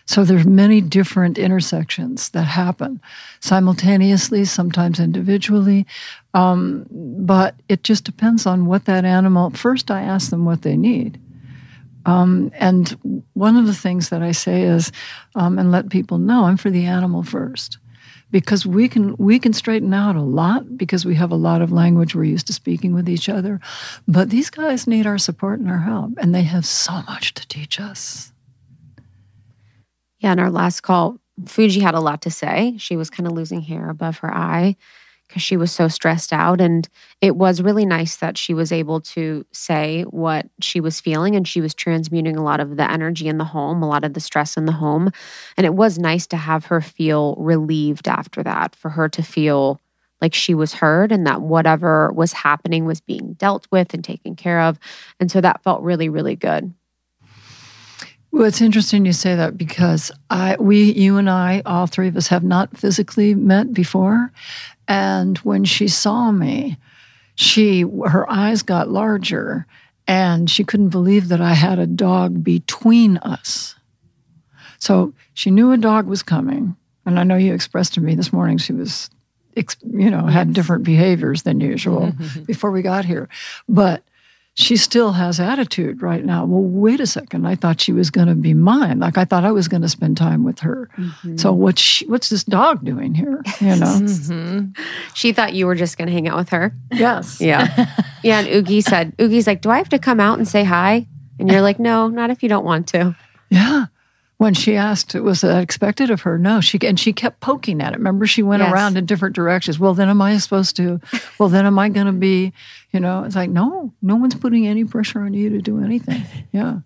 [0.06, 3.00] So there's many different intersections that happen
[3.40, 5.84] simultaneously, sometimes individually,
[6.32, 9.50] um, but it just depends on what that animal.
[9.50, 11.20] First, I ask them what they need.
[12.04, 14.92] Um, and one of the things that I say is,
[15.34, 17.78] um, and let people know, I'm for the animal first,
[18.30, 21.72] because we can we can straighten out a lot because we have a lot of
[21.72, 23.60] language we're used to speaking with each other,
[24.06, 27.46] but these guys need our support and our help, and they have so much to
[27.48, 28.32] teach us.
[30.18, 32.74] Yeah, in our last call, Fuji had a lot to say.
[32.78, 34.76] She was kind of losing hair above her eye
[35.36, 36.62] because she was so stressed out.
[36.62, 36.88] And
[37.20, 41.46] it was really nice that she was able to say what she was feeling and
[41.46, 44.20] she was transmuting a lot of the energy in the home, a lot of the
[44.20, 45.10] stress in the home.
[45.58, 49.78] And it was nice to have her feel relieved after that, for her to feel
[50.22, 54.36] like she was heard and that whatever was happening was being dealt with and taken
[54.36, 54.78] care of.
[55.20, 56.72] And so that felt really, really good.
[58.36, 62.18] Well, it's interesting you say that because I, we, you and I, all three of
[62.18, 64.30] us have not physically met before.
[64.88, 66.78] And when she saw me,
[67.34, 69.66] she, her eyes got larger
[70.06, 73.74] and she couldn't believe that I had a dog between us.
[74.78, 76.76] So she knew a dog was coming.
[77.04, 79.10] And I know you expressed to me this morning she was,
[79.54, 82.12] you know, had different behaviors than usual
[82.46, 83.28] before we got here.
[83.68, 84.02] But
[84.58, 86.46] she still has attitude right now.
[86.46, 87.46] Well, wait a second.
[87.46, 88.98] I thought she was going to be mine.
[89.00, 90.88] Like I thought I was going to spend time with her.
[91.36, 93.42] So what's she, what's this dog doing here?
[93.60, 94.00] You know?
[94.06, 94.76] Mhm.
[95.14, 96.74] She thought you were just going to hang out with her.
[96.90, 97.38] yes.
[97.40, 97.92] Yeah.
[98.22, 98.40] yeah.
[98.40, 101.06] And Oogie said, Oogie's like, Do I have to come out and say hi?
[101.38, 103.14] And you're like, No, not if you don't want to.
[103.50, 103.86] Yeah.
[104.38, 106.38] When she asked, was that expected of her?
[106.38, 107.96] No, she and she kept poking at it.
[107.96, 108.72] Remember, she went Yes.
[108.72, 109.78] around in different directions.
[109.78, 111.00] Well, then am I supposed to?
[111.38, 112.52] Well, then am I going to be?
[112.92, 116.22] You know, it's like no, no one's putting any pressure on you to do anything.
[116.52, 116.80] Yeah.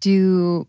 [0.00, 0.66] do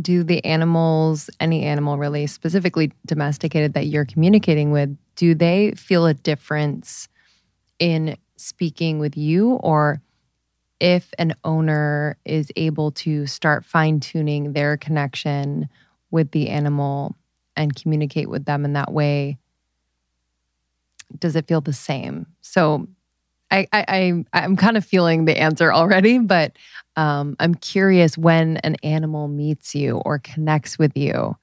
[0.00, 6.06] do the animals any animal really specifically domesticated that you're communicating with do they feel
[6.06, 7.08] a difference
[7.80, 10.00] in speaking with you or
[10.80, 15.68] if an owner is able to start fine tuning their connection
[16.10, 17.16] with the animal
[17.56, 19.38] and communicate with them in that way
[21.18, 22.86] does it feel the same so
[23.50, 26.56] I, I, I I'm kind of feeling the answer already, but
[26.96, 31.36] um, I'm curious when an animal meets you or connects with you,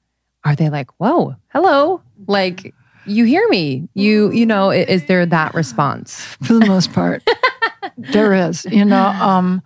[0.44, 2.74] are they like, "Whoa, hello," like
[3.06, 3.88] you hear me?
[3.94, 6.20] You you know, is there that response?
[6.42, 7.22] for the most part.
[7.96, 8.64] there is.
[8.66, 9.62] You know, um,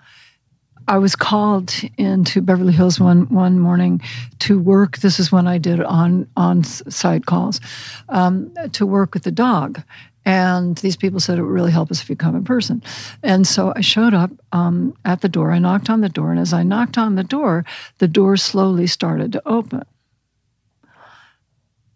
[0.88, 4.00] I was called into Beverly Hills one one morning
[4.40, 4.98] to work.
[4.98, 7.60] This is when I did on on site calls
[8.08, 9.82] um, to work with the dog.
[10.26, 12.82] And these people said it would really help us if you come in person.
[13.22, 15.50] And so I showed up um, at the door.
[15.50, 17.64] I knocked on the door, and as I knocked on the door,
[17.98, 19.84] the door slowly started to open.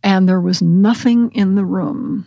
[0.03, 2.27] And there was nothing in the room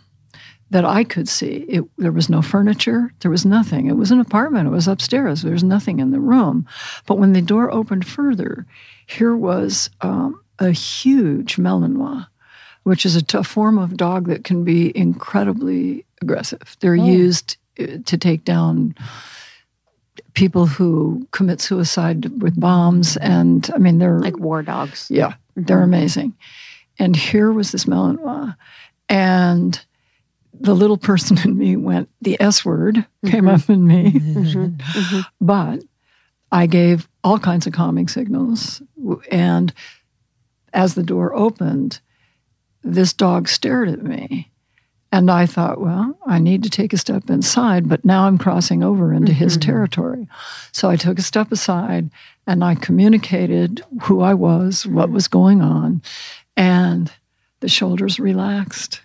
[0.70, 1.64] that I could see.
[1.68, 3.12] It, there was no furniture.
[3.20, 3.86] There was nothing.
[3.86, 4.66] It was an apartment.
[4.66, 5.42] It was upstairs.
[5.42, 6.66] There was nothing in the room.
[7.06, 8.66] But when the door opened further,
[9.06, 12.26] here was um, a huge Malinois,
[12.82, 16.76] which is a t- form of dog that can be incredibly aggressive.
[16.80, 18.94] They're used uh, to take down
[20.34, 23.16] people who commit suicide with bombs.
[23.16, 25.06] And I mean, they're Like war dogs.
[25.10, 26.34] yeah, they're amazing.
[26.98, 28.54] And here was this Malinois.
[29.08, 29.80] And
[30.52, 34.12] the little person in me went, the S word came up in me.
[34.12, 34.68] Mm-hmm.
[34.98, 35.20] Mm-hmm.
[35.40, 35.84] But
[36.50, 38.82] I gave all kinds of calming signals.
[39.30, 39.72] And
[40.72, 42.00] as the door opened,
[42.82, 44.50] this dog stared at me.
[45.10, 48.82] And I thought, well, I need to take a step inside, but now I'm crossing
[48.82, 49.70] over into his mm-hmm.
[49.70, 50.28] territory.
[50.72, 52.10] So I took a step aside
[52.46, 56.02] and I communicated who I was, what was going on,
[56.56, 57.10] and
[57.60, 59.00] the shoulders relaxed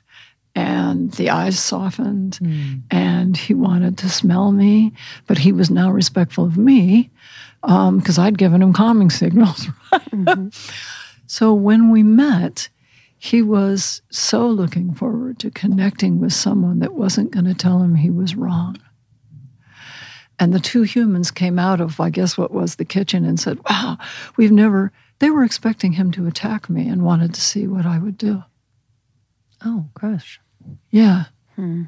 [0.55, 2.75] and the eyes softened hmm.
[2.91, 4.93] and he wanted to smell me,
[5.25, 7.09] but he was now respectful of me
[7.63, 9.67] um, because I'd given him calming signals.
[9.91, 10.49] Mm-hmm.
[11.25, 12.69] So when we met,
[13.17, 17.95] he was so looking forward to connecting with someone that wasn't going to tell him
[17.95, 18.77] he was wrong.
[20.39, 23.59] And the two humans came out of, I guess, what was the kitchen and said,
[23.69, 23.97] Wow,
[24.35, 27.97] we've never, they were expecting him to attack me and wanted to see what I
[27.97, 28.43] would do.
[29.65, 30.39] Oh gosh.
[30.91, 31.25] Yeah.
[31.55, 31.83] Hmm.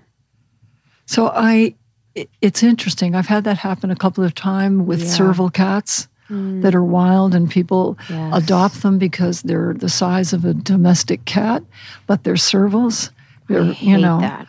[1.06, 1.76] So I,
[2.14, 3.16] it- it's interesting.
[3.16, 5.08] I've had that happen a couple of times with Yeah.
[5.10, 6.62] serval cats hmm.
[6.62, 8.34] that are wild and people Yes.
[8.44, 11.64] adopt them because they're the size of a domestic cat,
[12.08, 13.12] but they're servals.
[13.48, 14.48] They're, I you hate know, that.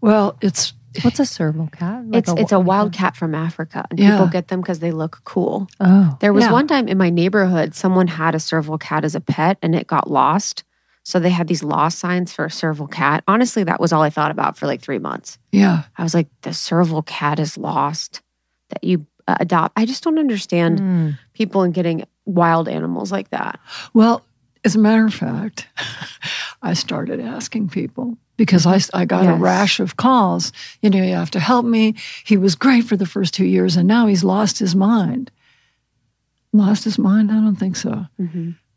[0.00, 0.72] well, it's,
[1.02, 2.06] What's a serval cat?
[2.06, 4.12] Like It's it's a what- wild cat from Africa, and Yeah.
[4.12, 5.68] people get them because they look cool.
[5.78, 6.16] Oh.
[6.20, 6.52] There was Yeah.
[6.52, 9.86] one time in my neighborhood, someone had a serval cat as a pet, and it
[9.86, 10.64] got lost.
[11.06, 13.22] So they had these lost signs for a serval cat.
[13.28, 15.38] Honestly, that was all I thought about for like three months.
[15.52, 15.84] yeah.
[15.96, 18.22] I was like, the serval cat is lost
[18.70, 19.78] that you uh, adopt.
[19.78, 21.18] I just don't understand Mm.
[21.32, 23.60] people and getting wild animals like that.
[23.94, 24.24] Well,
[24.64, 25.68] as a matter of fact,
[26.62, 30.50] I started asking people because I, I got a rash of calls.
[30.82, 31.94] You know, you have to help me.
[32.24, 35.30] He was great for the first two years, and now he's lost his mind.
[36.52, 37.30] Lost his mind?
[37.30, 38.06] I don't think so.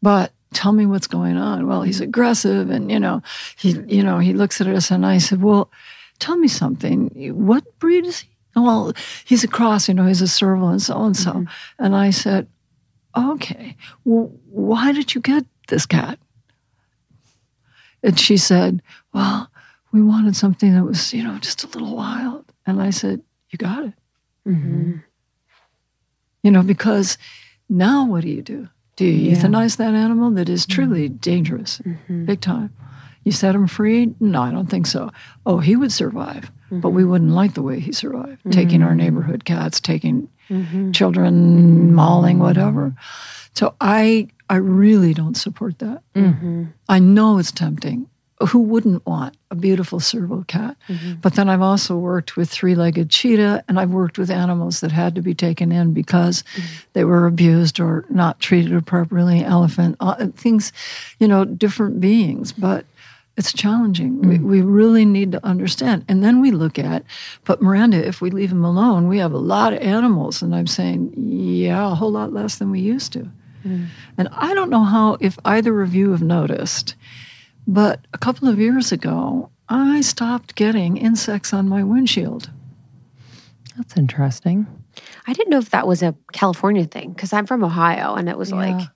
[0.01, 1.67] But tell me what's going on.
[1.67, 2.05] Well, he's mm-hmm.
[2.05, 3.21] aggressive, and you know,
[3.57, 5.69] he you know he looks at us, and I said, well,
[6.19, 7.09] tell me something.
[7.35, 8.29] What breed is he?
[8.55, 8.93] Well,
[9.25, 9.87] he's a cross.
[9.87, 11.31] You know, he's a serval, and so and so.
[11.31, 11.83] Mm-hmm.
[11.85, 12.47] And I said,
[13.17, 13.75] okay,
[14.05, 16.19] well, why did you get this cat?
[18.01, 18.81] And she said,
[19.13, 19.49] well,
[19.91, 22.45] we wanted something that was, you know, just a little wild.
[22.65, 23.93] And I said, you got it.
[24.47, 24.97] Mm-hmm.
[26.43, 27.17] You know, because
[27.67, 28.69] now what do you do?
[28.99, 31.19] Do you euthanize that animal that is truly mm-hmm.
[31.19, 32.25] dangerous, mm-hmm.
[32.25, 32.73] big time?
[33.23, 34.13] You set him free?
[34.19, 35.09] No, I don't think so.
[35.45, 37.11] Oh, he would survive, but we mm-hmm.
[37.11, 40.27] wouldn't like the way he survived, taking our neighborhood cats, taking
[40.91, 42.93] children, mauling, whatever.
[43.53, 46.03] So I, I really don't support that.
[46.89, 48.08] I know it's tempting.
[48.47, 50.77] Who wouldn't want a beautiful serval cat?
[50.87, 51.15] Mm-hmm.
[51.15, 54.93] But then I've also worked with three legged cheetah and I've worked with animals that
[54.93, 56.67] had to be taken in because mm-hmm.
[56.93, 60.71] they were abused or not treated appropriately, elephant, uh, things,
[61.19, 62.53] you know, different beings.
[62.53, 62.85] But
[63.39, 64.21] it's challenging.
[64.21, 64.43] We, mm.
[64.43, 66.03] we really need to understand.
[66.09, 67.05] And then we look at,
[67.45, 70.41] but Miranda, if we leave him alone, we have a lot of animals.
[70.41, 73.29] And I'm saying, yeah, a whole lot less than we used to.
[73.65, 73.87] Mm.
[74.17, 76.95] And I don't know how, if either of you have noticed,
[77.73, 82.49] but a couple of years ago, I stopped getting insects on my windshield.
[83.77, 84.65] That's interesting.
[85.27, 88.37] I didn't know if that was a California thing because I'm from Ohio and it
[88.37, 88.57] was Yeah.
[88.57, 88.87] like,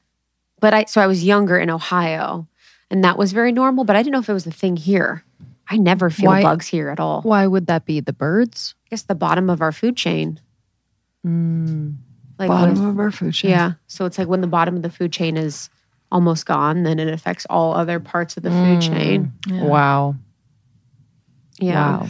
[0.60, 2.48] but I, so I was younger in Ohio
[2.90, 5.24] and that was very normal, but I didn't know if it was a thing here.
[5.70, 7.22] I never feel Why- bugs here at all.
[7.22, 8.00] Why would that be?
[8.02, 8.76] The birds?
[8.86, 10.40] I guess the bottom of our food chain.
[11.26, 11.96] Mm.
[12.40, 13.52] Like bottom with- of our food chain.
[13.52, 13.74] yeah.
[13.88, 15.70] So it's like when the bottom of the food chain is
[16.14, 18.82] almost gone, then it affects all other parts of the food mm.
[18.82, 19.34] chain.
[19.48, 19.64] Yeah.
[19.64, 20.16] Wow.
[21.60, 22.02] Yeah.
[22.02, 22.08] Wow.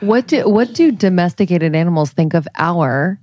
[0.00, 3.20] What do what do domesticated animals think of our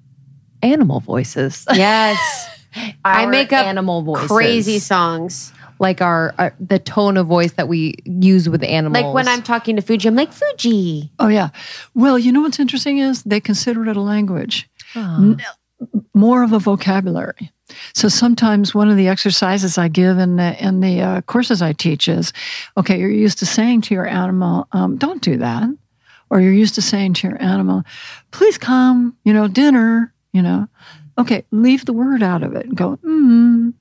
[0.62, 1.66] animal voices?
[1.74, 2.50] Yes.
[3.06, 4.28] I make up animal voices.
[4.28, 5.52] Crazy songs.
[5.80, 9.04] like our, our the tone of voice that we use with animals.
[9.04, 11.12] Like when I'm talking to Fuji, I'm like, Fuji.
[11.18, 11.50] Oh, yeah.
[11.95, 15.38] Well, you know what's interesting is they consider it a language, Oh.
[16.14, 17.52] more of a vocabulary.
[17.93, 21.74] So sometimes one of the exercises I give in the, in the uh, courses I
[21.74, 22.32] teach is,
[22.78, 25.70] okay, you're used to saying to your animal, um, don't do that.
[26.30, 27.84] Or you're used to saying to your animal,
[28.32, 30.68] please come, you know, dinner, you know.
[31.18, 33.74] Okay, leave the word out of it and go, mm,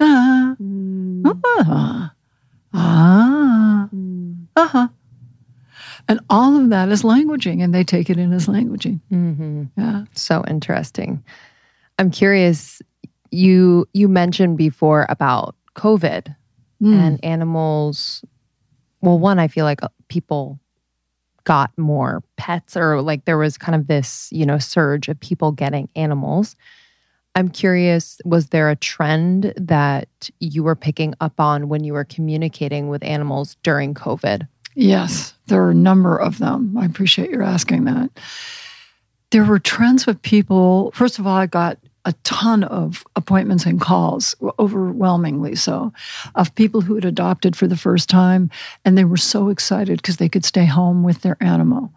[0.00, 0.56] ah,
[1.24, 2.12] ah,
[2.74, 3.88] ah,
[4.56, 4.88] uh-huh.
[6.08, 9.00] And all of that is languaging, and they take it in as languaging.
[9.08, 10.04] hmm Yeah.
[10.14, 11.24] So interesting.
[11.98, 12.80] I'm curious.
[13.30, 16.34] You you mentioned before about COVID
[16.82, 16.92] Mm.
[16.94, 18.22] and animals.
[19.00, 20.60] Well, one, I feel like uh, people
[21.44, 25.52] got more pets, or like there was kind of this you know surge of people
[25.52, 26.54] getting animals.
[27.34, 30.08] I'm curious, was there a trend that
[30.40, 34.48] you were picking up on when you were communicating with animals during COVID?
[34.74, 36.76] Yes, there are a number of them.
[36.78, 38.10] I appreciate your asking that.
[39.30, 40.90] There were trends with people.
[40.94, 45.92] First of all, I got a ton of appointments and calls, overwhelmingly so,
[46.36, 48.48] of people who had adopted for the first time.
[48.84, 51.92] And they were so excited because they could stay home with their animal.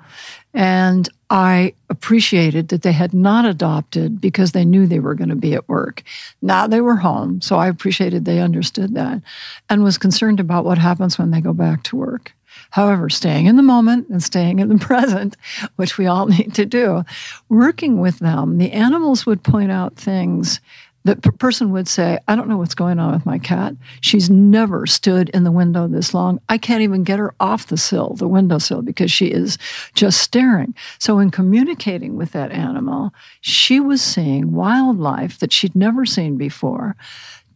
[0.54, 5.36] And I appreciated that they had not adopted because they knew they were going to
[5.36, 6.02] be at work.
[6.42, 7.40] Now they were home.
[7.40, 9.22] So I appreciated they understood that
[9.70, 12.34] and was concerned about what happens when they go back to work.
[12.72, 15.38] However, staying in the moment and staying in the present,
[15.76, 17.04] which we all need to do,
[17.50, 20.60] working with them, the animals would point out things
[21.04, 23.74] the person would say, I don't know what's going on with my cat.
[24.02, 26.42] She's never stood in the window this long.
[26.50, 29.58] I can't even get her off the sill, the windowsill, because she is
[29.94, 30.76] just staring.
[31.00, 36.96] So, in communicating with that animal, she was seeing wildlife that she'd never seen before.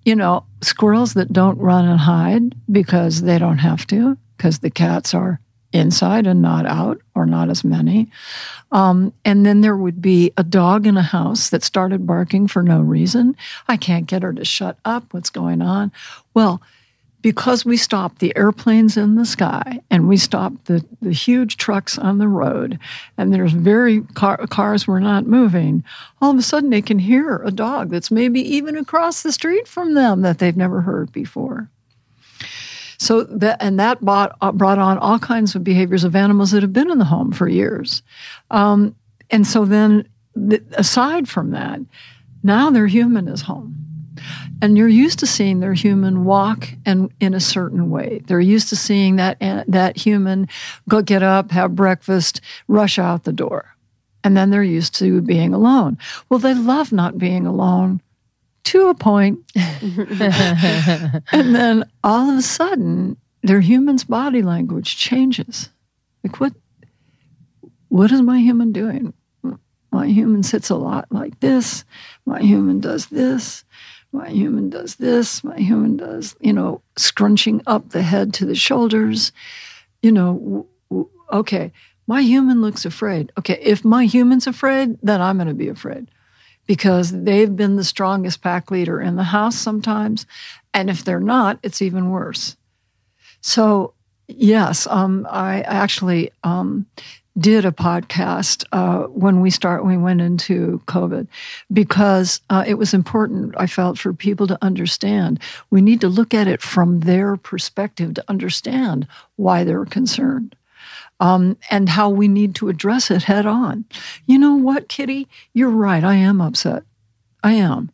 [0.06, 4.70] You know, squirrels that don't run and hide because they don't have to, because the
[4.70, 5.40] cats are
[5.72, 8.10] inside and not out, or not as many.
[8.72, 12.62] Um, and then there would be a dog in a house that started barking for
[12.62, 13.36] no reason.
[13.68, 15.14] I can't get her to shut up.
[15.14, 15.92] What's going on?
[16.34, 16.62] Well,
[17.24, 21.98] because we stopped the airplanes in the sky and we stopped the, the huge trucks
[21.98, 22.78] on the road
[23.18, 25.84] and there's very car, cars were not moving
[26.22, 29.68] all of a sudden they can hear a dog that's maybe even across the street
[29.68, 31.70] from them that they've never heard before
[33.04, 36.64] so that and that brought, uh, brought on all kinds of behaviors of animals that
[36.64, 38.02] have been in the home for years.
[38.50, 38.96] Um,
[39.30, 40.08] and so then,
[40.50, 41.82] th- aside from that,
[42.44, 43.76] now their human is home.
[44.62, 48.22] And you're used to seeing their human walk and in a certain way.
[48.26, 50.48] They're used to seeing that uh, that human
[50.88, 52.40] go get up, have breakfast,
[52.70, 53.76] rush out the door.
[54.24, 55.98] And then they're used to being alone.
[56.30, 58.02] Well, they love not being alone
[58.66, 59.40] to a point.
[59.56, 65.70] and then all of a sudden, their human's body language changes.
[66.24, 66.54] Like what?
[67.90, 69.14] What is my human doing?
[69.92, 71.86] My human sits a lot like this.
[72.26, 73.64] My human does this.
[74.12, 75.44] My human does this.
[75.44, 79.32] My human does, you know, scrunching up the head to the shoulders.
[80.02, 81.72] You know, w- w- okay,
[82.08, 83.32] my human looks afraid.
[83.38, 86.10] Okay, if my human's afraid, then I'm going to be afraid
[86.66, 90.26] because they've been the strongest pack leader in the house sometimes.
[90.74, 92.56] And if they're not, it's even worse.
[93.42, 93.94] So,
[94.28, 96.86] yes, um, I actually um,
[97.38, 101.28] did a podcast uh, when we start when we went into COVID
[101.72, 103.56] because uh, it was important.
[103.58, 105.40] I felt for people to understand.
[105.70, 110.56] We need to look at it from their perspective to understand why they're concerned.
[111.24, 113.86] Um, and how we need to address it head on.
[114.26, 115.30] You know what, Kitty?
[115.54, 116.04] You're right.
[116.04, 116.84] I am upset.
[117.42, 117.92] I am.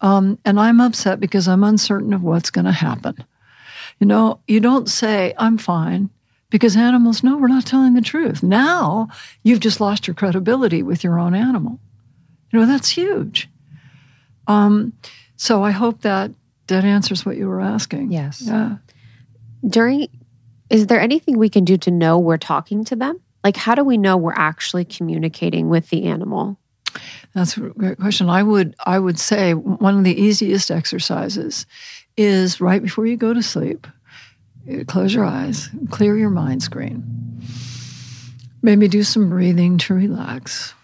[0.00, 3.14] Um, and I'm upset because I'm uncertain of what's going to happen.
[4.00, 6.10] You know, you don't say, I'm fine,
[6.50, 8.42] because animals know we're not telling the truth.
[8.42, 9.08] Now
[9.44, 11.78] you've just lost your credibility with your own animal.
[12.50, 13.48] You know, that's huge.
[14.48, 14.92] Um,
[15.36, 16.32] so I hope that
[16.66, 18.10] that answers what you were asking.
[18.10, 18.42] Yes.
[18.42, 18.78] Yeah.
[19.64, 20.08] During,
[20.72, 23.20] is there anything we can do to know we're talking to them?
[23.44, 26.58] Like, how do we know we're actually communicating with the animal?
[27.34, 28.30] That's a great question.
[28.30, 31.66] I would I would say one of the easiest exercises
[32.16, 33.86] is right before you go to sleep.
[34.86, 37.04] Close your eyes, clear your mind screen.
[38.62, 40.74] Maybe do some breathing to relax.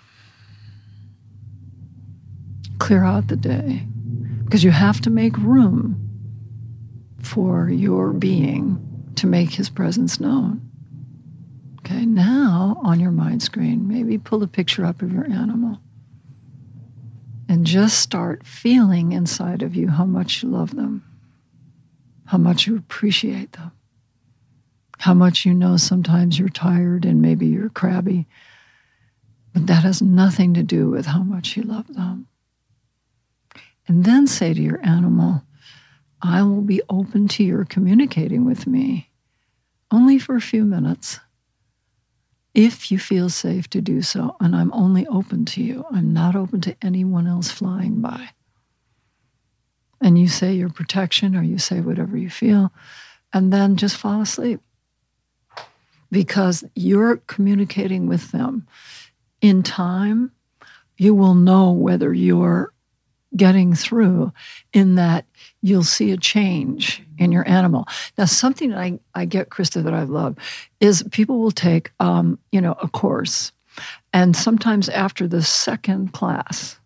[2.78, 3.86] Clear out the day
[4.45, 6.05] because you have to make room
[7.20, 8.88] for your being
[9.18, 10.68] to make his presence known.
[11.80, 15.78] Okay, now on your mind screen, maybe pull a picture up of your animal
[17.48, 21.02] and just start feeling inside of you how much you love them,
[22.26, 23.72] how much you appreciate them,
[24.98, 28.26] how much you know sometimes you're tired and maybe you're crabby,
[29.54, 32.26] but that has nothing to do with how much you love them.
[33.86, 35.42] And then say to your animal,
[36.20, 39.07] I will be open to your communicating with me
[39.91, 41.20] only for a few minutes
[42.55, 44.36] if you feel safe to do so.
[44.41, 48.30] And I'm only open to you, I'm not open to anyone else flying by.
[50.01, 52.72] And you say your protection or you say whatever you feel,
[53.32, 54.61] and then just fall asleep
[56.11, 58.66] because you're communicating with them.
[59.41, 60.32] In time,
[60.97, 62.72] you will know whether you're
[63.36, 64.32] getting through
[64.72, 65.26] in that
[65.60, 67.86] you'll see a change in your animal.
[68.16, 70.36] Now, something that I, I get, Krista, that I love
[70.80, 73.52] is people will take, um, you know, a course.
[74.12, 76.78] And sometimes after the second class,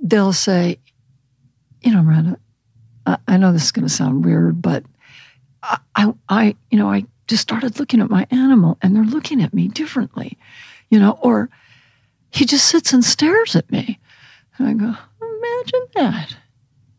[0.00, 0.78] they'll say,
[1.82, 2.38] you know, Miranda,
[3.06, 4.84] I, I know this is going to sound weird, but
[5.62, 9.42] I, I, I, you know, I just started looking at my animal and they're looking
[9.42, 10.36] at me differently,
[10.90, 11.48] you know, or
[12.30, 13.98] he just sits and stares at me.
[14.56, 14.96] And I go,
[15.38, 16.36] imagine that.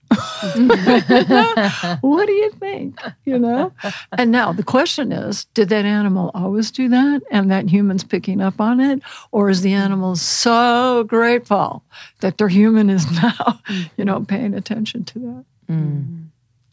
[2.01, 2.99] what do you think?
[3.25, 3.71] You know?
[4.17, 8.41] And now the question is did that animal always do that and that human's picking
[8.41, 9.01] up on it?
[9.31, 11.83] Or is the animal so grateful
[12.21, 13.61] that their human is now,
[13.97, 15.45] you know, paying attention to that?
[15.69, 16.27] Mm.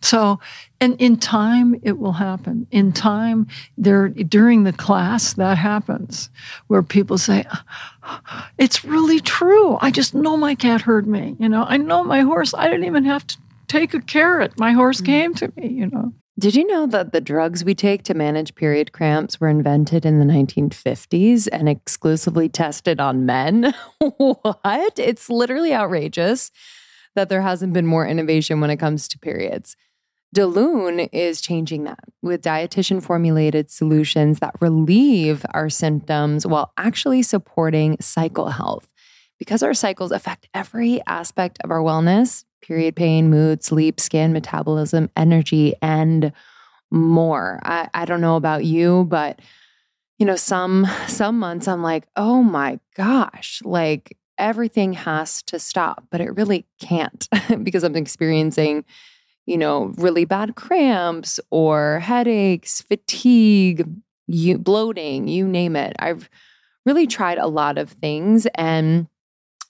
[0.07, 0.39] So,
[0.81, 2.69] and in time, it will happen.
[2.71, 6.31] In time, there during the class, that happens,
[6.69, 7.45] where people say,
[8.57, 9.79] "It's really true.
[9.81, 11.35] I just know my cat heard me.
[11.41, 12.55] You know, I know my horse.
[12.55, 13.37] I didn't even have to
[13.67, 14.57] take a carrot.
[14.61, 15.07] My horse mm.
[15.07, 15.69] came to me.
[15.69, 19.49] You know." Did you know that the drugs we take to manage period cramps were
[19.49, 23.75] invented in the 1950s and exclusively tested on men?
[23.99, 24.99] what?
[24.99, 26.53] It's literally outrageous
[27.17, 29.77] that there hasn't been more innovation when it comes to periods.
[30.35, 37.97] Daloon is changing that with dietitian formulated solutions that relieve our symptoms while actually supporting
[38.01, 38.89] cycle health.
[39.39, 45.09] Because our cycles affect every aspect of our wellness period pain, mood, sleep, skin, metabolism,
[45.17, 46.33] energy, and
[46.91, 47.61] more.
[47.63, 49.41] I, I don't know about you, but
[50.19, 56.07] you know, some some months I'm like, oh my gosh, like everything has to stop,
[56.11, 57.29] but it really can't
[57.63, 58.85] because I'm experiencing
[59.47, 63.89] you know, really bad cramps or headaches, fatigue,
[64.27, 65.95] you, bloating, you name it.
[65.99, 66.29] I've
[66.85, 68.47] really tried a lot of things.
[68.57, 69.07] And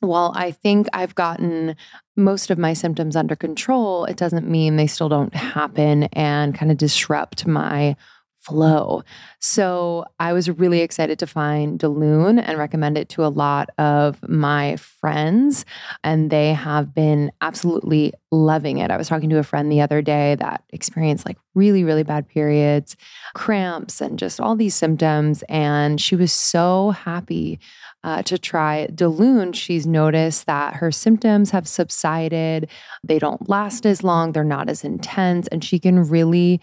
[0.00, 1.76] while I think I've gotten
[2.16, 6.70] most of my symptoms under control, it doesn't mean they still don't happen and kind
[6.70, 7.96] of disrupt my
[8.46, 9.02] flow.
[9.40, 14.26] So I was really excited to find Daloon and recommend it to a lot of
[14.28, 15.64] my friends.
[16.04, 18.90] And they have been absolutely loving it.
[18.90, 22.28] I was talking to a friend the other day that experienced like really, really bad
[22.28, 22.96] periods,
[23.34, 25.42] cramps, and just all these symptoms.
[25.48, 27.58] And she was so happy
[28.04, 32.70] uh, to try Daloon, she's noticed that her symptoms have subsided.
[33.02, 36.60] They don't last as long, they're not as intense, and she can really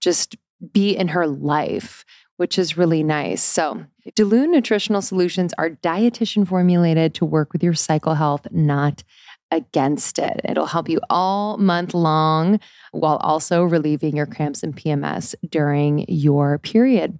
[0.00, 0.36] just
[0.72, 2.04] be in her life,
[2.36, 3.42] which is really nice.
[3.42, 9.02] So, Daloon Nutritional Solutions are dietitian formulated to work with your cycle health, not
[9.50, 10.40] against it.
[10.44, 12.60] It'll help you all month long
[12.92, 17.18] while also relieving your cramps and PMS during your period.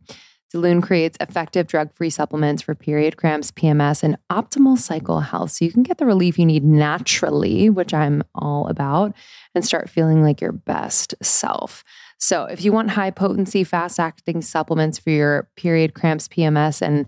[0.55, 5.51] Daloon creates effective drug free supplements for period cramps, PMS, and optimal cycle health.
[5.51, 9.15] So you can get the relief you need naturally, which I'm all about,
[9.55, 11.85] and start feeling like your best self.
[12.19, 17.07] So, if you want high potency, fast acting supplements for your period cramps, PMS, and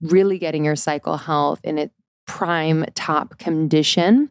[0.00, 1.94] really getting your cycle health in its
[2.26, 4.30] prime top condition,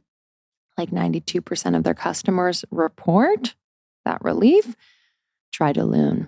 [0.78, 3.56] like 92% of their customers report
[4.06, 4.76] that relief,
[5.52, 6.28] try Daloon.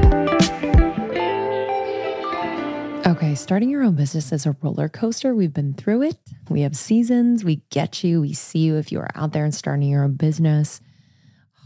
[3.03, 5.33] Okay, starting your own business is a roller coaster.
[5.33, 6.17] We've been through it.
[6.49, 7.43] We have seasons.
[7.43, 8.21] We get you.
[8.21, 10.81] We see you if you are out there and starting your own business.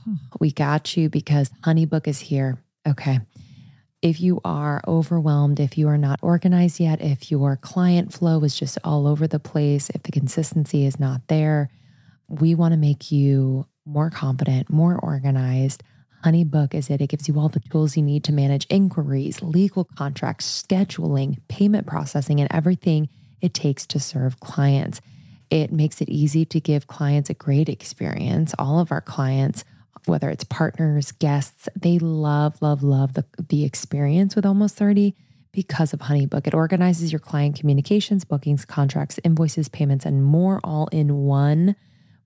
[0.40, 2.58] We got you because Honeybook is here.
[2.88, 3.20] Okay.
[4.02, 8.58] If you are overwhelmed, if you are not organized yet, if your client flow is
[8.58, 11.70] just all over the place, if the consistency is not there,
[12.30, 15.84] we want to make you more confident, more organized
[16.26, 17.02] HoneyBook is it.
[17.02, 21.86] It gives you all the tools you need to manage inquiries, legal contracts, scheduling, payment
[21.86, 23.10] processing, and everything
[23.42, 25.02] it takes to serve clients.
[25.52, 28.56] It makes it easy to give clients a great experience.
[28.58, 29.64] All of our clients,
[30.06, 35.14] whether it's partners, guests, they love, love, love the, the experience with Almost 30
[35.52, 36.48] because of HoneyBook.
[36.48, 41.76] It organizes your client communications, bookings, contracts, invoices, payments, and more all in one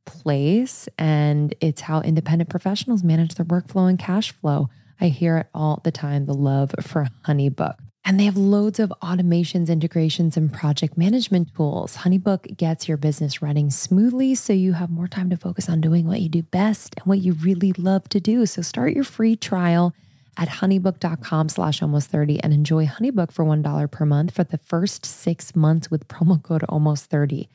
[0.10, 0.90] place.
[0.98, 4.70] And it's how independent professionals manage their workflow and cash flow.
[5.00, 7.76] I hear it all the time the love for HoneyBook.
[8.06, 11.98] And they have loads of automations, integrations, and project management tools.
[11.98, 16.08] HoneyBook gets your business running smoothly so you have more time to focus on doing
[16.08, 18.46] what you do best and what you really love to do.
[18.46, 19.94] So start your free trial
[20.38, 25.06] at honeybook.com slash almost 30 and enjoy HoneyBook for $1 per month for the first
[25.06, 27.50] six months with promo code almost 30.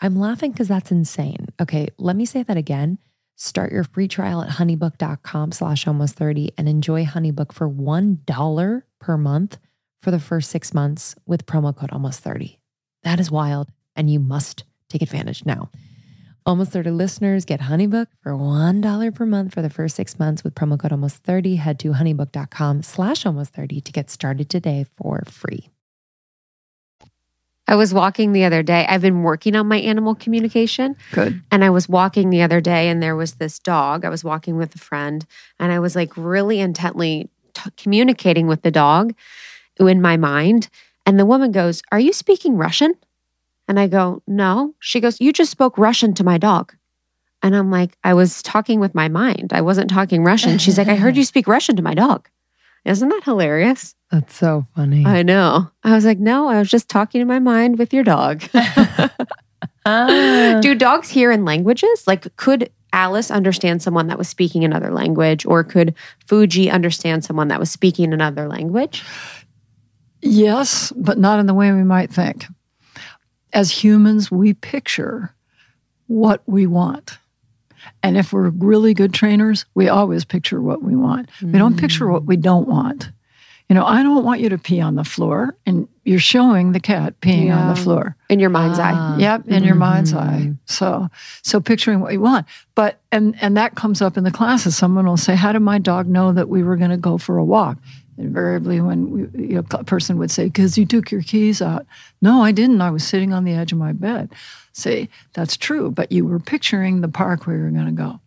[0.00, 1.46] I'm laughing because that's insane.
[1.60, 2.98] Okay, let me say that again.
[3.36, 9.16] Start your free trial at honeybook.com slash almost 30 and enjoy Honeybook for $1 per
[9.18, 9.58] month
[10.00, 12.58] for the first six months with promo code almost 30.
[13.02, 15.70] That is wild, and you must take advantage now.
[16.46, 20.54] Almost 30 listeners get Honeybook for $1 per month for the first six months with
[20.54, 21.56] promo code almost 30.
[21.56, 25.70] Head to honeybook.com slash almost 30 to get started today for free.
[27.68, 28.86] I was walking the other day.
[28.88, 30.96] I've been working on my animal communication.
[31.12, 31.42] Good.
[31.50, 34.04] And I was walking the other day and there was this dog.
[34.04, 35.26] I was walking with a friend
[35.58, 39.14] and I was like really intently t- communicating with the dog
[39.80, 40.68] in my mind.
[41.04, 42.94] And the woman goes, Are you speaking Russian?
[43.68, 44.74] And I go, No.
[44.78, 46.74] She goes, You just spoke Russian to my dog.
[47.42, 49.52] And I'm like, I was talking with my mind.
[49.52, 50.58] I wasn't talking Russian.
[50.58, 52.28] She's like, I heard you speak Russian to my dog.
[52.86, 53.94] Isn't that hilarious?
[54.10, 55.04] That's so funny.
[55.04, 55.68] I know.
[55.82, 58.42] I was like, no, I was just talking in my mind with your dog.
[59.88, 60.58] Ah.
[60.60, 62.08] Do dogs hear in languages?
[62.08, 65.94] Like, could Alice understand someone that was speaking another language, or could
[66.26, 69.04] Fuji understand someone that was speaking another language?
[70.22, 72.46] Yes, but not in the way we might think.
[73.52, 75.32] As humans, we picture
[76.08, 77.18] what we want.
[78.02, 81.28] And if we're really good trainers, we always picture what we want.
[81.42, 83.10] We don't picture what we don't want.
[83.68, 86.78] You know, I don't want you to pee on the floor, and you're showing the
[86.78, 88.14] cat peeing on the floor.
[88.28, 88.92] In your mind's eye.
[88.94, 89.16] Ah.
[89.18, 90.20] Yep, in your mind's Mhm.
[90.20, 90.52] eye.
[90.66, 91.08] So,
[91.42, 92.46] so picturing what you want,
[92.76, 94.76] but and and that comes up in the classes.
[94.76, 97.38] Someone will say, "How did my dog know that we were going to go for
[97.38, 97.78] a walk?"
[98.18, 101.86] Invariably, when we, you know, a person would say, "Because you took your keys out."
[102.22, 102.80] No, I didn't.
[102.80, 104.32] I was sitting on the edge of my bed.
[104.72, 108.20] Say that's true, but you were picturing the park where you were going to go.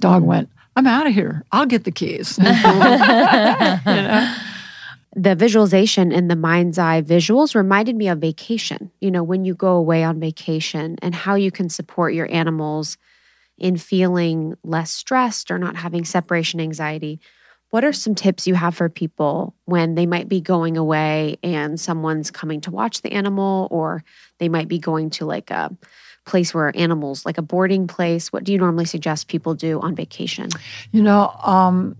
[0.00, 0.50] Dog went.
[0.76, 1.44] I'm out of here.
[1.52, 2.38] I'll get the keys.
[3.86, 4.36] You know?
[5.16, 8.90] the visualization in the mind's eye visuals reminded me of vacation.
[9.00, 12.98] You know, when you go away on vacation and how you can support your animals
[13.58, 17.20] in feeling less stressed or not having separation anxiety.
[17.74, 21.80] What are some tips you have for people when they might be going away and
[21.80, 24.04] someone's coming to watch the animal, or
[24.38, 25.76] they might be going to like a
[26.24, 28.32] place where animals, like a boarding place?
[28.32, 30.50] What do you normally suggest people do on vacation?
[30.92, 31.96] You know, um,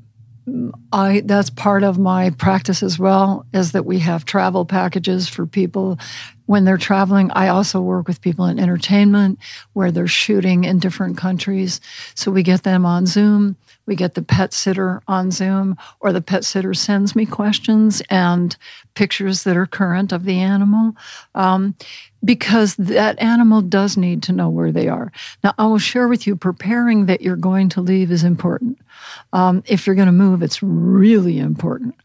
[0.93, 3.45] I that's part of my practice as well.
[3.53, 5.99] Is that we have travel packages for people
[6.47, 7.33] when they're traveling.
[7.33, 9.41] I also work with people in entertainment
[9.73, 11.81] where they're shooting in different countries.
[12.15, 13.57] So we get them on Zoom.
[13.87, 18.57] We get the pet sitter on Zoom, or the pet sitter sends me questions and
[18.95, 20.95] pictures that are current of the animal.
[21.35, 21.75] Um,
[22.25, 25.13] because that animal does need to know where they are.
[25.43, 28.79] Now, I will share with you preparing that you're going to leave is important.
[29.33, 31.97] Um, if you're going to move, it's really important.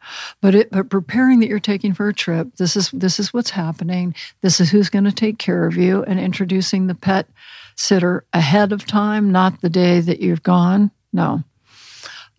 [0.41, 3.51] But it, but preparing that you're taking for a trip, this is this is what's
[3.51, 4.13] happening.
[4.41, 7.27] This is who's going to take care of you, and introducing the pet
[7.75, 10.91] sitter ahead of time, not the day that you've gone.
[11.13, 11.43] No.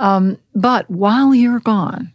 [0.00, 2.12] Um, but while you're gone,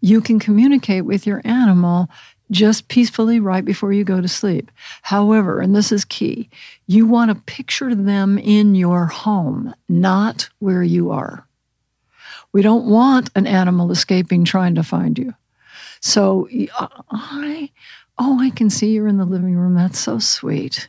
[0.00, 2.08] you can communicate with your animal
[2.52, 4.70] just peacefully right before you go to sleep.
[5.02, 6.48] However, and this is key,
[6.86, 11.44] you want to picture them in your home, not where you are.
[12.52, 15.34] We don't want an animal escaping trying to find you.
[16.00, 16.48] So
[17.10, 17.70] I,
[18.18, 19.74] oh, I can see you're in the living room.
[19.74, 20.88] That's so sweet.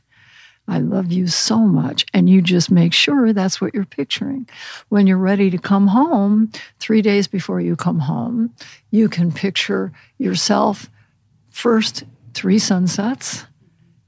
[0.67, 2.05] I love you so much.
[2.13, 4.49] And you just make sure that's what you're picturing.
[4.89, 8.53] When you're ready to come home, three days before you come home,
[8.91, 10.89] you can picture yourself
[11.51, 12.03] first
[12.33, 13.45] three sunsets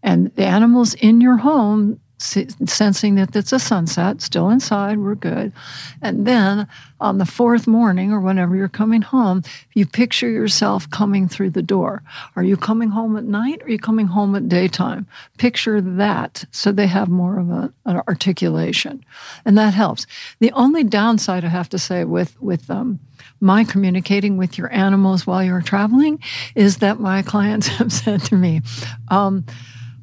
[0.03, 5.53] and the animals in your home sensing that it's a sunset, still inside, we're good.
[6.01, 6.67] And then
[6.99, 9.43] on the fourth morning or whenever you're coming home,
[9.73, 12.03] you picture yourself coming through the door.
[12.35, 15.07] Are you coming home at night or are you coming home at daytime?
[15.37, 19.03] Picture that so they have more of a, an articulation.
[19.45, 20.05] And that helps.
[20.39, 22.99] The only downside I have to say with, with um,
[23.39, 26.21] my communicating with your animals while you're traveling
[26.55, 28.61] is that my clients have said to me,
[29.07, 29.45] um,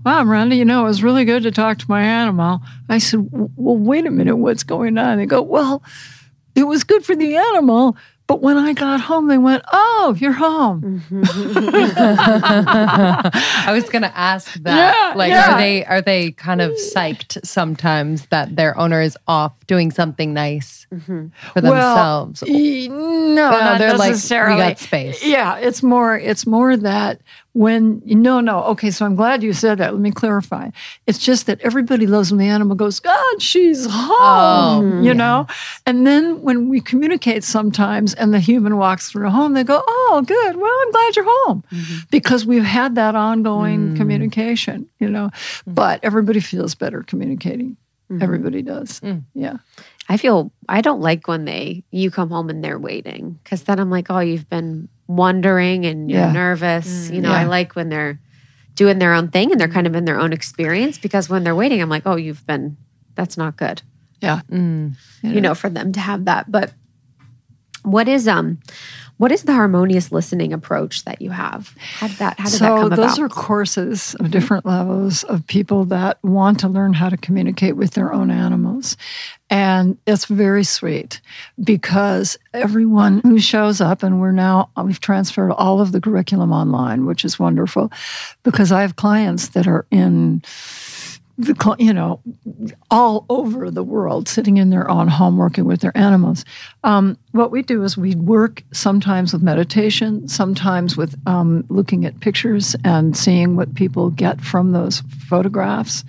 [0.06, 2.60] Wow, Miranda, you know, it was really good to talk to my animal.
[2.88, 5.18] I said, Well, wait a minute, what's going on?
[5.18, 5.82] They go, Well,
[6.54, 7.96] it was good for the animal,
[8.28, 11.00] but when I got home, they went, "Oh, you're home."
[11.96, 14.96] I was going to ask that.
[14.96, 15.54] Yeah, like, yeah.
[15.54, 20.34] are they are they kind of psyched sometimes that their owner is off doing something
[20.34, 21.28] nice mm-hmm.
[21.52, 22.42] for themselves?
[22.42, 22.52] Well,
[22.90, 25.24] no, no, they're like, we got space.
[25.24, 27.20] Yeah, it's more it's more that
[27.56, 30.68] when no no okay so i'm glad you said that let me clarify
[31.06, 35.12] it's just that everybody loves when the animal goes god she's home oh, you yeah.
[35.14, 35.46] know
[35.86, 39.82] and then when we communicate sometimes and the human walks through a home they go
[39.88, 41.96] oh good well i'm glad you're home mm-hmm.
[42.10, 43.96] because we've had that ongoing mm.
[43.96, 45.72] communication you know mm-hmm.
[45.72, 47.74] but everybody feels better communicating
[48.10, 48.22] mm-hmm.
[48.22, 49.22] everybody does mm.
[49.32, 49.56] yeah
[50.08, 53.80] I feel I don't like when they you come home and they're waiting because then
[53.80, 56.32] I'm like, oh, you've been wondering and you're yeah.
[56.32, 57.08] nervous.
[57.08, 57.40] Mm, you know, yeah.
[57.40, 58.20] I like when they're
[58.74, 61.54] doing their own thing and they're kind of in their own experience because when they're
[61.54, 62.76] waiting, I'm like, oh, you've been
[63.14, 63.82] that's not good.
[64.20, 66.50] Yeah, mm, you know, for them to have that.
[66.50, 66.72] But
[67.82, 68.58] what is um
[69.18, 71.74] what is the harmonious listening approach that you have?
[71.78, 72.38] How did that?
[72.38, 72.96] How did so that come about?
[72.96, 77.76] those are courses of different levels of people that want to learn how to communicate
[77.76, 78.96] with their own animals,
[79.48, 81.20] and it's very sweet
[81.62, 87.06] because everyone who shows up, and we're now we've transferred all of the curriculum online,
[87.06, 87.90] which is wonderful,
[88.42, 90.42] because I have clients that are in
[91.38, 92.20] the you know
[92.90, 96.44] all over the world sitting in their own home working with their animals.
[96.82, 102.20] Um, what we do is we work sometimes with meditation sometimes with um, looking at
[102.20, 106.04] pictures and seeing what people get from those photographs.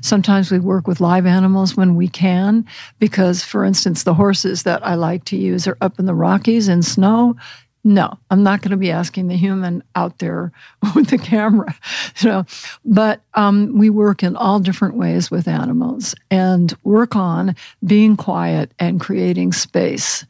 [0.00, 2.64] Sometimes we work with live animals when we can
[2.98, 6.68] because for instance the horses that i like to use are up in the rockies
[6.68, 7.36] in snow
[7.82, 10.52] no, I'm not going to be asking the human out there
[10.94, 11.74] with the camera,
[12.20, 12.46] you know.
[12.84, 18.72] But um, we work in all different ways with animals and work on being quiet
[18.78, 20.26] and creating space.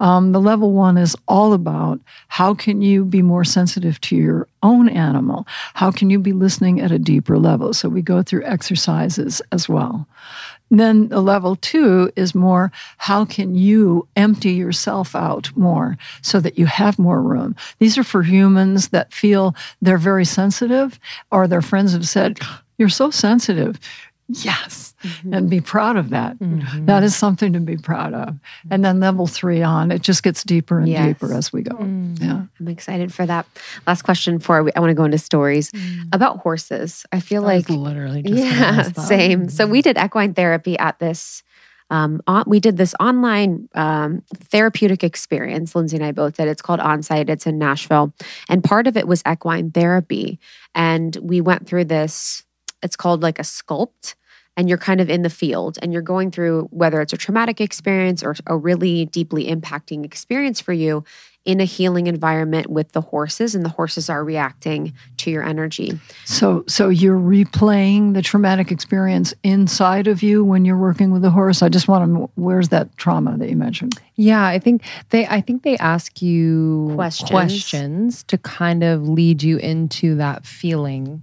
[0.00, 4.48] Um, the level one is all about how can you be more sensitive to your
[4.62, 5.46] own animal?
[5.74, 7.74] How can you be listening at a deeper level?
[7.74, 10.06] So we go through exercises as well.
[10.78, 16.58] Then the level two is more how can you empty yourself out more so that
[16.58, 17.54] you have more room?
[17.78, 20.98] These are for humans that feel they're very sensitive
[21.30, 22.38] or their friends have said,
[22.76, 23.78] You're so sensitive
[24.28, 25.34] yes mm-hmm.
[25.34, 26.38] and be proud of that.
[26.38, 26.86] Mm-hmm.
[26.86, 28.38] that is something to be proud of
[28.70, 31.06] and then level three on it just gets deeper and yes.
[31.06, 32.20] deeper as we go mm.
[32.20, 33.46] yeah i'm excited for that
[33.86, 36.08] last question for i want to go into stories mm.
[36.12, 41.42] about horses i feel like literally yeah same so we did equine therapy at this
[41.90, 45.74] um, on, we did this online um, therapeutic experience.
[45.74, 46.48] Lindsey and I both did.
[46.48, 47.28] It's called Onsite.
[47.28, 48.12] It's in Nashville,
[48.48, 50.40] and part of it was equine therapy.
[50.74, 52.43] And we went through this
[52.84, 54.14] it's called like a sculpt
[54.56, 57.60] and you're kind of in the field and you're going through whether it's a traumatic
[57.60, 61.04] experience or a really deeply impacting experience for you
[61.44, 65.98] in a healing environment with the horses and the horses are reacting to your energy.
[66.24, 71.30] So so you're replaying the traumatic experience inside of you when you're working with the
[71.30, 71.62] horse.
[71.62, 74.00] I just want to where's that trauma that you mentioned?
[74.14, 79.42] Yeah, I think they I think they ask you questions, questions to kind of lead
[79.42, 81.20] you into that feeling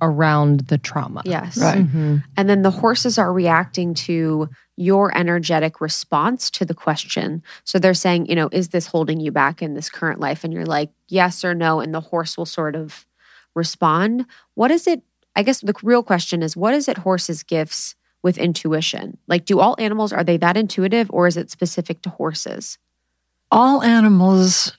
[0.00, 1.22] around the trauma.
[1.24, 1.58] Yes.
[1.58, 1.78] Right.
[1.78, 2.18] Mm-hmm.
[2.36, 7.42] And then the horses are reacting to your energetic response to the question.
[7.64, 10.44] So they're saying, you know, is this holding you back in this current life?
[10.44, 11.80] And you're like, yes or no.
[11.80, 13.06] And the horse will sort of
[13.54, 14.26] respond.
[14.54, 15.02] What is it?
[15.34, 19.18] I guess the real question is what is it horses' gifts with intuition?
[19.26, 22.78] Like, do all animals, are they that intuitive or is it specific to horses?
[23.50, 24.76] All animals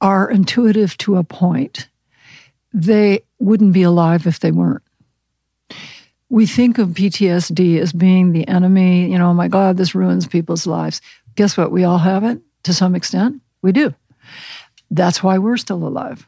[0.00, 1.88] are intuitive to a point
[2.72, 4.82] they wouldn't be alive if they weren't.
[6.28, 10.26] We think of PTSD as being the enemy, you know, oh my God, this ruins
[10.26, 11.00] people's lives.
[11.36, 11.70] Guess what?
[11.70, 13.40] We all have it to some extent.
[13.62, 13.94] We do.
[14.90, 16.26] That's why we're still alive.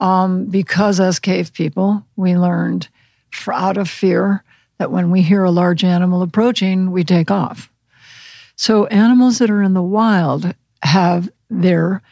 [0.00, 2.88] Um, because as cave people, we learned
[3.48, 4.42] out of fear
[4.78, 7.70] that when we hear a large animal approaching, we take off.
[8.56, 12.02] So animals that are in the wild have their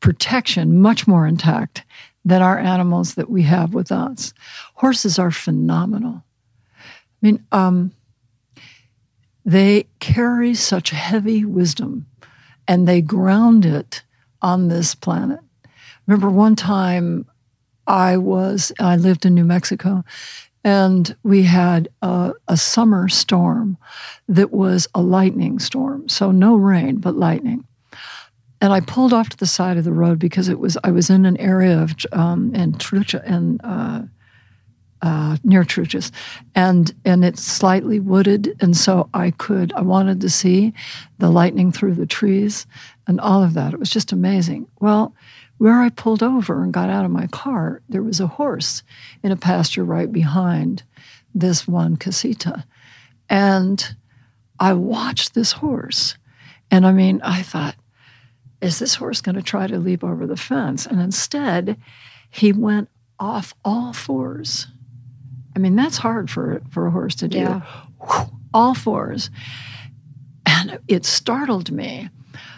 [0.00, 1.84] protection much more intact
[2.24, 4.32] than our animals that we have with us.
[4.74, 6.24] Horses are phenomenal.
[6.86, 7.92] I mean, um,
[9.44, 12.06] they carry such heavy wisdom
[12.68, 14.02] and they ground it
[14.40, 15.40] on this planet.
[16.06, 17.26] Remember one time
[17.86, 20.04] I was, I lived in New Mexico
[20.64, 23.76] and we had a, a, summer storm
[24.28, 26.08] that was a lightning storm.
[26.08, 27.66] So no rain, but lightning.
[28.62, 31.10] And I pulled off to the side of the road because it was I was
[31.10, 34.02] in an area of um, in Trucha and uh,
[35.02, 36.12] uh, near Truchas,
[36.54, 40.72] and and it's slightly wooded, and so I could I wanted to see
[41.18, 42.64] the lightning through the trees
[43.08, 43.74] and all of that.
[43.74, 44.68] It was just amazing.
[44.78, 45.12] Well,
[45.58, 48.84] where I pulled over and got out of my car, there was a horse
[49.24, 50.84] in a pasture right behind
[51.34, 52.64] this one casita,
[53.28, 53.96] and
[54.60, 56.16] I watched this horse,
[56.70, 57.74] and I mean I thought
[58.62, 60.86] is this horse going to try to leap over the fence?
[60.86, 61.76] And instead,
[62.30, 64.68] he went off all fours.
[65.54, 67.38] I mean, that's hard for, for a horse to do.
[67.38, 67.62] Yeah.
[68.54, 69.30] All fours.
[70.46, 72.08] And it startled me.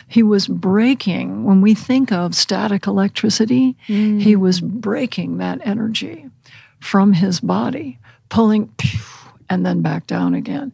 [0.07, 4.21] He was breaking, when we think of static electricity, mm.
[4.21, 6.27] he was breaking that energy
[6.79, 7.99] from his body,
[8.29, 8.73] pulling
[9.49, 10.73] and then back down again.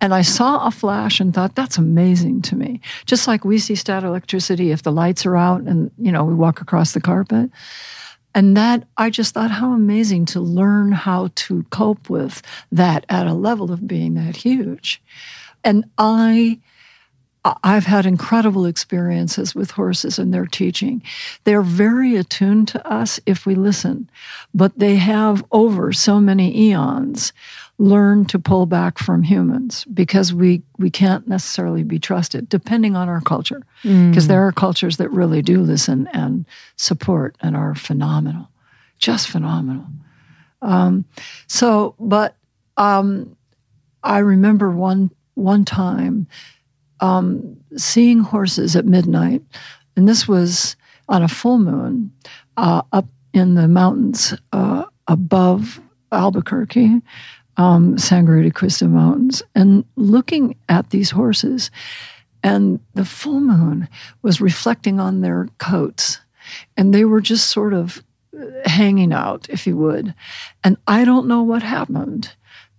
[0.00, 2.80] And I saw a flash and thought, that's amazing to me.
[3.06, 6.34] Just like we see static electricity if the lights are out and, you know, we
[6.34, 7.50] walk across the carpet.
[8.34, 12.40] And that, I just thought, how amazing to learn how to cope with
[12.70, 15.02] that at a level of being that huge.
[15.64, 16.60] And I,
[17.44, 21.02] I've had incredible experiences with horses and their teaching.
[21.42, 24.08] They're very attuned to us if we listen,
[24.54, 27.32] but they have over so many eons
[27.78, 33.08] learned to pull back from humans because we we can't necessarily be trusted depending on
[33.08, 34.28] our culture because mm.
[34.28, 36.46] there are cultures that really do listen and
[36.76, 38.48] support and are phenomenal
[38.98, 39.84] just phenomenal
[40.60, 41.04] um,
[41.48, 42.36] so but
[42.76, 43.36] um,
[44.04, 46.28] i remember one one time
[47.02, 49.42] um, seeing horses at midnight
[49.96, 50.76] and this was
[51.08, 52.12] on a full moon
[52.56, 55.80] uh, up in the mountains uh, above
[56.10, 57.02] albuquerque
[57.56, 61.70] um, Sangre de Cristo Mountains and looking at these horses.
[62.42, 63.88] And the full moon
[64.22, 66.20] was reflecting on their coats,
[66.76, 68.02] and they were just sort of
[68.36, 70.12] uh, hanging out, if you would.
[70.64, 72.34] And I don't know what happened,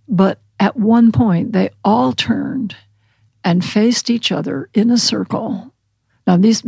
[0.06, 2.76] but at one point they all turned
[3.44, 5.72] and faced each other in a circle.
[6.26, 6.64] Now, these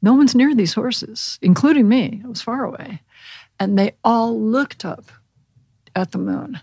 [0.00, 2.22] no one's near these horses, including me.
[2.24, 3.02] I was far away.
[3.60, 5.10] And they all looked up
[5.94, 6.60] at the moon.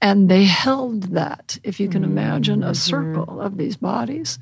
[0.00, 2.74] And they held that, if you can imagine, a mm-hmm.
[2.74, 4.38] circle of these bodies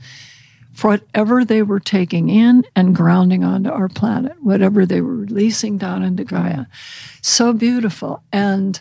[0.72, 5.78] for whatever they were taking in and grounding onto our planet, whatever they were releasing
[5.78, 6.66] down into Gaia.
[7.22, 8.22] So beautiful.
[8.30, 8.80] And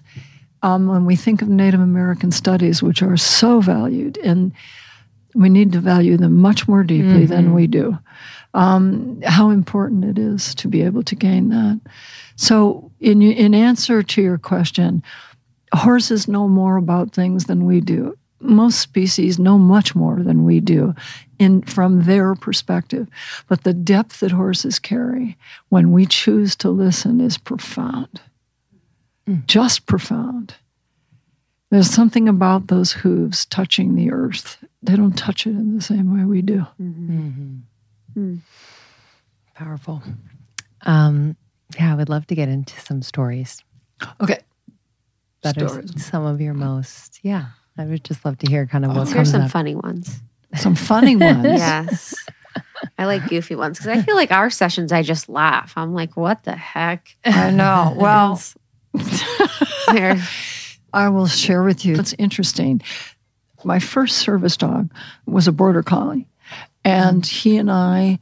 [0.61, 4.51] um, when we think of Native American studies, which are so valued, and
[5.35, 7.25] we need to value them much more deeply mm-hmm.
[7.25, 7.97] than we do,
[8.53, 11.79] um, how important it is to be able to gain that.
[12.37, 15.03] So, in, in answer to your question,
[15.73, 18.17] horses know more about things than we do.
[18.39, 20.93] Most species know much more than we do
[21.37, 23.07] in from their perspective.
[23.47, 25.37] But the depth that horses carry
[25.69, 28.21] when we choose to listen is profound.
[29.27, 29.45] Mm.
[29.47, 30.55] Just profound.
[31.75, 34.57] There's something about those hooves touching the earth.
[34.81, 36.65] They don't touch it in the same way we do.
[36.81, 37.27] Mm-hmm.
[37.27, 38.19] Mm-hmm.
[38.19, 38.39] Mm.
[39.55, 40.01] Powerful.
[40.83, 41.35] Um,
[41.77, 43.63] yeah, I would love to get into some stories.
[44.21, 44.39] Okay
[45.45, 45.95] that stories.
[45.95, 47.45] are some of your most yeah
[47.77, 49.51] i would just love to hear kind of what oh, comes some up.
[49.51, 50.21] funny ones
[50.55, 52.15] some funny ones yes
[52.97, 56.17] i like goofy ones because i feel like our sessions i just laugh i'm like
[56.17, 58.41] what the heck i know well
[60.95, 62.81] i will share with you it's interesting
[63.63, 64.91] my first service dog
[65.25, 66.27] was a border collie
[66.83, 68.19] and he and i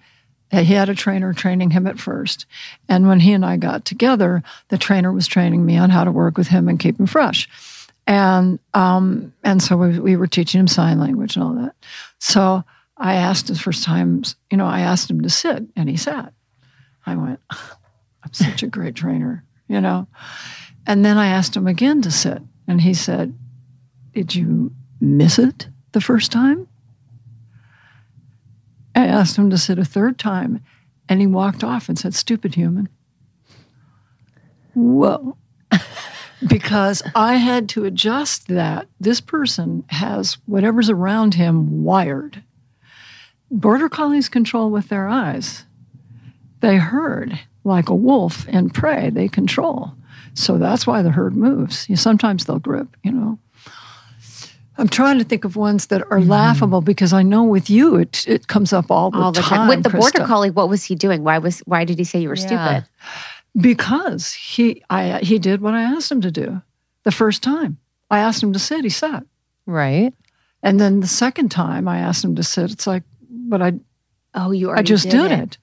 [0.61, 2.45] he had a trainer training him at first.
[2.87, 6.11] And when he and I got together, the trainer was training me on how to
[6.11, 7.49] work with him and keep him fresh.
[8.05, 11.73] And um, and so we, we were teaching him sign language and all that.
[12.19, 12.63] So
[12.97, 16.33] I asked his first time, you know, I asked him to sit and he sat.
[17.05, 19.43] I went, I'm such a great trainer.
[19.67, 20.07] you know.
[20.85, 23.37] And then I asked him again to sit, and he said,
[24.13, 26.67] Did you miss it the first time?
[28.95, 30.63] I asked him to sit a third time,
[31.09, 32.89] and he walked off and said, Stupid human.
[34.73, 35.37] Whoa.
[36.47, 38.87] because I had to adjust that.
[38.99, 42.43] This person has whatever's around him wired.
[43.49, 45.65] Border collies control with their eyes.
[46.61, 49.93] They herd like a wolf and prey, they control.
[50.33, 51.87] So that's why the herd moves.
[51.89, 53.39] You, sometimes they'll grip, you know.
[54.77, 56.31] I'm trying to think of ones that are mm-hmm.
[56.31, 59.59] laughable because I know with you it it comes up all the, all the time.
[59.59, 59.67] time.
[59.67, 59.99] With the Krista.
[59.99, 61.23] border collie, what was he doing?
[61.23, 62.81] Why was why did he say you were yeah.
[62.81, 62.89] stupid?
[63.55, 66.61] Because he I he did what I asked him to do
[67.03, 67.77] the first time.
[68.09, 69.23] I asked him to sit, he sat.
[69.65, 70.13] Right.
[70.63, 73.73] And then the second time I asked him to sit, it's like, but I
[74.33, 75.39] oh you I just did, did it.
[75.39, 75.57] it.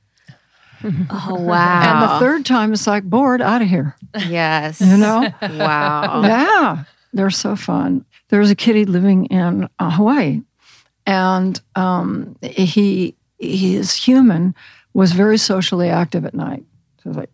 [1.11, 1.83] Oh wow!
[1.83, 3.97] And the third time, it's like bored out of here.
[4.29, 5.33] Yes, you know.
[5.43, 6.23] wow.
[6.23, 8.05] Yeah, they're so fun.
[8.29, 10.41] There was a kitty living in uh, Hawaii,
[11.07, 14.55] and um, he his human
[14.95, 16.65] was very socially active at night.
[17.03, 17.31] So like,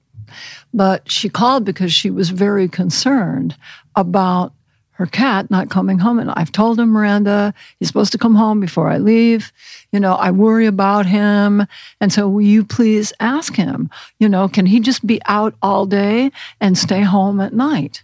[0.75, 3.57] but she called because she was very concerned
[3.95, 4.53] about
[4.97, 6.19] her cat not coming home.
[6.19, 9.53] And I've told him, Miranda, he's supposed to come home before I leave.
[9.93, 11.67] You know, I worry about him.
[12.01, 15.85] And so will you please ask him, you know, can he just be out all
[15.85, 18.03] day and stay home at night?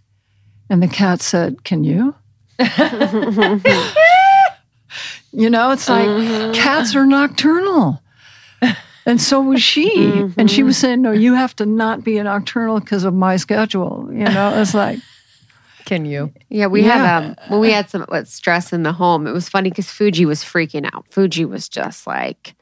[0.68, 2.14] And the cat said, Can you?
[5.32, 6.52] you know, it's like mm-hmm.
[6.52, 8.02] cats are nocturnal.
[9.04, 9.90] And so was she.
[9.96, 10.38] Mm-hmm.
[10.38, 13.36] And she was saying, No, you have to not be a nocturnal because of my
[13.36, 14.08] schedule.
[14.12, 15.00] You know, it's like,
[15.92, 16.32] can you?
[16.48, 16.96] Yeah, we yeah.
[16.96, 19.26] had um when we had some what, stress in the home.
[19.26, 21.06] It was funny because Fuji was freaking out.
[21.08, 22.54] Fuji was just like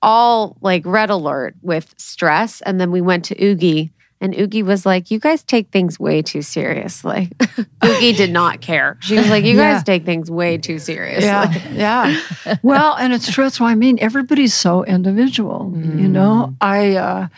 [0.00, 3.90] all like red alert with stress, and then we went to Oogie,
[4.20, 7.32] and Oogie was like, "You guys take things way too seriously."
[7.84, 8.96] Oogie did not care.
[9.00, 9.74] She was like, "You yeah.
[9.74, 12.56] guys take things way too seriously." Yeah, yeah.
[12.62, 13.42] well, and it's true.
[13.42, 15.72] That's why I mean everybody's so individual.
[15.74, 16.00] Mm.
[16.00, 16.96] You know, I.
[16.96, 17.28] uh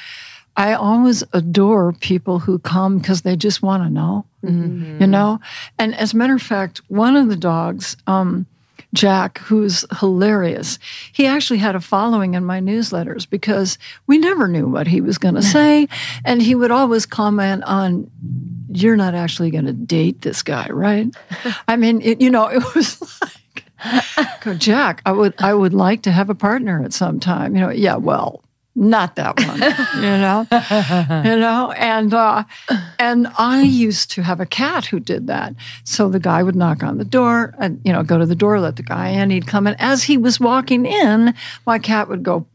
[0.56, 5.00] I always adore people who come because they just want to know, mm-hmm.
[5.00, 5.40] you know?
[5.78, 8.46] And as a matter of fact, one of the dogs, um,
[8.92, 10.78] Jack, who's hilarious,
[11.12, 15.16] he actually had a following in my newsletters because we never knew what he was
[15.16, 15.86] going to say.
[16.24, 18.10] And he would always comment on,
[18.72, 21.14] You're not actually going to date this guy, right?
[21.68, 26.02] I mean, it, you know, it was like, Go, Jack, I would, I would like
[26.02, 27.54] to have a partner at some time.
[27.54, 28.42] You know, yeah, well,
[28.80, 29.60] not that one
[29.96, 30.46] you know?
[31.30, 31.70] You know?
[31.76, 32.44] And uh,
[32.98, 35.54] and i used to have a cat who did that.
[35.84, 38.58] So the guy would knock on the door and you know go to the door
[38.58, 39.30] let the guy in.
[39.30, 39.76] He'd come in.
[39.78, 41.34] As he was walking in
[41.66, 42.46] my cat would go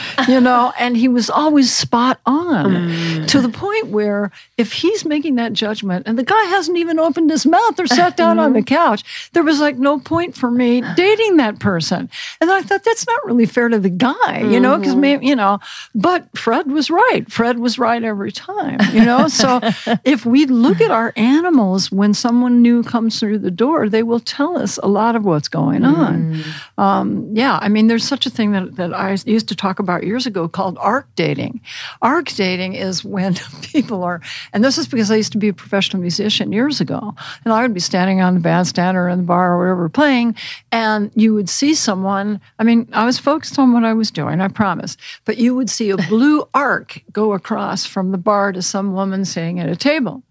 [0.28, 3.28] you know, and he was always spot on mm.
[3.28, 7.30] to the point where if he's making that judgment and the guy hasn't even opened
[7.30, 8.74] his mouth or sat down on the mm-hmm.
[8.74, 12.08] couch, there was like no point for me dating that person.
[12.40, 15.00] And I thought that's not really fair to the guy, you know, because mm-hmm.
[15.00, 15.58] maybe, you know,
[15.94, 17.24] but Fred was right.
[17.30, 19.28] Fred was right every time, you know.
[19.28, 19.60] So
[20.04, 24.20] if we look at our animals when someone new comes through the door, they will
[24.20, 26.34] tell us a lot of what's going on.
[26.34, 26.78] Mm.
[26.78, 30.04] Um, yeah, I mean, there's such a thing that, that I used to talk about
[30.04, 31.60] years ago called arc dating.
[32.00, 34.20] Arc dating is when people are,
[34.52, 37.14] and this is because I used to be a professional musician years ago,
[37.44, 40.36] and I would be standing on the bandstand or in the bar or wherever playing,
[40.70, 42.40] and you would see someone.
[42.58, 45.70] I mean, I was focused on what I was doing, I promise, but you would
[45.70, 49.76] see a blue arc go across from the bar to some woman sitting at a
[49.76, 50.22] table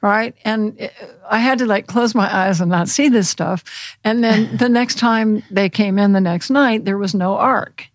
[0.00, 0.34] right?
[0.44, 0.88] And uh,
[1.28, 3.96] I had to like close my eyes and not see this stuff.
[4.04, 7.89] And then the next time they came in the next night, there was no arc.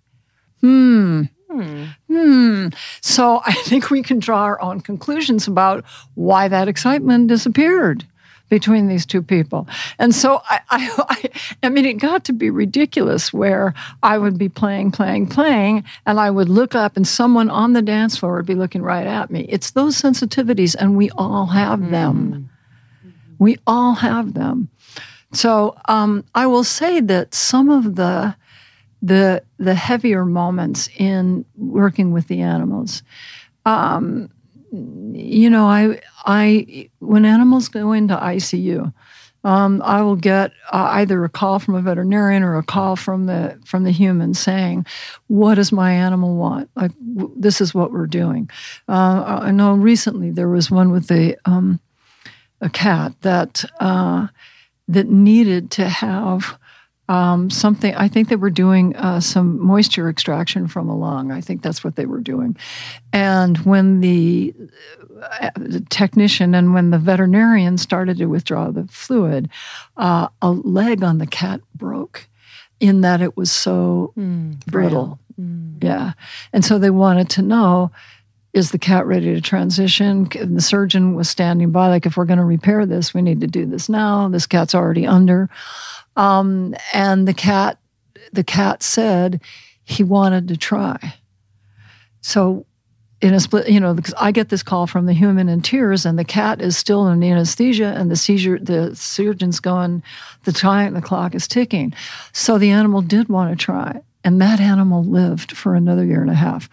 [0.61, 1.23] Hmm.
[1.49, 1.85] Hmm.
[2.07, 2.67] hmm.
[3.01, 8.05] So I think we can draw our own conclusions about why that excitement disappeared
[8.49, 9.67] between these two people.
[9.97, 11.29] And so I, I,
[11.63, 13.73] I, mean, it got to be ridiculous where
[14.03, 17.81] I would be playing, playing, playing, and I would look up and someone on the
[17.81, 19.45] dance floor would be looking right at me.
[19.49, 21.91] It's those sensitivities, and we all have mm.
[21.91, 22.49] them.
[23.39, 24.69] We all have them.
[25.33, 28.35] So um, I will say that some of the
[29.05, 33.03] the the heavier moments in working with the animals.
[33.65, 34.29] Um,
[34.71, 38.91] you know, I I when animals go into ICU,
[39.43, 43.27] um, I will get uh, either a call from a veterinarian or a call from
[43.27, 44.87] the from the human saying,
[45.27, 46.69] "What does my animal want?
[46.75, 48.49] Like w- this is what we're doing."
[48.89, 51.79] Uh, I know recently there was one with a um,
[52.59, 54.27] a cat that uh,
[54.87, 56.57] that needed to have
[57.07, 57.93] um, something.
[57.95, 61.31] I think they were doing uh, some moisture extraction from a lung.
[61.31, 62.57] I think that's what they were doing.
[63.13, 64.53] And when the,
[65.41, 69.49] uh, the technician and when the veterinarian started to withdraw the fluid,
[69.97, 72.27] uh, a leg on the cat broke,
[72.79, 75.19] in that it was so Mm, brittle.
[75.39, 75.83] Mm.
[75.83, 76.13] Yeah,
[76.53, 77.91] and so they wanted to know.
[78.55, 80.29] Is the cat ready to transition?
[80.33, 83.47] The surgeon was standing by, like, if we're going to repair this, we need to
[83.47, 84.29] do this now.
[84.29, 85.49] This cat's already under.
[86.15, 87.77] Um, and the cat,
[88.31, 89.41] the cat said
[89.83, 91.15] he wanted to try.
[92.21, 92.65] So,
[93.19, 96.05] in a split, you know, because I get this call from the human in tears,
[96.05, 100.01] and the cat is still in anesthesia, and the seizure, the surgeon's going,
[100.45, 101.93] the time, the clock is ticking.
[102.31, 106.31] So the animal did want to try, and that animal lived for another year and
[106.31, 106.69] a half.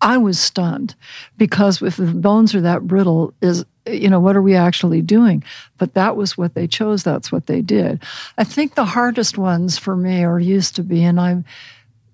[0.00, 0.94] I was stunned
[1.38, 5.42] because if the bones are that brittle, is you know what are we actually doing?
[5.78, 7.02] But that was what they chose.
[7.02, 8.02] That's what they did.
[8.36, 11.44] I think the hardest ones for me are used to be, and I'm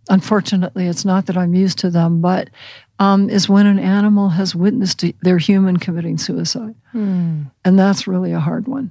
[0.08, 2.50] unfortunately it's not that I'm used to them, but
[2.98, 7.50] um, is when an animal has witnessed their human committing suicide, Mm.
[7.64, 8.90] and that's really a hard one.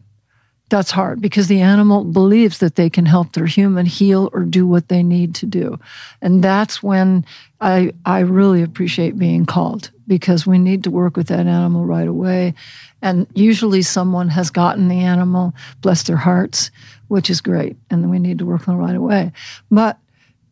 [0.72, 4.66] That's hard because the animal believes that they can help their human heal or do
[4.66, 5.78] what they need to do.
[6.22, 7.26] And that's when
[7.60, 12.08] I, I really appreciate being called because we need to work with that animal right
[12.08, 12.54] away.
[13.02, 16.72] And usually someone has gotten the animal, bless their hearts,
[17.10, 17.76] which is great.
[17.90, 19.34] And we need to work on it right away.
[19.70, 19.98] But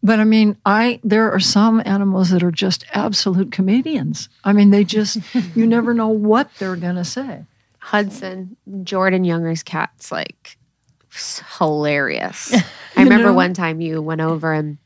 [0.03, 4.27] but I mean, I there are some animals that are just absolute comedians.
[4.43, 5.17] I mean, they just
[5.55, 7.45] you never know what they're gonna say.
[7.89, 10.57] Hudson, Jordan Younger's cat's like
[11.57, 12.53] hilarious.
[12.95, 13.33] I remember know?
[13.33, 14.77] one time you went over and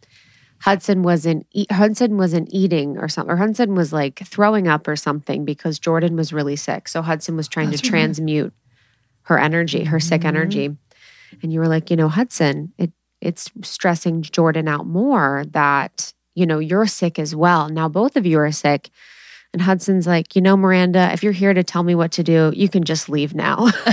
[0.61, 3.33] Hudson wasn't eat, Hudson wasn't eating or something.
[3.33, 6.87] Or Hudson was like throwing up or something because Jordan was really sick.
[6.87, 7.91] So Hudson was trying That's to right.
[7.91, 8.53] transmute
[9.23, 10.27] her energy, her sick Mhm.
[10.27, 10.77] energy.
[11.41, 16.45] And you were like, you know, Hudson, it it's stressing Jordan out more that you
[16.45, 17.69] know you're sick as well.
[17.69, 18.89] Now both of you are sick.
[19.53, 22.51] And Hudson's like, you know, Miranda, if you're here to tell me what to do,
[22.55, 23.69] you can just leave now.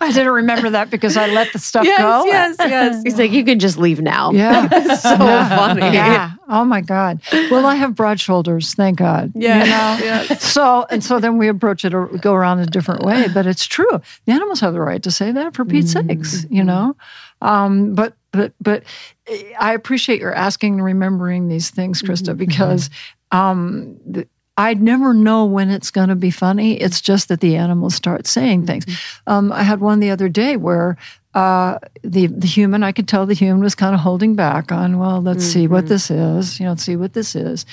[0.00, 2.24] I didn't remember that because I let the stuff go.
[2.24, 2.56] yes.
[2.58, 3.02] Yes.
[3.04, 4.32] He's like, you can just leave now.
[4.32, 4.68] Yeah.
[4.98, 5.48] So Yeah.
[5.56, 5.82] funny.
[5.82, 6.32] Yeah.
[6.48, 7.20] Oh my God.
[7.50, 9.30] Well, I have broad shoulders, thank God.
[9.36, 9.62] Yeah.
[9.64, 10.04] You know?
[10.04, 10.42] Yes.
[10.42, 13.28] So and so then we approach it or go around a different way.
[13.32, 14.00] But it's true.
[14.26, 16.96] The animals have the right to say that for Pete's sakes, you know?
[17.40, 18.82] Um, but but but
[19.28, 22.90] eh, I appreciate your asking and remembering these things, Krista, because
[23.30, 24.26] um the,
[24.56, 26.74] I'd never know when it's going to be funny.
[26.80, 28.86] It's just that the animals start saying things.
[29.28, 30.96] Um, I had one the other day where
[31.32, 34.98] uh, the the human, I could tell the human was kind of holding back on,
[34.98, 35.88] well, let's see what Mhm.
[35.88, 37.66] this is, you know, let's see what this is,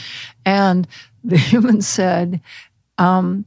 [0.45, 0.87] and
[1.23, 2.39] the human said,
[2.99, 3.45] um,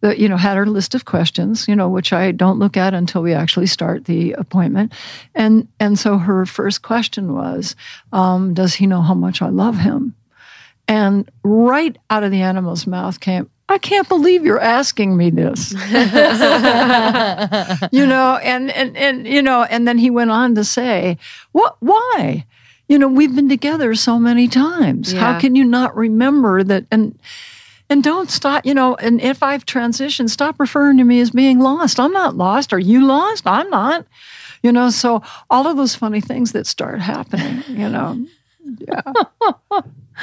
[0.00, 2.94] that you know, had her list of questions, you know, which I don't look at
[2.94, 4.94] until we actually start the appointment,
[5.34, 7.76] and and so her first question was,
[8.14, 10.14] um, does he know how much I love him?
[10.88, 15.72] And right out of the animal's mouth came, I can't believe you're asking me this.
[15.72, 15.78] you
[18.06, 21.18] know, and, and, and, you know, and then he went on to say,
[21.52, 22.46] what, why?
[22.88, 25.12] You know, we've been together so many times.
[25.12, 25.20] Yeah.
[25.20, 26.86] How can you not remember that?
[26.90, 27.18] And,
[27.90, 31.58] and don't stop, you know, and if I've transitioned, stop referring to me as being
[31.58, 32.00] lost.
[32.00, 32.72] I'm not lost.
[32.72, 33.46] Are you lost?
[33.46, 34.06] I'm not.
[34.62, 38.26] You know, so all of those funny things that start happening, you know.
[38.86, 39.00] Yeah.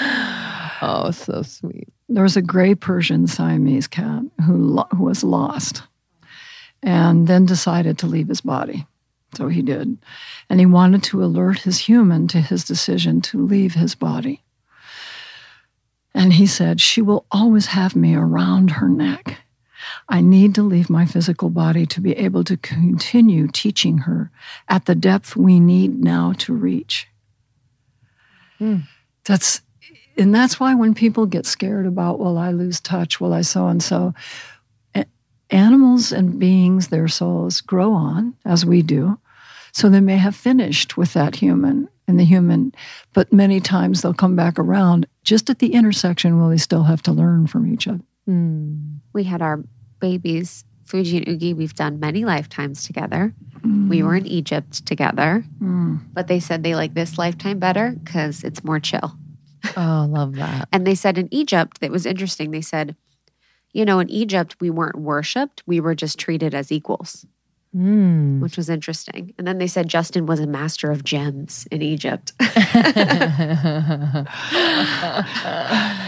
[0.01, 1.88] Oh, so sweet.
[2.09, 5.84] there was a gray Persian Siamese cat who, lo- who was lost
[6.84, 8.85] and then decided to leave his body.
[9.35, 9.97] So he did.
[10.49, 14.43] And he wanted to alert his human to his decision to leave his body.
[16.13, 19.39] And he said, She will always have me around her neck.
[20.07, 24.31] I need to leave my physical body to be able to continue teaching her
[24.69, 27.07] at the depth we need now to reach.
[28.57, 28.80] Hmm.
[29.26, 29.61] That's
[30.18, 33.68] and that's why when people get scared about, well, I lose touch, well, I so
[33.68, 34.14] and so,
[35.52, 39.20] animals and beings, their souls grow on as we do.
[39.74, 42.74] So they may have finished with that human and the human,
[43.14, 47.02] but many times they'll come back around just at the intersection will they still have
[47.04, 48.02] to learn from each other.
[48.30, 49.00] Mm.
[49.14, 49.64] We had our
[50.00, 51.56] babies, Fuji and Ugi.
[51.56, 53.34] We've done many lifetimes together.
[53.90, 56.00] We were in Egypt together, Mm.
[56.14, 59.18] but they said they like this lifetime better because it's more chill.
[59.78, 60.68] Oh, love that.
[60.72, 62.52] And they said in Egypt, it was interesting.
[62.52, 62.96] They said,
[63.74, 67.26] you know, in Egypt, we weren't worshiped, we were just treated as equals,
[67.76, 68.40] Mm.
[68.40, 69.34] which was interesting.
[69.38, 72.32] And then they said Justin was a master of gems in Egypt.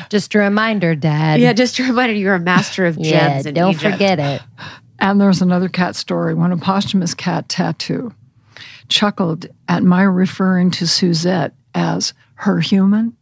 [0.09, 1.39] Just a reminder, Dad.
[1.41, 3.05] yeah, just a reminder you're a master of gems
[3.43, 3.91] Yeah, in don't Egypt.
[3.93, 4.41] forget it.
[4.99, 8.13] And there's another cat story when a posthumous cat tattoo
[8.87, 13.15] chuckled at my referring to Suzette as her human.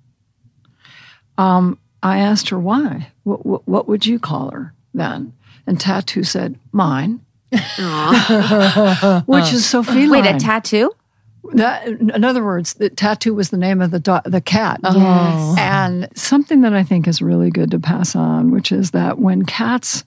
[1.38, 3.12] Um, I asked her why.
[3.24, 5.34] What, what, what would you call her then?
[5.68, 7.22] And Tattoo said, mine,
[7.52, 10.10] which is so feline.
[10.10, 10.91] Wait, a tattoo?
[11.53, 14.80] That, in other words, the tattoo was the name of the do- the cat.
[14.84, 15.56] Oh.
[15.57, 19.45] And something that I think is really good to pass on, which is that when
[19.45, 20.03] cats,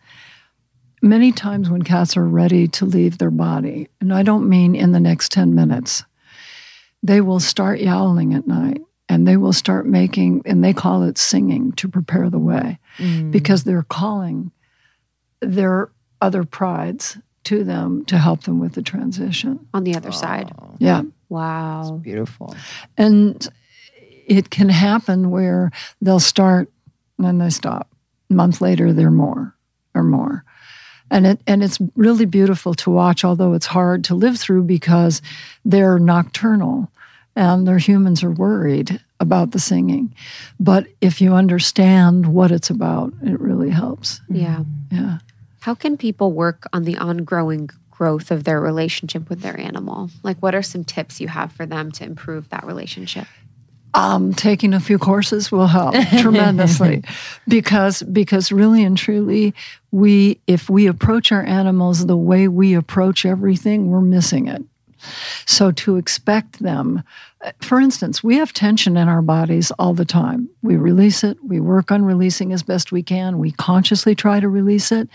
[1.00, 4.92] many times when cats are ready to leave their body, and I don't mean in
[4.92, 6.04] the next 10 minutes,
[7.02, 11.18] they will start yowling at night and they will start making, and they call it
[11.18, 13.30] singing to prepare the way Mm.
[13.30, 14.50] because they're calling
[15.40, 15.90] their
[16.20, 19.60] other prides to them to help them with the transition.
[19.72, 20.52] On the other side.
[20.60, 21.02] Oh, Yeah.
[21.28, 22.00] Wow.
[22.02, 22.54] beautiful.
[22.96, 23.46] And
[24.26, 25.70] it can happen where
[26.02, 26.70] they'll start
[27.16, 27.88] and then they stop.
[28.30, 29.54] A month later, they're more
[29.94, 30.44] or more.
[31.10, 35.22] And it and it's really beautiful to watch, although it's hard to live through because
[35.64, 36.90] they're nocturnal
[37.38, 40.12] and their humans are worried about the singing.
[40.58, 44.20] But if you understand what it's about, it really helps.
[44.28, 44.64] Yeah.
[44.90, 45.18] Yeah.
[45.60, 50.10] How can people work on the ongoing growth of their relationship with their animal?
[50.24, 53.28] Like, what are some tips you have for them to improve that relationship?
[53.94, 57.02] um, taking a few courses will help tremendously
[57.48, 59.54] because because really and truly
[59.90, 64.62] we if we approach our animals the way we approach everything we're missing it
[65.46, 67.02] so to expect them
[67.60, 70.48] for instance we have tension in our bodies all the time.
[70.62, 71.38] We release it.
[71.44, 73.38] We work on releasing as best we can.
[73.38, 75.08] We consciously try to release it.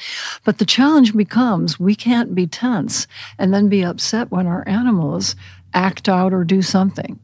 [0.45, 3.07] But the challenge becomes we can't be tense
[3.37, 5.35] and then be upset when our animals
[5.73, 7.19] act out or do something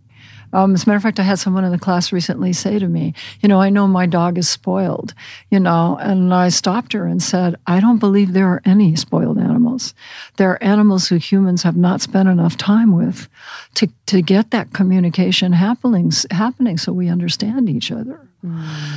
[0.53, 2.87] um, as a matter of fact, I had someone in the class recently say to
[2.87, 5.13] me, You know, I know my dog is spoiled,
[5.49, 9.37] you know, and I stopped her and said, I don't believe there are any spoiled
[9.37, 9.93] animals.
[10.37, 13.29] There are animals who humans have not spent enough time with
[13.75, 18.19] to, to get that communication happening, happening so we understand each other.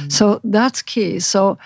[0.09, 1.19] So that's key.
[1.19, 1.59] So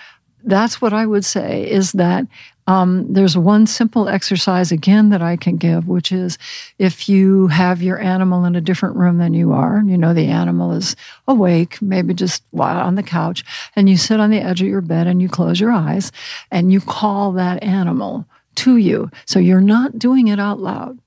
[0.43, 2.25] that's what I would say is that
[2.67, 6.37] um, there's one simple exercise again that I can give, which is
[6.77, 10.27] if you have your animal in a different room than you are, you know the
[10.27, 10.95] animal is
[11.27, 13.43] awake, maybe just on the couch,
[13.75, 16.11] and you sit on the edge of your bed and you close your eyes
[16.51, 18.25] and you call that animal
[18.55, 19.09] to you.
[19.25, 20.99] So you're not doing it out loud.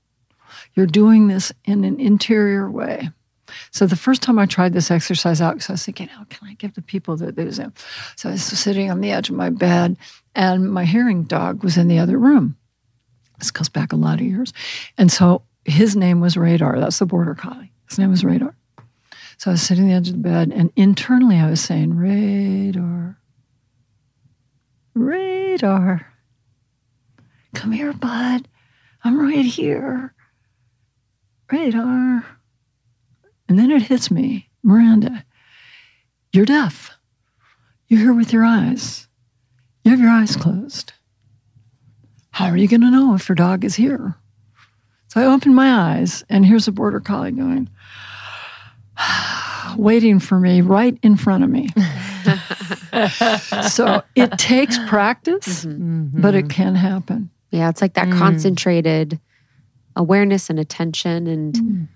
[0.73, 3.11] You're doing this in an interior way.
[3.71, 6.47] So the first time I tried this exercise out, because I was thinking, how can
[6.47, 7.59] I give the people that there's
[8.15, 9.97] so I was sitting on the edge of my bed,
[10.35, 12.57] and my hearing dog was in the other room.
[13.39, 14.53] This goes back a lot of years,
[14.97, 16.79] and so his name was Radar.
[16.79, 17.71] That's the border collie.
[17.89, 18.55] His name was Radar.
[19.37, 21.95] So I was sitting on the edge of the bed, and internally I was saying,
[21.95, 23.17] Radar,
[24.93, 26.13] Radar,
[27.55, 28.47] come here, bud.
[29.03, 30.13] I'm right here.
[31.51, 32.23] Radar.
[33.49, 35.25] And then it hits me, Miranda,
[36.31, 36.91] you're deaf.
[37.87, 39.07] You hear with your eyes.
[39.83, 40.93] You have your eyes closed.
[42.31, 44.15] How are you going to know if your dog is here?
[45.07, 47.67] So I open my eyes, and here's a border collie going,
[49.77, 51.69] waiting for me right in front of me.
[53.69, 56.21] so it takes practice, Mm-hmm.
[56.21, 57.29] but it can happen.
[57.51, 58.17] Yeah, it's like that Mm.
[58.17, 59.19] concentrated
[59.95, 61.27] awareness and attention.
[61.27, 61.87] And Mm.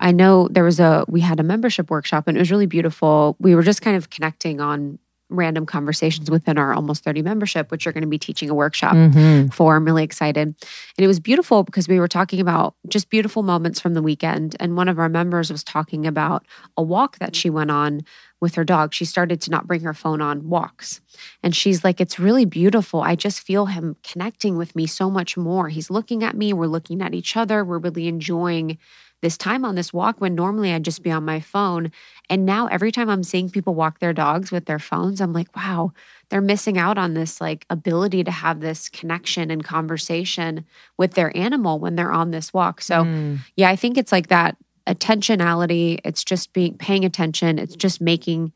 [0.00, 3.36] I know there was a, we had a membership workshop and it was really beautiful.
[3.38, 4.98] We were just kind of connecting on
[5.30, 8.94] random conversations within our almost 30 membership, which you're going to be teaching a workshop
[8.94, 9.52] Mhm.
[9.52, 9.74] for.
[9.76, 10.48] I'm really excited.
[10.48, 10.56] And
[10.98, 14.54] it was beautiful because we were talking about just beautiful moments from the weekend.
[14.60, 16.44] And one of our members was talking about
[16.76, 18.02] a walk that she went on
[18.40, 18.92] with her dog.
[18.92, 21.00] She started to not bring her phone on walks.
[21.42, 23.00] And she's like, It's really beautiful.
[23.00, 25.68] I just feel him connecting with me so much more.
[25.70, 26.52] He's looking at me.
[26.52, 27.64] We're looking at each other.
[27.64, 28.76] We're really enjoying
[29.24, 31.90] this time on this walk when normally I'd just be on my phone.
[32.28, 35.54] And now every time I'm seeing people walk their dogs with their phones, I'm like,
[35.56, 35.92] wow,
[36.28, 40.66] they're missing out on this like ability to have this connection and conversation
[40.98, 42.82] with their animal when they're on this walk.
[42.82, 43.38] So Mm.
[43.56, 44.56] yeah, I think it's like that
[44.86, 46.00] attentionality.
[46.04, 47.58] It's just being paying attention.
[47.58, 48.52] It's just making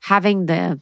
[0.00, 0.78] having the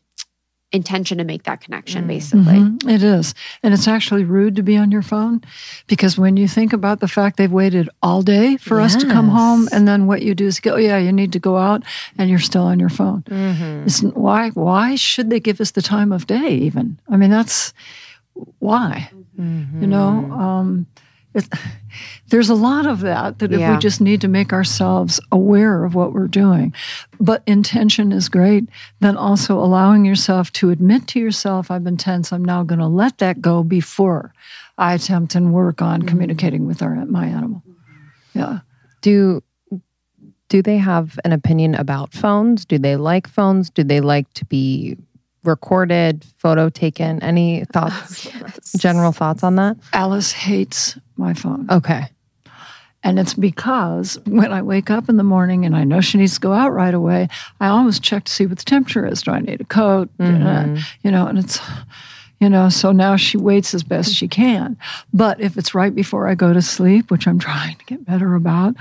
[0.72, 2.06] intention to make that connection, Mm.
[2.06, 2.54] basically.
[2.60, 3.34] Mhm, It is.
[3.62, 5.40] And it's actually rude to be on your phone
[5.88, 9.28] because when you think about the fact they've waited all day for us to come
[9.30, 11.82] home, and then what you do is go, oh, yeah, you need to go out
[12.18, 13.22] and you're still on your phone.
[13.28, 13.84] Mhm.
[13.86, 16.98] It's, why, why should they give us the time of day, even?
[17.08, 17.74] I mean, that's
[18.60, 20.24] why, you know?
[20.28, 20.32] Mm-hmm.
[20.32, 20.86] Um,
[22.28, 25.94] there's a lot of that that if we just need to make ourselves aware of
[25.94, 26.74] what we're doing.
[27.20, 28.68] But intention is great.
[29.00, 32.32] Then also allowing yourself to admit to yourself, I've been tense.
[32.32, 34.32] I'm now going to let that go before
[34.78, 36.08] I attempt and work on mm-hmm.
[36.08, 37.62] communicating with our my animal.
[37.68, 38.38] Mm-hmm.
[38.38, 38.58] Yeah.
[39.02, 39.42] Do
[40.48, 42.64] do they have an opinion about phones?
[42.64, 43.70] Do they like phones?
[43.70, 44.98] Do they like to be
[45.44, 47.22] recorded, photo taken?
[47.22, 49.76] Any thoughts, oh, general thoughts on that?
[49.92, 51.66] Alice hates my phone.
[51.70, 52.08] Okay.
[53.02, 56.34] And it's because when I wake up in the morning and I know she needs
[56.34, 57.28] to go out right away,
[57.58, 59.22] I always check to see what the temperature is.
[59.22, 60.10] Do I need a coat?
[60.18, 60.76] Mhm.
[60.78, 61.58] Uh, you know, and it's,
[62.40, 64.76] you know, so now she waits as best she can.
[65.14, 68.34] But if it's right before I go to sleep, which I'm trying to get better
[68.34, 68.74] about,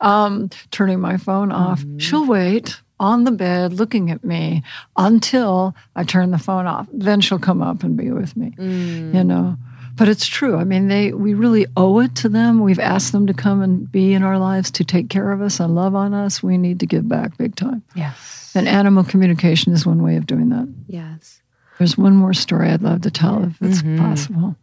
[0.00, 4.62] um, turning my phone off, she'll wait on the bed looking at me
[4.96, 6.86] until I turn the phone off.
[6.90, 9.58] Then she'll come up and be with me you know
[9.96, 10.56] but it's true.
[10.56, 12.60] I mean they we really owe it to them.
[12.60, 15.58] We've asked them to come and be in our lives to take care of us
[15.58, 16.42] and love on us.
[16.42, 17.82] We need to give back big time.
[17.94, 18.52] Yes.
[18.54, 20.72] and animal communication is one way of doing that.
[20.86, 21.42] Yes.
[21.78, 23.98] there's one more story i'd love to tell if it's mm-hmm.
[23.98, 24.56] possible.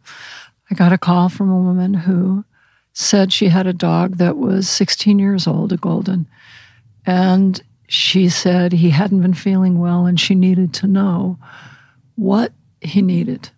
[0.70, 2.44] I got a call from a woman who
[2.94, 6.26] said she had a dog that was 16 years old a golden.
[7.04, 11.38] And she said he hadn't been feeling well and she needed to know
[12.14, 13.50] what he needed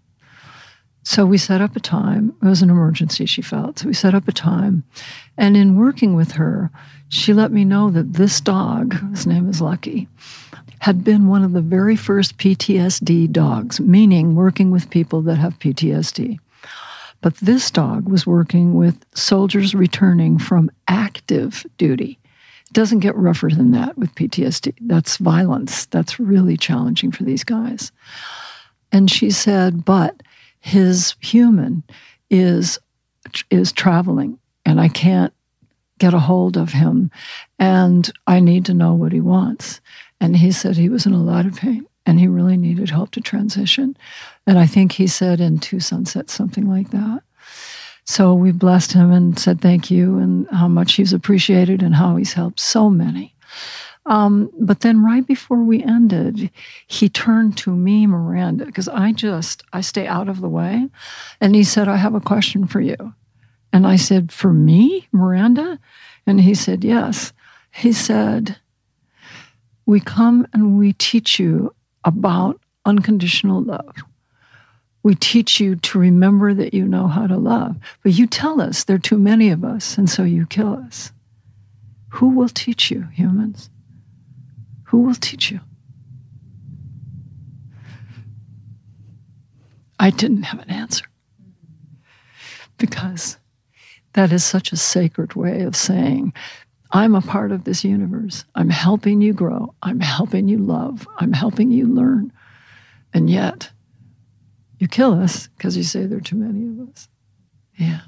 [1.09, 2.35] so we set up a time.
[2.43, 3.79] It was an emergency, she felt.
[3.79, 4.83] So we set up a time.
[5.39, 6.69] And in working with her,
[7.09, 10.09] she let me know that this dog, his name is Lucky,
[10.81, 15.61] had been one of the very first PTSD dogs, meaning working with people that have
[15.61, 16.41] PTSD.
[17.21, 22.19] But this dog was working with soldiers returning from active duty.
[22.65, 24.75] It doesn't get rougher than that with PTSD.
[24.81, 25.87] That's violence.
[25.87, 27.93] That's really challenging for these guys.
[28.91, 30.21] And she said, but
[30.67, 31.85] his human
[32.29, 32.81] is
[33.51, 35.33] is traveling and I can't
[36.01, 37.13] get a hold of him
[37.57, 39.81] and I need to know what he wants.
[40.21, 43.13] And he said he was in a lot of pain and he really needed help
[43.13, 43.97] to transition.
[44.45, 47.23] And I think he said in two sunsets, something like that.
[48.05, 52.17] So we blessed him and said thank you and how much he's appreciated and how
[52.17, 53.37] he's helped so many.
[54.07, 56.51] Um, but then right before we ended,
[56.87, 60.89] he turned to me, Miranda, because I just I stay out of the way,
[61.41, 63.15] and he said, "I have a question for you."
[63.73, 65.81] And I said, "For me, Miranda?"
[66.27, 67.33] And he said, "Yes."
[67.73, 68.57] He said,
[69.87, 71.75] "We come and we teach you
[72.05, 73.97] about unconditional love."
[75.03, 77.77] We teach you to remember that you know how to love.
[78.03, 81.13] But you tell us there are too many of us, and so you kill us.
[82.09, 83.71] Who will teach you, humans?
[84.97, 85.61] Who will teach you?
[90.01, 91.05] I didn't have an answer
[92.79, 93.37] because
[94.15, 96.33] that is such a sacred way of saying,
[96.93, 98.47] I'm a part of this universe.
[98.55, 99.75] I'm helping you grow.
[99.83, 101.07] I'm helping you love.
[101.19, 102.33] I'm helping you learn.
[103.13, 103.69] And yet,
[104.79, 107.11] you kill us because you say there are too many of us.
[107.75, 108.01] Yeah.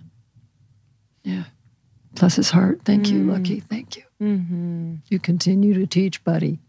[1.23, 1.45] Yeah.
[2.15, 2.81] Bless his heart.
[2.87, 3.61] Thank you, Lucky.
[3.61, 4.05] Thank you.
[4.23, 4.95] Mm-hmm.
[5.09, 6.61] You continue to teach, buddy.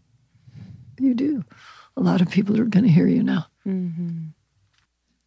[1.00, 1.44] You do.
[1.96, 3.46] A lot of people are going to hear you now.
[3.66, 4.18] Mm-hmm.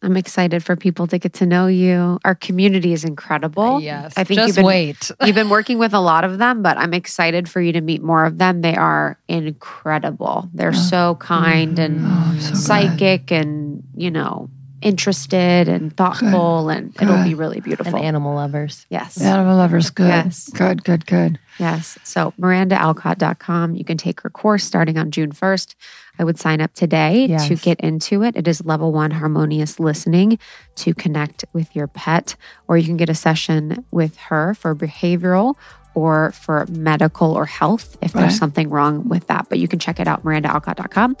[0.02, 2.18] I'm excited for people to get to know you.
[2.26, 3.80] Our community is incredible.
[3.80, 4.12] Yes.
[4.18, 5.10] I think Just you've been wait.
[5.24, 8.02] you've been working with a lot of them, but I'm excited for you to meet
[8.02, 8.60] more of them.
[8.60, 10.50] They are incredible.
[10.52, 12.58] They're so kind and Oh, I'm so glad.
[12.58, 14.50] psychic and, you know,
[14.84, 17.96] interested and thoughtful and it'll be really beautiful.
[17.96, 18.86] And animal lovers.
[18.90, 19.20] yes.
[19.20, 20.08] Animal lovers, good.
[20.08, 20.48] Yes.
[20.50, 21.38] Good, good, good.
[21.58, 21.98] Yes.
[22.04, 23.74] So MirandaAlcott.com.
[23.76, 25.74] You can take her course starting on June 1st.
[26.18, 27.48] I would sign up today Yes.
[27.48, 28.36] to get into it.
[28.36, 30.38] It is level one harmonious listening
[30.76, 32.36] to connect with your pet,
[32.68, 35.54] or you can get a session with her for behavioral
[35.94, 38.22] or for medical or health if Right.
[38.22, 39.46] there's something wrong with that.
[39.48, 41.16] But you can check it out, MirandaAlcott.com.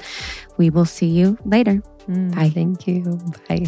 [0.56, 1.82] We will see you later.
[2.08, 2.34] Mm.
[2.34, 2.50] Bye.
[2.50, 3.02] Thank you.
[3.48, 3.64] Bye.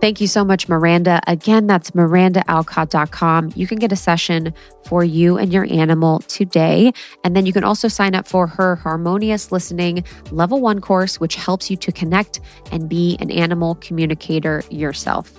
[0.00, 1.20] Thank you so much, Miranda.
[1.26, 3.52] Again, that's mirandaalcott.com.
[3.54, 4.54] You can get a session
[4.86, 6.92] for you and your animal today.
[7.22, 11.34] And then you can also sign up for her Harmonious Listening Level 1 course, which
[11.34, 12.40] helps you to connect
[12.72, 15.30] and be an animal communicator yourself.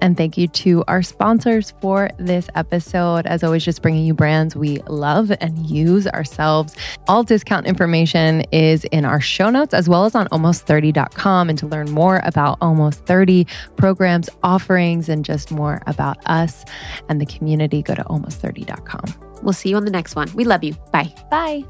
[0.00, 3.26] And thank you to our sponsors for this episode.
[3.26, 6.76] As always, just bringing you brands we love and use ourselves.
[7.08, 11.48] All discount information is in our show notes as well as on almost30.com.
[11.48, 13.46] And to learn more about Almost 30
[13.76, 16.64] programs, offerings, and just more about us
[17.08, 19.14] and the community, go to almost30.com.
[19.42, 20.28] We'll see you on the next one.
[20.34, 20.74] We love you.
[20.92, 21.14] Bye.
[21.30, 21.64] Bye.